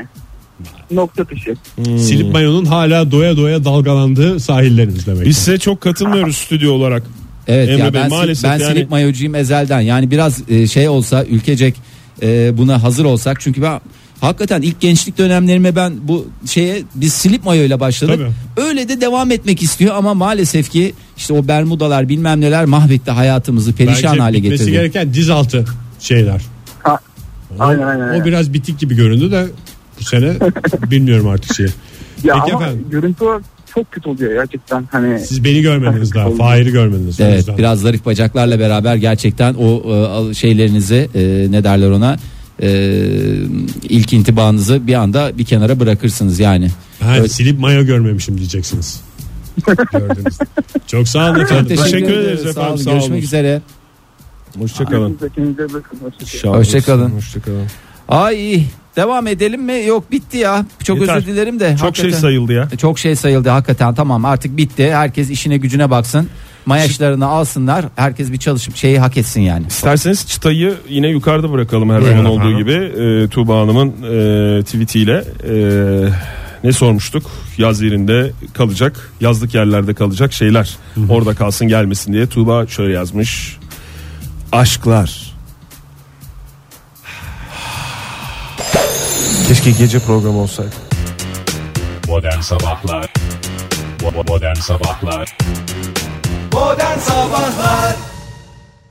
Nokta 0.90 1.28
dışı. 1.28 1.54
Silip 1.98 2.32
mayonun 2.32 2.64
hala 2.64 3.10
doya 3.10 3.36
doya 3.36 3.64
dalgalandığı 3.64 4.40
sahillerimiz 4.40 5.06
demek. 5.06 5.26
Biz 5.26 5.38
size 5.38 5.58
çok 5.58 5.80
katılmıyoruz 5.80 6.36
stüdyo 6.36 6.72
olarak. 6.72 7.02
Evet 7.48 7.68
Emre 7.68 7.78
ya 7.82 7.94
Bey, 7.94 8.00
ben, 8.02 8.10
maalesef 8.10 8.44
ben 8.44 8.58
yani- 8.58 8.72
silip 8.72 8.90
mayocuyum 8.90 9.34
ezelden. 9.34 9.80
Yani 9.80 10.10
biraz 10.10 10.50
e, 10.50 10.66
şey 10.66 10.88
olsa 10.88 11.24
ülkecek 11.24 11.74
e, 12.22 12.58
buna 12.58 12.82
hazır 12.82 13.04
olsak. 13.04 13.40
Çünkü 13.40 13.62
ben 13.62 13.80
hakikaten 14.20 14.62
ilk 14.62 14.80
gençlik 14.80 15.18
dönemlerime 15.18 15.76
ben 15.76 15.92
bu 16.02 16.26
şeye 16.46 16.82
biz 16.94 17.12
silip 17.12 17.44
mayoyla 17.44 17.80
başladık. 17.80 18.20
Öyle 18.56 18.88
de 18.88 19.00
devam 19.00 19.30
etmek 19.30 19.62
istiyor 19.62 19.94
ama 19.96 20.14
maalesef 20.14 20.70
ki 20.70 20.94
işte 21.16 21.32
o 21.34 21.48
bermudalar 21.48 22.08
bilmem 22.08 22.40
neler 22.40 22.64
mahvetti 22.64 23.10
hayatımızı 23.10 23.72
perişan 23.72 24.12
Bence 24.12 24.20
hale 24.22 24.38
getirdi. 24.38 24.70
gereken 24.70 25.14
diz 25.14 25.30
altı 25.30 25.64
şeyler. 26.00 26.42
Ha, 26.82 26.98
O, 27.58 27.62
Aynen, 27.62 27.82
aynen, 27.82 28.20
o 28.20 28.24
biraz 28.24 28.52
bitik 28.52 28.78
gibi 28.78 28.94
göründü 28.96 29.30
de 29.30 29.46
bu 30.00 30.04
sene 30.04 30.32
bilmiyorum 30.90 31.28
artık 31.28 31.56
şeyi. 31.56 31.68
Ya 32.24 32.34
Peki 32.44 32.56
ama 32.56 32.64
efendim. 32.64 32.86
görüntü 32.90 33.24
çok 33.74 33.92
kötü 33.92 34.08
oluyor 34.08 34.32
gerçekten. 34.32 34.88
Hani 34.92 35.20
Siz 35.20 35.44
beni 35.44 35.62
görmediniz 35.62 36.14
daha. 36.14 36.30
Fahir'i 36.30 36.72
görmediniz. 36.72 37.20
Evet 37.20 37.46
biraz 37.58 37.80
zarif 37.80 38.06
bacaklarla 38.06 38.58
beraber 38.60 38.96
gerçekten 38.96 39.54
o 39.54 39.82
e, 40.30 40.34
şeylerinizi 40.34 41.08
e, 41.14 41.46
ne 41.50 41.64
derler 41.64 41.90
ona 41.90 42.16
e, 42.62 42.68
ilk 43.82 44.12
intibanızı 44.12 44.86
bir 44.86 44.94
anda 44.94 45.38
bir 45.38 45.44
kenara 45.44 45.80
bırakırsınız 45.80 46.38
yani. 46.40 46.70
Ha, 47.00 47.16
Evet. 47.18 47.32
silip 47.32 47.58
maya 47.60 47.82
görmemişim 47.82 48.38
diyeceksiniz. 48.38 49.00
Gördünüz. 49.92 50.38
Çok 50.86 51.08
sağ 51.08 51.30
olun 51.30 51.40
efendim. 51.40 51.66
Teşekkür, 51.68 51.84
Teşekkür 51.90 52.12
ederiz. 52.12 52.26
ederiz 52.40 52.42
Sağ 52.42 52.50
efendim, 52.50 52.72
olun. 52.74 52.82
sağ 52.82 52.90
Görüşmek 52.90 53.12
olun. 53.12 53.22
üzere. 53.22 53.62
Hoşçakalın. 54.58 55.18
Hoşçakalın. 56.44 56.56
Hoşçakalın. 56.56 57.10
Hoşçakalın. 57.16 57.66
Ay 58.08 58.62
devam 58.96 59.26
edelim 59.26 59.62
mi? 59.62 59.84
Yok 59.86 60.10
bitti 60.12 60.36
ya. 60.38 60.66
Çok 60.84 61.00
Yeter. 61.00 61.16
özür 61.16 61.26
dilerim 61.26 61.60
de. 61.60 61.70
Çok 61.70 61.96
şey 61.96 62.04
hakikaten- 62.04 62.20
sayıldı 62.20 62.52
ya. 62.52 62.68
Çok 62.78 62.98
şey 62.98 63.16
sayıldı 63.16 63.48
hakikaten 63.48 63.94
tamam 63.94 64.24
artık 64.24 64.56
bitti. 64.56 64.92
Herkes 64.94 65.30
işine 65.30 65.56
gücüne 65.56 65.90
baksın. 65.90 66.28
Mayaşlarını 66.66 67.26
alsınlar. 67.26 67.84
Herkes 67.96 68.32
bir 68.32 68.38
çalışıp 68.38 68.76
şeyi 68.76 68.98
hak 68.98 69.16
etsin 69.16 69.40
yani. 69.40 69.66
İsterseniz 69.68 70.26
çıtayı 70.26 70.74
yine 70.88 71.08
yukarıda 71.08 71.52
bırakalım 71.52 71.90
her 71.90 72.00
zaman 72.00 72.24
olduğu 72.24 72.58
gibi. 72.58 72.72
Ee, 72.72 73.28
Tuğba 73.28 73.60
Hanım'ın 73.60 73.88
e, 73.88 74.62
tweetiyle 74.62 75.24
e, 75.48 75.54
ne 76.64 76.72
sormuştuk? 76.72 77.30
Yaz 77.58 77.82
yerinde 77.82 78.32
kalacak, 78.54 79.12
yazlık 79.20 79.54
yerlerde 79.54 79.94
kalacak 79.94 80.32
şeyler. 80.32 80.76
Orada 81.08 81.34
kalsın 81.34 81.68
gelmesin 81.68 82.12
diye 82.12 82.26
Tuğba 82.26 82.66
şöyle 82.66 82.92
yazmış. 82.92 83.58
Aşklar. 84.52 85.34
Keşke 89.48 89.70
gece 89.70 89.98
programı 89.98 90.38
olsaydı. 90.38 90.70
Modern 92.08 92.40
Sabahlar 92.40 93.12
Modern 94.28 94.54
Sabahlar 94.54 95.36
Modern 96.56 96.98
Sabahlar 97.00 98.15